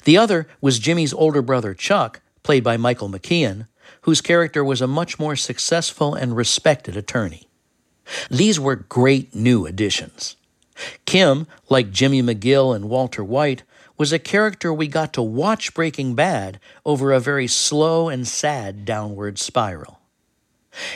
The 0.04 0.18
other 0.18 0.48
was 0.60 0.80
Jimmy's 0.80 1.14
older 1.14 1.42
brother, 1.42 1.74
Chuck, 1.74 2.22
played 2.44 2.64
by 2.64 2.78
Michael 2.78 3.10
McKean, 3.10 3.68
whose 4.02 4.22
character 4.22 4.64
was 4.64 4.82
a 4.82 4.88
much 4.88 5.20
more 5.20 5.36
successful 5.36 6.16
and 6.16 6.36
respected 6.36 6.98
attorney. 6.98 7.49
These 8.30 8.60
were 8.60 8.76
great 8.76 9.36
new 9.36 9.66
additions. 9.66 10.36
Kim, 11.06 11.48
like 11.70 11.92
Jimmy 11.92 12.22
McGill 12.22 12.76
and 12.76 12.90
Walter 12.90 13.24
White, 13.24 13.64
was 13.98 14.14
a 14.14 14.20
character 14.20 14.74
we 14.74 14.88
got 14.88 15.12
to 15.14 15.22
watch 15.22 15.74
Breaking 15.74 16.16
Bad 16.16 16.60
over 16.86 17.12
a 17.12 17.20
very 17.20 17.48
slow 17.48 18.08
and 18.08 18.28
sad 18.28 18.86
downward 18.86 19.38
spiral. 19.38 20.00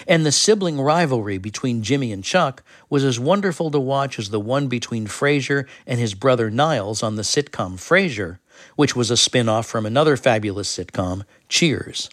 And 0.08 0.26
the 0.26 0.32
sibling 0.32 0.80
rivalry 0.80 1.38
between 1.38 1.84
Jimmy 1.84 2.14
and 2.14 2.24
Chuck 2.24 2.64
was 2.90 3.04
as 3.04 3.20
wonderful 3.20 3.72
to 3.72 3.80
watch 3.80 4.18
as 4.20 4.30
the 4.30 4.40
one 4.40 4.68
between 4.68 5.08
Frasier 5.08 5.68
and 5.86 6.00
his 6.00 6.14
brother 6.14 6.50
Niles 6.50 7.04
on 7.04 7.16
the 7.16 7.24
sitcom 7.24 7.74
Frasier, 7.78 8.38
which 8.76 8.96
was 8.96 9.12
a 9.12 9.18
spin 9.18 9.50
off 9.50 9.66
from 9.66 9.86
another 9.86 10.16
fabulous 10.16 10.74
sitcom, 10.74 11.24
Cheers. 11.50 12.10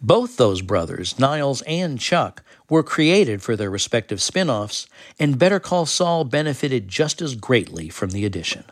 Both 0.00 0.36
those 0.36 0.62
brothers, 0.62 1.18
Niles 1.18 1.62
and 1.62 1.98
Chuck, 1.98 2.42
were 2.68 2.82
created 2.82 3.42
for 3.42 3.56
their 3.56 3.70
respective 3.70 4.22
spin 4.22 4.50
offs, 4.50 4.86
and 5.18 5.38
Better 5.38 5.60
Call 5.60 5.86
Saul 5.86 6.24
benefited 6.24 6.88
just 6.88 7.20
as 7.20 7.34
greatly 7.34 7.88
from 7.88 8.10
the 8.10 8.24
addition. 8.24 8.64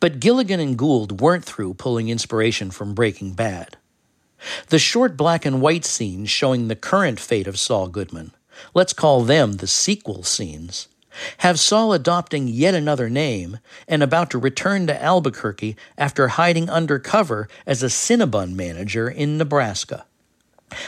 But 0.00 0.20
Gilligan 0.20 0.60
and 0.60 0.76
Gould 0.76 1.20
weren't 1.20 1.44
through 1.44 1.74
pulling 1.74 2.08
inspiration 2.08 2.70
from 2.70 2.94
Breaking 2.94 3.32
Bad. 3.32 3.76
The 4.68 4.78
short 4.78 5.16
black 5.16 5.44
and 5.44 5.60
white 5.60 5.84
scenes 5.84 6.30
showing 6.30 6.66
the 6.68 6.76
current 6.76 7.20
fate 7.20 7.46
of 7.46 7.58
Saul 7.58 7.88
Goodman, 7.88 8.32
let's 8.74 8.92
call 8.92 9.22
them 9.22 9.54
the 9.54 9.66
sequel 9.66 10.24
scenes, 10.24 10.88
have 11.38 11.60
Saul 11.60 11.92
adopting 11.92 12.48
yet 12.48 12.74
another 12.74 13.08
name 13.08 13.58
and 13.86 14.02
about 14.02 14.30
to 14.30 14.38
return 14.38 14.86
to 14.86 15.02
Albuquerque 15.02 15.76
after 15.98 16.28
hiding 16.28 16.70
undercover 16.70 17.48
as 17.66 17.82
a 17.82 17.86
Cinnabon 17.86 18.54
manager 18.54 19.08
in 19.08 19.38
Nebraska. 19.38 20.06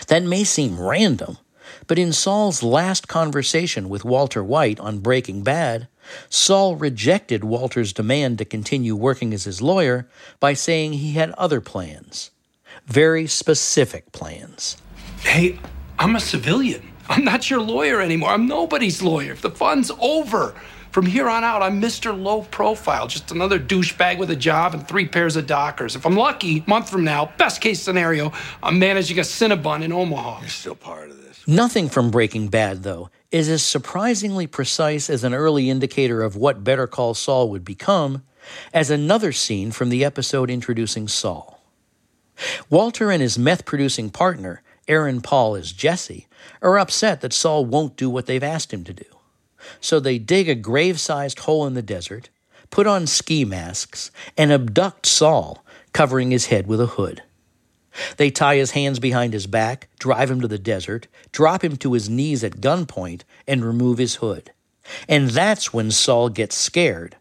That 0.09 0.23
may 0.23 0.45
seem 0.45 0.81
random, 0.81 1.39
but 1.87 1.99
in 1.99 2.13
Saul's 2.13 2.63
last 2.63 3.09
conversation 3.09 3.89
with 3.89 4.05
Walter 4.05 4.43
White 4.43 4.81
on 4.81 5.01
Breaking 5.01 5.43
Bad, 5.43 5.89
Saul 6.29 6.77
rejected 6.77 7.45
Walter's 7.45 7.93
demand 7.93 8.39
to 8.39 8.45
continue 8.45 8.95
working 8.95 9.33
as 9.33 9.45
his 9.45 9.63
lawyer 9.63 10.09
by 10.41 10.55
saying 10.55 10.95
he 10.95 11.13
had 11.13 11.31
other 11.33 11.61
plans. 11.61 12.31
Very 12.87 13.27
specific 13.27 14.13
plans. 14.13 14.77
hey, 15.21 15.59
I'm 15.99 16.17
a 16.17 16.21
civilian. 16.21 16.94
I'm 17.09 17.25
not 17.25 17.51
your 17.51 17.61
lawyer 17.61 18.01
anymore. 18.01 18.31
I'm 18.31 18.47
nobody's 18.47 19.03
lawyer. 19.03 19.33
If 19.33 19.43
the 19.43 19.51
fun's 19.51 19.91
over. 20.01 20.55
From 20.91 21.07
here 21.07 21.29
on 21.29 21.43
out, 21.43 21.61
I'm 21.61 21.83
Mr. 21.83 22.17
Low 22.17 22.43
Profile, 22.43 23.09
just 23.09 23.33
another 23.33 23.59
douchebag 23.59 24.17
with 24.17 24.31
a 24.31 24.37
job 24.37 24.75
and 24.75 24.87
three 24.87 25.09
pairs 25.09 25.35
of 25.35 25.45
dockers. 25.45 25.97
If 25.97 26.07
I'm 26.07 26.15
lucky, 26.15 26.61
a 26.61 26.71
month 26.71 26.89
from 26.89 27.03
now, 27.03 27.33
best 27.37 27.61
case 27.61 27.83
scenario, 27.83 28.33
I'm 28.63 28.79
managing 28.79 29.19
a 29.19 29.23
Cinnabon 29.23 29.83
in 29.83 29.93
Omaha. 29.93 30.43
You're 30.43 30.49
still 30.49 30.77
part 30.77 31.11
of 31.11 31.21
this. 31.21 31.47
Nothing 31.49 31.89
from 31.89 32.13
Breaking 32.13 32.47
Bad, 32.47 32.85
though, 32.85 33.11
is 33.33 33.49
as 33.49 33.65
surprisingly 33.65 34.47
precise 34.47 35.11
as 35.11 35.25
an 35.25 35.35
early 35.35 35.69
indicator 35.69 36.23
of 36.23 36.37
what 36.37 36.63
Better 36.63 36.87
Call 36.87 37.13
Saul 37.15 37.51
would 37.51 37.65
become 37.65 38.23
as 38.73 38.89
another 38.89 39.33
scene 39.33 39.73
from 39.73 39.89
the 39.89 40.05
episode 40.05 40.49
introducing 40.49 41.09
Saul. 41.09 41.61
Walter 42.71 43.11
and 43.11 43.21
his 43.21 43.37
meth 43.37 43.65
producing 43.65 44.11
partner, 44.11 44.63
Aaron 44.89 45.21
Paul 45.21 45.57
as 45.57 45.73
Jesse, 45.73 46.27
are 46.63 46.79
upset 46.79 47.21
that 47.21 47.33
Saul 47.33 47.65
won't 47.65 47.97
do 47.97 48.09
what 48.11 48.27
they've 48.27 48.43
asked 48.43 48.73
him 48.73 48.85
to 48.85 48.93
do. 48.93 49.05
So 49.81 50.01
they 50.01 50.19
dig 50.19 50.49
a 50.49 50.55
grave 50.55 51.01
sized 51.01 51.41
hole 51.41 51.67
in 51.67 51.75
the 51.75 51.83
desert, 51.83 52.29
put 52.71 52.87
on 52.87 53.07
ski 53.07 53.45
masks, 53.45 54.11
and 54.37 54.53
abduct 54.53 55.07
Saul, 55.07 55.65
covering 55.93 56.31
his 56.31 56.47
head 56.47 56.67
with 56.67 56.81
a 56.81 56.87
hood. 56.87 57.23
They 58.17 58.31
tie 58.31 58.57
his 58.57 58.73
hands 58.73 58.99
behind 58.99 59.33
his 59.33 59.47
back, 59.47 59.89
drive 59.99 60.31
him 60.31 60.41
to 60.41 60.49
the 60.49 60.59
desert, 60.59 61.07
drop 61.33 61.63
him 61.63 61.77
to 61.79 61.93
his 61.93 62.11
knees 62.11 62.43
at 62.43 62.61
gunpoint, 62.61 63.23
and 63.47 63.65
remove 63.65 63.99
his 63.99 64.17
hood. 64.17 64.51
And 65.09 65.31
that's 65.31 65.73
when 65.73 65.91
Saul 65.91 66.29
gets 66.29 66.57
scared, 66.57 67.17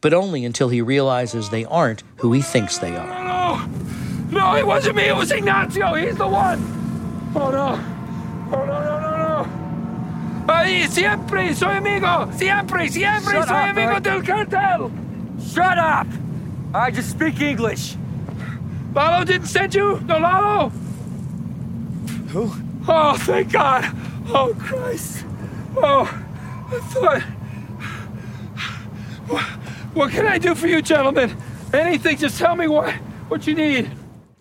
but 0.00 0.14
only 0.14 0.44
until 0.44 0.70
he 0.70 0.80
realizes 0.80 1.50
they 1.50 1.64
aren't 1.66 2.02
who 2.16 2.32
he 2.32 2.40
thinks 2.40 2.78
they 2.78 2.96
are. 2.96 3.24
No! 3.24 3.68
No, 4.30 4.56
it 4.56 4.66
wasn't 4.66 4.96
me. 4.96 5.04
It 5.04 5.16
was 5.16 5.30
Ignacio. 5.30 5.94
He's 5.94 6.16
the 6.16 6.26
one. 6.26 6.83
Oh, 7.36 7.50
no. 7.50 7.80
Oh, 8.52 8.64
no, 8.64 8.80
no, 8.84 9.00
no, 9.00 9.46
no. 9.46 10.52
Ay, 10.52 10.86
siempre 10.88 11.54
soy 11.54 11.76
amigo. 11.76 12.30
Siempre, 12.36 12.88
siempre 12.88 13.34
Shut 13.34 13.48
soy 13.48 13.54
up, 13.56 13.70
amigo 13.70 14.00
Bert. 14.00 14.02
del 14.04 14.22
cartel. 14.22 14.90
Shut 15.40 15.78
up! 15.78 16.06
I 16.74 16.90
just 16.90 17.10
speak 17.10 17.40
English. 17.40 17.96
Lalo 18.94 19.24
didn't 19.24 19.46
send 19.48 19.74
you? 19.74 20.00
No, 20.06 20.18
Lalo? 20.18 20.70
Who? 22.28 22.52
Oh, 22.86 23.16
thank 23.16 23.52
God. 23.52 23.84
Oh, 24.28 24.54
Christ. 24.58 25.24
Oh, 25.76 26.02
I 26.70 26.80
thought. 26.92 27.22
What, 29.26 29.42
what 29.94 30.10
can 30.12 30.26
I 30.26 30.38
do 30.38 30.54
for 30.54 30.66
you, 30.66 30.82
gentlemen? 30.82 31.36
Anything, 31.72 32.16
just 32.18 32.38
tell 32.38 32.54
me 32.54 32.68
what, 32.68 32.92
what 33.28 33.46
you 33.46 33.54
need. 33.54 33.90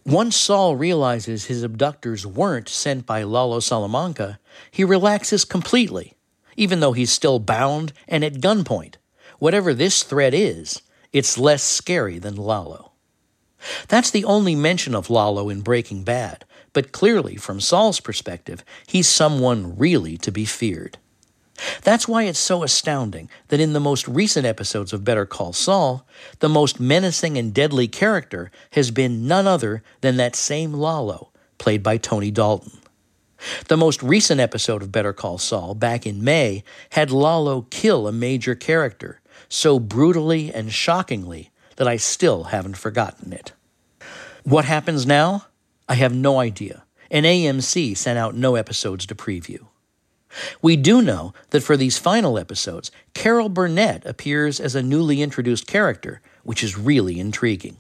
Once 0.06 0.36
Saul 0.36 0.76
realizes 0.76 1.46
his 1.46 1.64
abductors 1.64 2.26
weren't 2.26 2.68
sent 2.68 3.06
by 3.06 3.24
Lalo 3.24 3.62
Salamanca, 3.62 4.38
he 4.70 4.84
relaxes 4.84 5.46
completely, 5.46 6.14
even 6.58 6.82
though 6.82 6.92
he's 6.92 7.12
still 7.12 7.40
bound 7.40 7.94
and 8.06 8.22
at 8.24 8.42
gunpoint. 8.42 8.96
Whatever 9.40 9.74
this 9.74 10.04
threat 10.04 10.34
is, 10.34 10.82
it's 11.14 11.38
less 11.38 11.64
scary 11.64 12.20
than 12.20 12.36
Lalo. 12.36 12.92
That's 13.88 14.12
the 14.12 14.26
only 14.26 14.56
mention 14.56 14.94
of 14.94 15.10
Lalo 15.10 15.48
in 15.48 15.62
Breaking 15.62 16.04
Bad, 16.04 16.44
but 16.74 16.92
clearly, 16.92 17.38
from 17.38 17.62
Saul's 17.62 18.02
perspective, 18.02 18.66
he's 18.86 19.08
someone 19.08 19.78
really 19.78 20.18
to 20.18 20.32
be 20.34 20.44
feared. 20.44 20.98
That's 21.82 22.08
why 22.08 22.24
it's 22.24 22.40
so 22.40 22.64
astounding 22.64 23.30
that 23.48 23.60
in 23.60 23.74
the 23.74 23.80
most 23.80 24.08
recent 24.08 24.46
episodes 24.46 24.94
of 24.94 25.04
Better 25.04 25.26
Call 25.26 25.54
Saul, 25.54 26.08
the 26.40 26.50
most 26.50 26.80
menacing 26.80 27.38
and 27.38 27.54
deadly 27.54 27.88
character 27.88 28.52
has 28.72 28.92
been 28.92 29.28
none 29.28 29.48
other 29.48 29.84
than 30.02 30.18
that 30.18 30.36
same 30.36 30.74
Lalo, 30.74 31.32
played 31.58 31.84
by 31.84 31.98
Tony 31.98 32.32
Dalton. 32.32 32.80
The 33.68 33.78
most 33.78 34.02
recent 34.02 34.40
episode 34.40 34.82
of 34.82 34.92
Better 34.92 35.14
Call 35.14 35.38
Saul, 35.38 35.76
back 35.76 36.06
in 36.06 36.24
May, 36.24 36.64
had 36.92 37.12
Lalo 37.12 37.64
kill 37.70 38.08
a 38.08 38.12
major 38.12 38.56
character 38.56 39.20
so 39.50 39.80
brutally 39.80 40.54
and 40.54 40.72
shockingly 40.72 41.52
that 41.76 41.88
I 41.88 41.98
still 41.98 42.46
haven't 42.46 42.78
forgotten 42.78 43.34
it. 43.34 43.52
What 44.44 44.66
happens 44.66 45.06
now? 45.06 45.48
I 45.88 45.96
have 45.96 46.14
no 46.14 46.40
idea, 46.40 46.86
and 47.12 47.26
AMC 47.26 47.98
sent 47.98 48.18
out 48.18 48.36
no 48.36 48.56
episodes 48.56 49.06
to 49.08 49.16
preview. 49.16 49.68
We 50.62 50.76
do 50.76 51.02
know 51.02 51.34
that 51.52 51.62
for 51.62 51.78
these 51.78 51.98
final 51.98 52.38
episodes, 52.38 52.92
Carol 53.14 53.50
Burnett 53.50 54.06
appears 54.06 54.60
as 54.60 54.76
a 54.76 54.84
newly 54.84 55.22
introduced 55.22 55.68
character, 55.68 56.22
which 56.44 56.64
is 56.64 56.78
really 56.78 57.20
intriguing. 57.20 57.78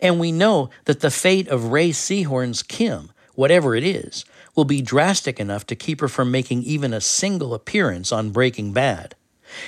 And 0.00 0.18
we 0.18 0.32
know 0.32 0.70
that 0.86 1.00
the 1.00 1.10
fate 1.10 1.48
of 1.48 1.72
Rhea 1.72 1.92
Seehorn's 1.92 2.62
Kim, 2.62 3.10
whatever 3.34 3.74
it 3.74 3.84
is, 3.84 4.24
will 4.56 4.64
be 4.64 4.82
drastic 4.82 5.38
enough 5.38 5.66
to 5.66 5.76
keep 5.76 6.00
her 6.00 6.08
from 6.08 6.30
making 6.30 6.62
even 6.62 6.92
a 6.92 7.00
single 7.00 7.54
appearance 7.54 8.10
on 8.10 8.30
Breaking 8.30 8.72
Bad, 8.72 9.14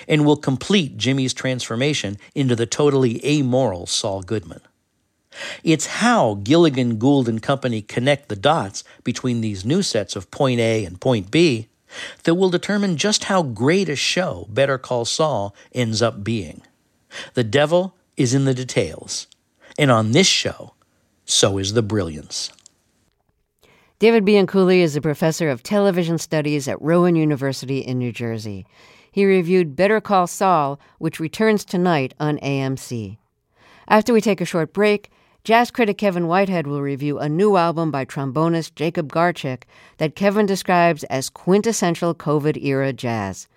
and 0.08 0.24
will 0.24 0.36
complete 0.36 0.96
Jimmy's 0.96 1.32
transformation 1.32 2.18
into 2.34 2.56
the 2.56 2.66
totally 2.66 3.24
amoral 3.24 3.86
Saul 3.86 4.22
Goodman. 4.22 4.60
It's 5.62 5.86
how 5.86 6.40
Gilligan, 6.42 6.98
Gould, 6.98 7.28
and 7.28 7.42
Company 7.42 7.82
connect 7.82 8.28
the 8.28 8.36
dots 8.36 8.82
between 9.04 9.40
these 9.40 9.64
new 9.64 9.82
sets 9.82 10.16
of 10.16 10.30
Point 10.30 10.60
A 10.60 10.84
and 10.84 11.00
Point 11.00 11.30
B 11.30 11.68
that 12.24 12.34
will 12.34 12.50
determine 12.50 12.96
just 12.96 13.24
how 13.24 13.42
great 13.42 13.88
a 13.88 13.96
show 13.96 14.46
Better 14.48 14.78
Call 14.78 15.04
Saul 15.04 15.54
ends 15.72 16.02
up 16.02 16.22
being. 16.22 16.62
The 17.34 17.44
devil 17.44 17.96
is 18.16 18.34
in 18.34 18.44
the 18.44 18.54
details, 18.54 19.26
and 19.78 19.90
on 19.90 20.12
this 20.12 20.26
show, 20.26 20.74
so 21.24 21.58
is 21.58 21.72
the 21.72 21.82
brilliance. 21.82 22.52
David 23.98 24.24
Bianculli 24.24 24.80
is 24.80 24.96
a 24.96 25.00
professor 25.00 25.50
of 25.50 25.62
television 25.62 26.16
studies 26.16 26.66
at 26.68 26.80
Rowan 26.80 27.16
University 27.16 27.80
in 27.80 27.98
New 27.98 28.12
Jersey. 28.12 28.66
he 29.12 29.24
reviewed 29.24 29.76
Better 29.76 30.00
Call 30.00 30.26
Saul, 30.26 30.78
which 30.98 31.20
returns 31.20 31.64
tonight 31.64 32.14
on 32.20 32.38
AMC. 32.38 33.18
After 33.88 34.12
we 34.12 34.20
take 34.20 34.40
a 34.40 34.44
short 34.44 34.72
break, 34.72 35.10
jazz 35.42 35.70
critic 35.70 35.96
Kevin 35.96 36.26
Whitehead 36.26 36.66
will 36.66 36.82
review 36.82 37.18
a 37.18 37.28
new 37.28 37.56
album 37.56 37.90
by 37.90 38.04
trombonist 38.04 38.74
Jacob 38.74 39.10
Garchik 39.10 39.62
that 39.96 40.14
Kevin 40.14 40.44
describes 40.44 41.04
as 41.04 41.30
quintessential 41.30 42.14
COVID 42.14 42.62
era 42.62 42.92
jazz. 42.92 43.48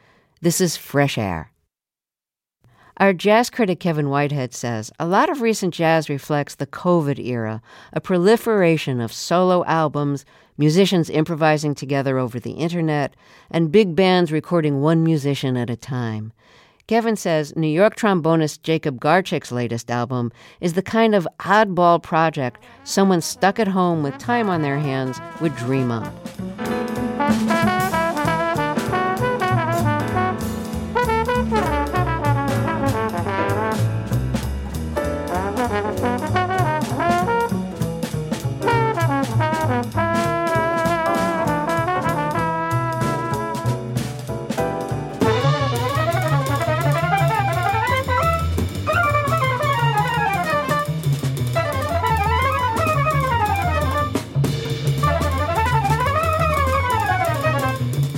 This 0.42 0.62
is 0.62 0.78
Fresh 0.78 1.18
Air. 1.18 1.52
Our 2.98 3.12
jazz 3.12 3.50
critic 3.50 3.80
Kevin 3.80 4.10
Whitehead 4.10 4.54
says 4.54 4.92
a 5.00 5.08
lot 5.08 5.30
of 5.30 5.42
recent 5.42 5.74
jazz 5.74 6.10
reflects 6.10 6.56
the 6.56 6.68
COVID 6.68 7.20
era, 7.20 7.62
a 7.92 8.00
proliferation 8.00 9.02
of 9.02 9.12
solo 9.12 9.66
albums, 9.66 10.26
musicians 10.58 11.10
improvising 11.10 11.76
together 11.76 12.20
over 12.20 12.40
the 12.40 12.52
internet, 12.52 13.16
and 13.50 13.72
big 13.72 13.96
bands 13.96 14.32
recording 14.32 14.80
one 14.82 15.04
musician 15.04 15.58
at 15.58 15.72
a 15.72 15.76
time. 15.76 16.32
Kevin 16.88 17.16
says 17.16 17.56
New 17.56 17.68
York 17.68 17.96
trombonist 17.96 18.62
Jacob 18.62 19.00
Garchik's 19.00 19.54
latest 19.54 19.90
album 19.90 20.34
is 20.60 20.74
the 20.74 20.82
kind 20.82 21.16
of 21.16 21.26
oddball 21.40 22.02
project 22.04 22.62
someone 22.84 23.22
stuck 23.22 23.58
at 23.58 23.70
home 23.70 24.04
with 24.04 24.18
time 24.18 24.50
on 24.50 24.62
their 24.62 24.78
hands 24.78 25.22
would 25.40 25.56
dream 25.56 25.92
up. 25.92 26.14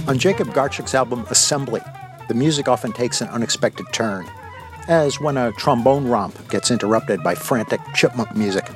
On 0.08 0.20
Jacob 0.20 0.50
Garchik's 0.50 0.94
album 0.94 1.26
Assembly, 1.32 1.82
the 2.28 2.36
music 2.36 2.68
often 2.68 2.92
takes 2.92 3.22
an 3.22 3.28
unexpected 3.30 3.88
turn, 3.92 4.30
as 4.88 5.20
when 5.20 5.36
a 5.36 5.52
trombone 5.54 6.08
romp 6.08 6.48
gets 6.48 6.70
interrupted 6.70 7.24
by 7.24 7.34
frantic 7.34 7.82
chipmunk 7.96 8.36
music. 8.36 8.70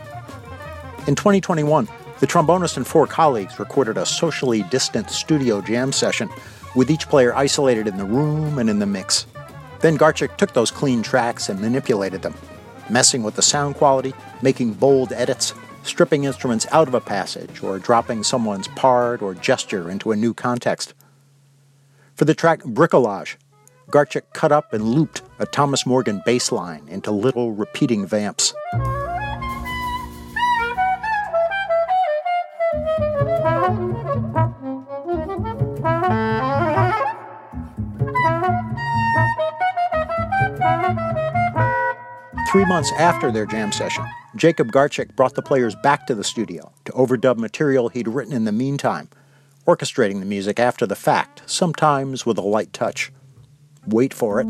In 1.05 1.13
2021, 1.13 1.88
the 2.19 2.25
trombonist 2.25 2.77
and 2.77 2.88
four 2.88 3.05
colleagues 3.05 3.59
recorded 3.59 3.95
a 3.95 4.07
socially 4.07 4.63
distant 4.63 5.11
studio 5.11 5.61
jam 5.61 5.91
session, 5.91 6.30
with 6.75 6.89
each 6.89 7.07
player 7.07 7.36
isolated 7.36 7.86
in 7.86 7.97
the 7.97 8.05
room 8.05 8.57
and 8.57 8.67
in 8.67 8.80
the 8.80 8.88
mix. 8.88 9.27
Then 9.82 9.99
Garchik 9.99 10.36
took 10.36 10.53
those 10.53 10.71
clean 10.71 11.03
tracks 11.03 11.47
and 11.47 11.61
manipulated 11.61 12.23
them, 12.23 12.34
messing 12.89 13.21
with 13.21 13.36
the 13.36 13.43
sound 13.43 13.75
quality, 13.75 14.15
making 14.41 14.73
bold 14.73 15.13
edits, 15.13 15.53
stripping 15.84 16.23
instruments 16.23 16.65
out 16.71 16.88
of 16.88 16.95
a 16.95 17.01
passage, 17.01 17.61
or 17.61 17.77
dropping 17.77 18.23
someone's 18.23 18.67
part 18.69 19.21
or 19.21 19.36
gesture 19.36 19.91
into 19.91 20.11
a 20.11 20.15
new 20.15 20.34
context. 20.34 20.95
For 22.20 22.26
the 22.26 22.36
track 22.36 22.63
Bricolage, 22.63 23.38
Garchik 23.89 24.24
cut 24.34 24.51
up 24.51 24.74
and 24.74 24.84
looped 24.84 25.22
a 25.39 25.45
Thomas 25.45 25.86
Morgan 25.86 26.22
bass 26.26 26.51
line 26.51 26.86
into 26.89 27.11
little 27.11 27.53
repeating 27.53 28.05
vamps. 28.05 28.53
Three 42.51 42.65
months 42.65 42.91
after 42.97 43.32
their 43.32 43.45
jam 43.45 43.72
session, 43.72 44.03
Jacob 44.36 44.74
Garchik 44.74 45.15
brought 45.15 45.36
the 45.36 45.41
players 45.41 45.74
back 45.84 46.05
to 46.07 46.15
the 46.15 46.26
studio 46.26 46.70
to 46.84 46.91
overdub 46.91 47.38
material 47.38 47.88
he'd 47.88 48.09
written 48.09 48.34
in 48.34 48.43
the 48.43 48.51
meantime 48.51 49.07
orchestrating 49.66 50.20
the 50.20 50.26
music 50.26 50.60
after 50.60 50.86
the 50.86 50.95
fact, 50.95 51.41
sometimes 51.45 52.26
with 52.26 52.38
a 52.38 52.41
light 52.41 52.74
touch. 52.74 53.12
Wait 53.88 54.14
for 54.14 54.41
it. 54.41 54.47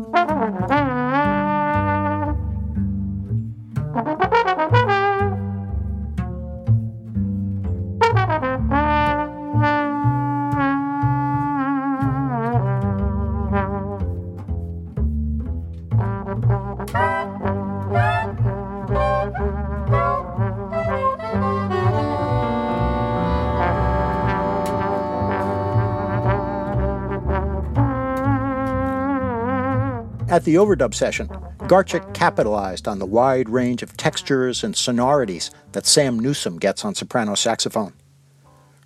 At 30.30 30.44
the 30.44 30.54
overdub 30.54 30.94
session, 30.94 31.26
Garchik 31.66 32.14
capitalized 32.14 32.86
on 32.86 33.00
the 33.00 33.04
wide 33.06 33.48
range 33.48 33.82
of 33.82 33.96
textures 33.96 34.62
and 34.62 34.76
sonorities 34.76 35.50
that 35.72 35.86
Sam 35.86 36.20
Newsome 36.20 36.60
gets 36.60 36.84
on 36.84 36.94
soprano 36.94 37.34
saxophone. 37.34 37.94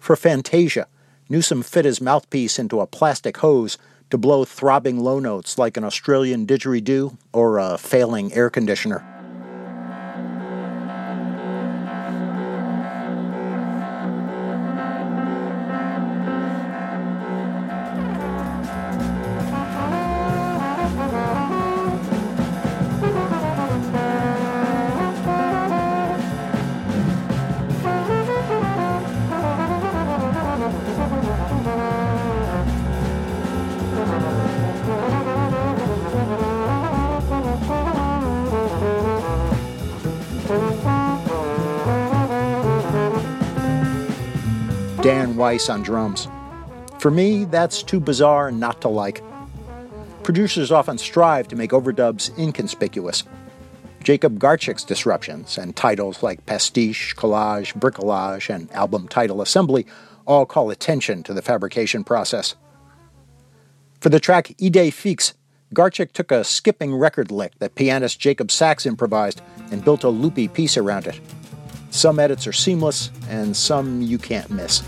For 0.00 0.16
Fantasia, 0.16 0.86
Newsome 1.28 1.62
fit 1.62 1.84
his 1.84 2.00
mouthpiece 2.00 2.58
into 2.58 2.80
a 2.80 2.86
plastic 2.86 3.36
hose 3.36 3.76
to 4.08 4.16
blow 4.16 4.46
throbbing 4.46 5.00
low 5.00 5.18
notes 5.18 5.58
like 5.58 5.76
an 5.76 5.84
Australian 5.84 6.46
didgeridoo 6.46 7.18
or 7.34 7.58
a 7.58 7.76
failing 7.76 8.32
air 8.32 8.48
conditioner. 8.48 9.13
Weiss 45.44 45.68
on 45.68 45.82
drums. 45.82 46.26
For 46.98 47.10
me, 47.10 47.44
that's 47.44 47.82
too 47.82 48.00
bizarre 48.00 48.50
not 48.50 48.80
to 48.80 48.88
like. 48.88 49.22
Producers 50.22 50.72
often 50.72 50.96
strive 50.96 51.48
to 51.48 51.54
make 51.54 51.72
overdubs 51.72 52.34
inconspicuous. 52.38 53.24
Jacob 54.02 54.38
Garchik's 54.38 54.84
disruptions 54.84 55.58
and 55.58 55.76
titles 55.76 56.22
like 56.22 56.46
Pastiche, 56.46 57.14
Collage, 57.14 57.78
Bricolage, 57.78 58.48
and 58.48 58.72
album 58.72 59.06
title 59.06 59.42
Assembly 59.42 59.84
all 60.26 60.46
call 60.46 60.70
attention 60.70 61.22
to 61.24 61.34
the 61.34 61.42
fabrication 61.42 62.04
process. 62.04 62.54
For 64.00 64.08
the 64.08 64.20
track 64.20 64.46
Idée 64.58 64.90
Fixe, 64.90 65.34
Garchick 65.74 66.12
took 66.12 66.32
a 66.32 66.42
skipping 66.42 66.94
record 66.94 67.30
lick 67.30 67.52
that 67.58 67.74
pianist 67.74 68.18
Jacob 68.18 68.50
Sacks 68.50 68.86
improvised 68.86 69.42
and 69.70 69.84
built 69.84 70.04
a 70.04 70.08
loopy 70.08 70.48
piece 70.48 70.78
around 70.78 71.06
it. 71.06 71.20
Some 71.90 72.18
edits 72.18 72.46
are 72.46 72.52
seamless, 72.52 73.10
and 73.28 73.54
some 73.54 74.00
you 74.00 74.16
can't 74.16 74.50
miss. 74.50 74.82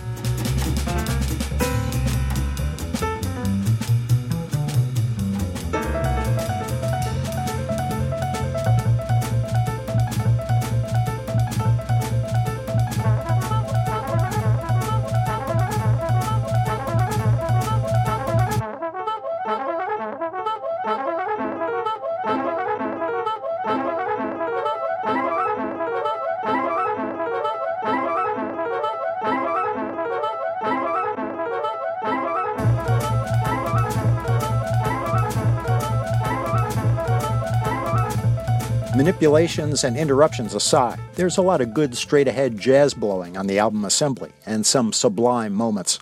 Manipulations 38.97 39.85
and 39.85 39.95
interruptions 39.95 40.55
aside, 40.55 40.99
there's 41.17 41.37
a 41.37 41.43
lot 41.43 41.61
of 41.61 41.75
good 41.75 41.95
straight 41.95 42.27
ahead 42.27 42.59
jazz 42.59 42.95
blowing 42.95 43.37
on 43.37 43.47
the 43.47 43.59
album 43.59 43.85
Assembly 43.85 44.33
and 44.47 44.65
some 44.65 44.91
sublime 44.91 45.53
moments. 45.53 45.99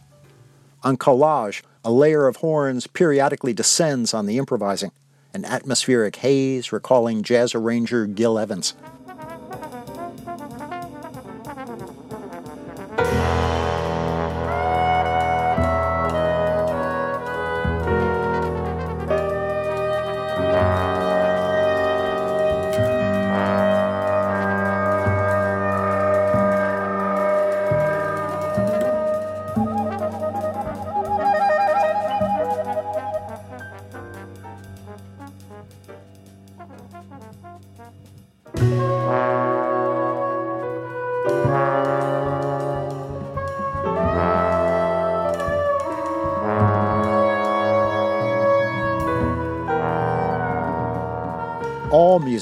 On 0.85 0.97
collage, 0.97 1.63
a 1.85 1.91
layer 1.91 2.29
of 2.29 2.37
horns 2.37 2.87
periodically 2.87 3.53
descends 3.53 4.15
on 4.15 4.27
the 4.27 4.39
improvising, 4.39 4.93
an 5.33 5.45
atmospheric 5.45 6.15
haze 6.15 6.71
recalling 6.71 7.25
jazz 7.25 7.53
arranger 7.53 8.07
Gil 8.07 8.39
Evans. 8.39 8.75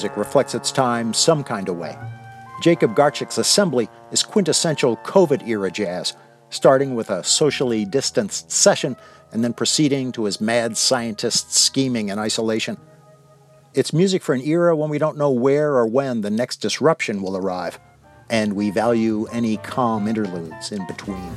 Music 0.03 0.17
reflects 0.17 0.53
its 0.53 0.73
time 0.73 1.15
some 1.15 1.45
kind 1.45 1.69
of 1.69 1.77
way. 1.77 1.97
Jacob 2.61 2.97
Garchik's 2.97 3.39
Assembly 3.39 3.89
is 4.11 4.25
quintessential 4.25 4.97
COVID 4.97 5.47
era 5.47 5.71
jazz, 5.71 6.17
starting 6.51 6.97
with 6.97 7.09
a 7.09 7.23
socially 7.23 7.85
distanced 7.85 8.51
session 8.51 8.97
and 9.31 9.45
then 9.45 9.53
proceeding 9.53 10.11
to 10.11 10.25
his 10.25 10.41
mad 10.41 10.77
scientist 10.77 11.55
scheming 11.55 12.09
in 12.09 12.19
isolation. 12.19 12.79
It's 13.75 13.93
music 13.93 14.25
for 14.25 14.35
an 14.35 14.41
era 14.41 14.75
when 14.75 14.91
we 14.91 14.99
don't 14.99 15.17
know 15.17 15.31
where 15.31 15.77
or 15.77 15.87
when 15.87 16.23
the 16.23 16.31
next 16.31 16.57
disruption 16.57 17.23
will 17.23 17.37
arrive, 17.37 17.79
and 18.29 18.55
we 18.55 18.73
value 18.73 19.27
any 19.27 19.59
calm 19.59 20.09
interludes 20.09 20.73
in 20.73 20.85
between. 20.89 21.31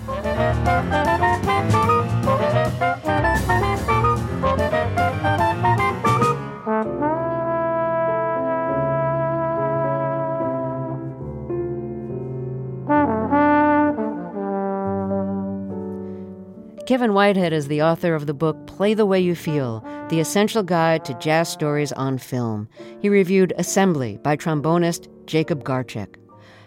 Kevin 16.85 17.15
Whitehead 17.15 17.51
is 17.51 17.67
the 17.67 17.81
author 17.81 18.13
of 18.13 18.27
the 18.27 18.33
book 18.35 18.67
Play 18.67 18.93
the 18.93 19.07
Way 19.07 19.19
You 19.19 19.33
Feel 19.33 19.83
The 20.09 20.19
Essential 20.19 20.61
Guide 20.61 21.03
to 21.05 21.15
Jazz 21.15 21.49
Stories 21.49 21.91
on 21.91 22.19
Film. 22.19 22.69
He 23.01 23.09
reviewed 23.09 23.53
Assembly 23.57 24.19
by 24.21 24.37
trombonist 24.37 25.07
Jacob 25.25 25.63
Garchik. 25.63 26.17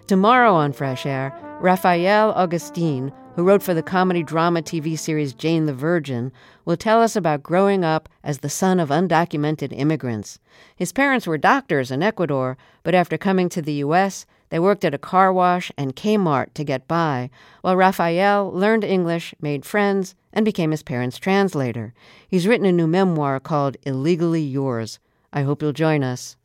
Tomorrow 0.09 0.53
on 0.55 0.73
Fresh 0.73 1.07
Air, 1.07 1.33
Rafael 1.61 2.33
Agustin, 2.37 3.13
who 3.37 3.45
wrote 3.45 3.63
for 3.63 3.75
the 3.75 3.83
comedy 3.83 4.25
drama 4.25 4.61
TV 4.61 4.99
series 4.99 5.35
Jane 5.35 5.67
the 5.67 5.73
Virgin, 5.73 6.33
will 6.65 6.77
tell 6.77 7.01
us 7.01 7.15
about 7.15 7.45
growing 7.45 7.85
up 7.85 8.09
as 8.25 8.39
the 8.39 8.51
son 8.51 8.81
of 8.81 8.89
undocumented 8.89 9.73
immigrants. 9.73 10.41
His 10.75 10.91
parents 10.91 11.29
were 11.29 11.39
doctors 11.39 11.93
in 11.93 12.03
Ecuador, 12.03 12.59
but 12.83 12.93
after 12.93 13.17
coming 13.17 13.49
to 13.51 13.63
the 13.63 13.75
U.S., 13.75 14.27
they 14.51 14.59
worked 14.59 14.85
at 14.85 14.95
a 14.95 14.99
car 14.99 15.33
wash 15.33 15.71
and 15.77 15.97
Kmart 15.97 16.55
to 16.55 16.65
get 16.65 16.89
by, 16.89 17.31
while 17.63 17.77
Rafael 17.77 18.51
learned 18.53 18.85
English, 18.85 19.35
made 19.41 19.65
friends, 19.65 20.15
and 20.33 20.45
became 20.45 20.71
his 20.71 20.83
parents' 20.83 21.19
translator. 21.19 21.95
He's 22.29 22.47
written 22.47 22.67
a 22.67 22.73
new 22.73 22.87
memoir 22.87 23.41
called 23.41 23.77
Illegally 23.85 24.43
Yours. 24.43 24.99
I 25.33 25.43
hope 25.43 25.63
you'll 25.63 25.73
join 25.73 26.03
us. 26.03 26.37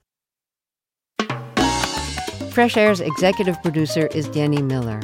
Fresh 2.52 2.78
Air's 2.78 3.02
executive 3.02 3.62
producer 3.64 4.08
is 4.08 4.28
Danny 4.28 4.62
Miller. 4.62 5.00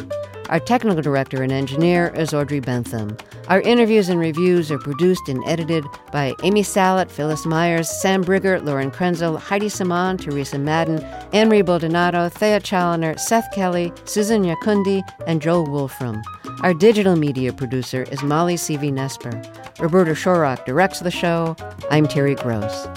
Our 0.50 0.60
technical 0.60 1.00
director 1.04 1.44
and 1.44 1.52
engineer 1.52 2.12
is 2.16 2.34
Audrey 2.34 2.60
Bentham. 2.60 3.16
Our 3.50 3.62
interviews 3.62 4.10
and 4.10 4.20
reviews 4.20 4.72
are 4.72 4.80
produced 4.80 5.30
and 5.30 5.44
edited 5.46 5.86
by 6.12 6.34
Amy 6.42 6.64
Salit, 6.64 7.12
Phyllis 7.12 7.46
Myers, 7.46 7.88
Sam 7.88 8.24
Brigger, 8.24 8.60
Lauren 8.66 8.90
Krenzel, 8.90 9.40
Heidi 9.40 9.70
Saman, 9.70 10.18
Teresa 10.18 10.58
Madden, 10.58 11.04
Anne-Marie 11.34 11.62
Baldonado, 11.62 12.30
Thea 12.30 12.60
Chaloner, 12.60 13.20
Seth 13.20 13.48
Kelly, 13.54 13.94
Susan 14.06 14.44
Yakundi, 14.44 15.04
and 15.28 15.40
Joel 15.40 15.70
Wolfram. 15.70 16.20
Our 16.64 16.74
digital 16.74 17.16
media 17.16 17.54
producer 17.54 18.04
is 18.12 18.24
Molly 18.24 18.56
Seavy-Nesper. 18.56 19.80
Roberta 19.80 20.12
Shorrock 20.12 20.66
directs 20.66 21.00
the 21.00 21.12
show. 21.12 21.56
I'm 21.92 22.08
Terry 22.08 22.34
Gross. 22.34 22.88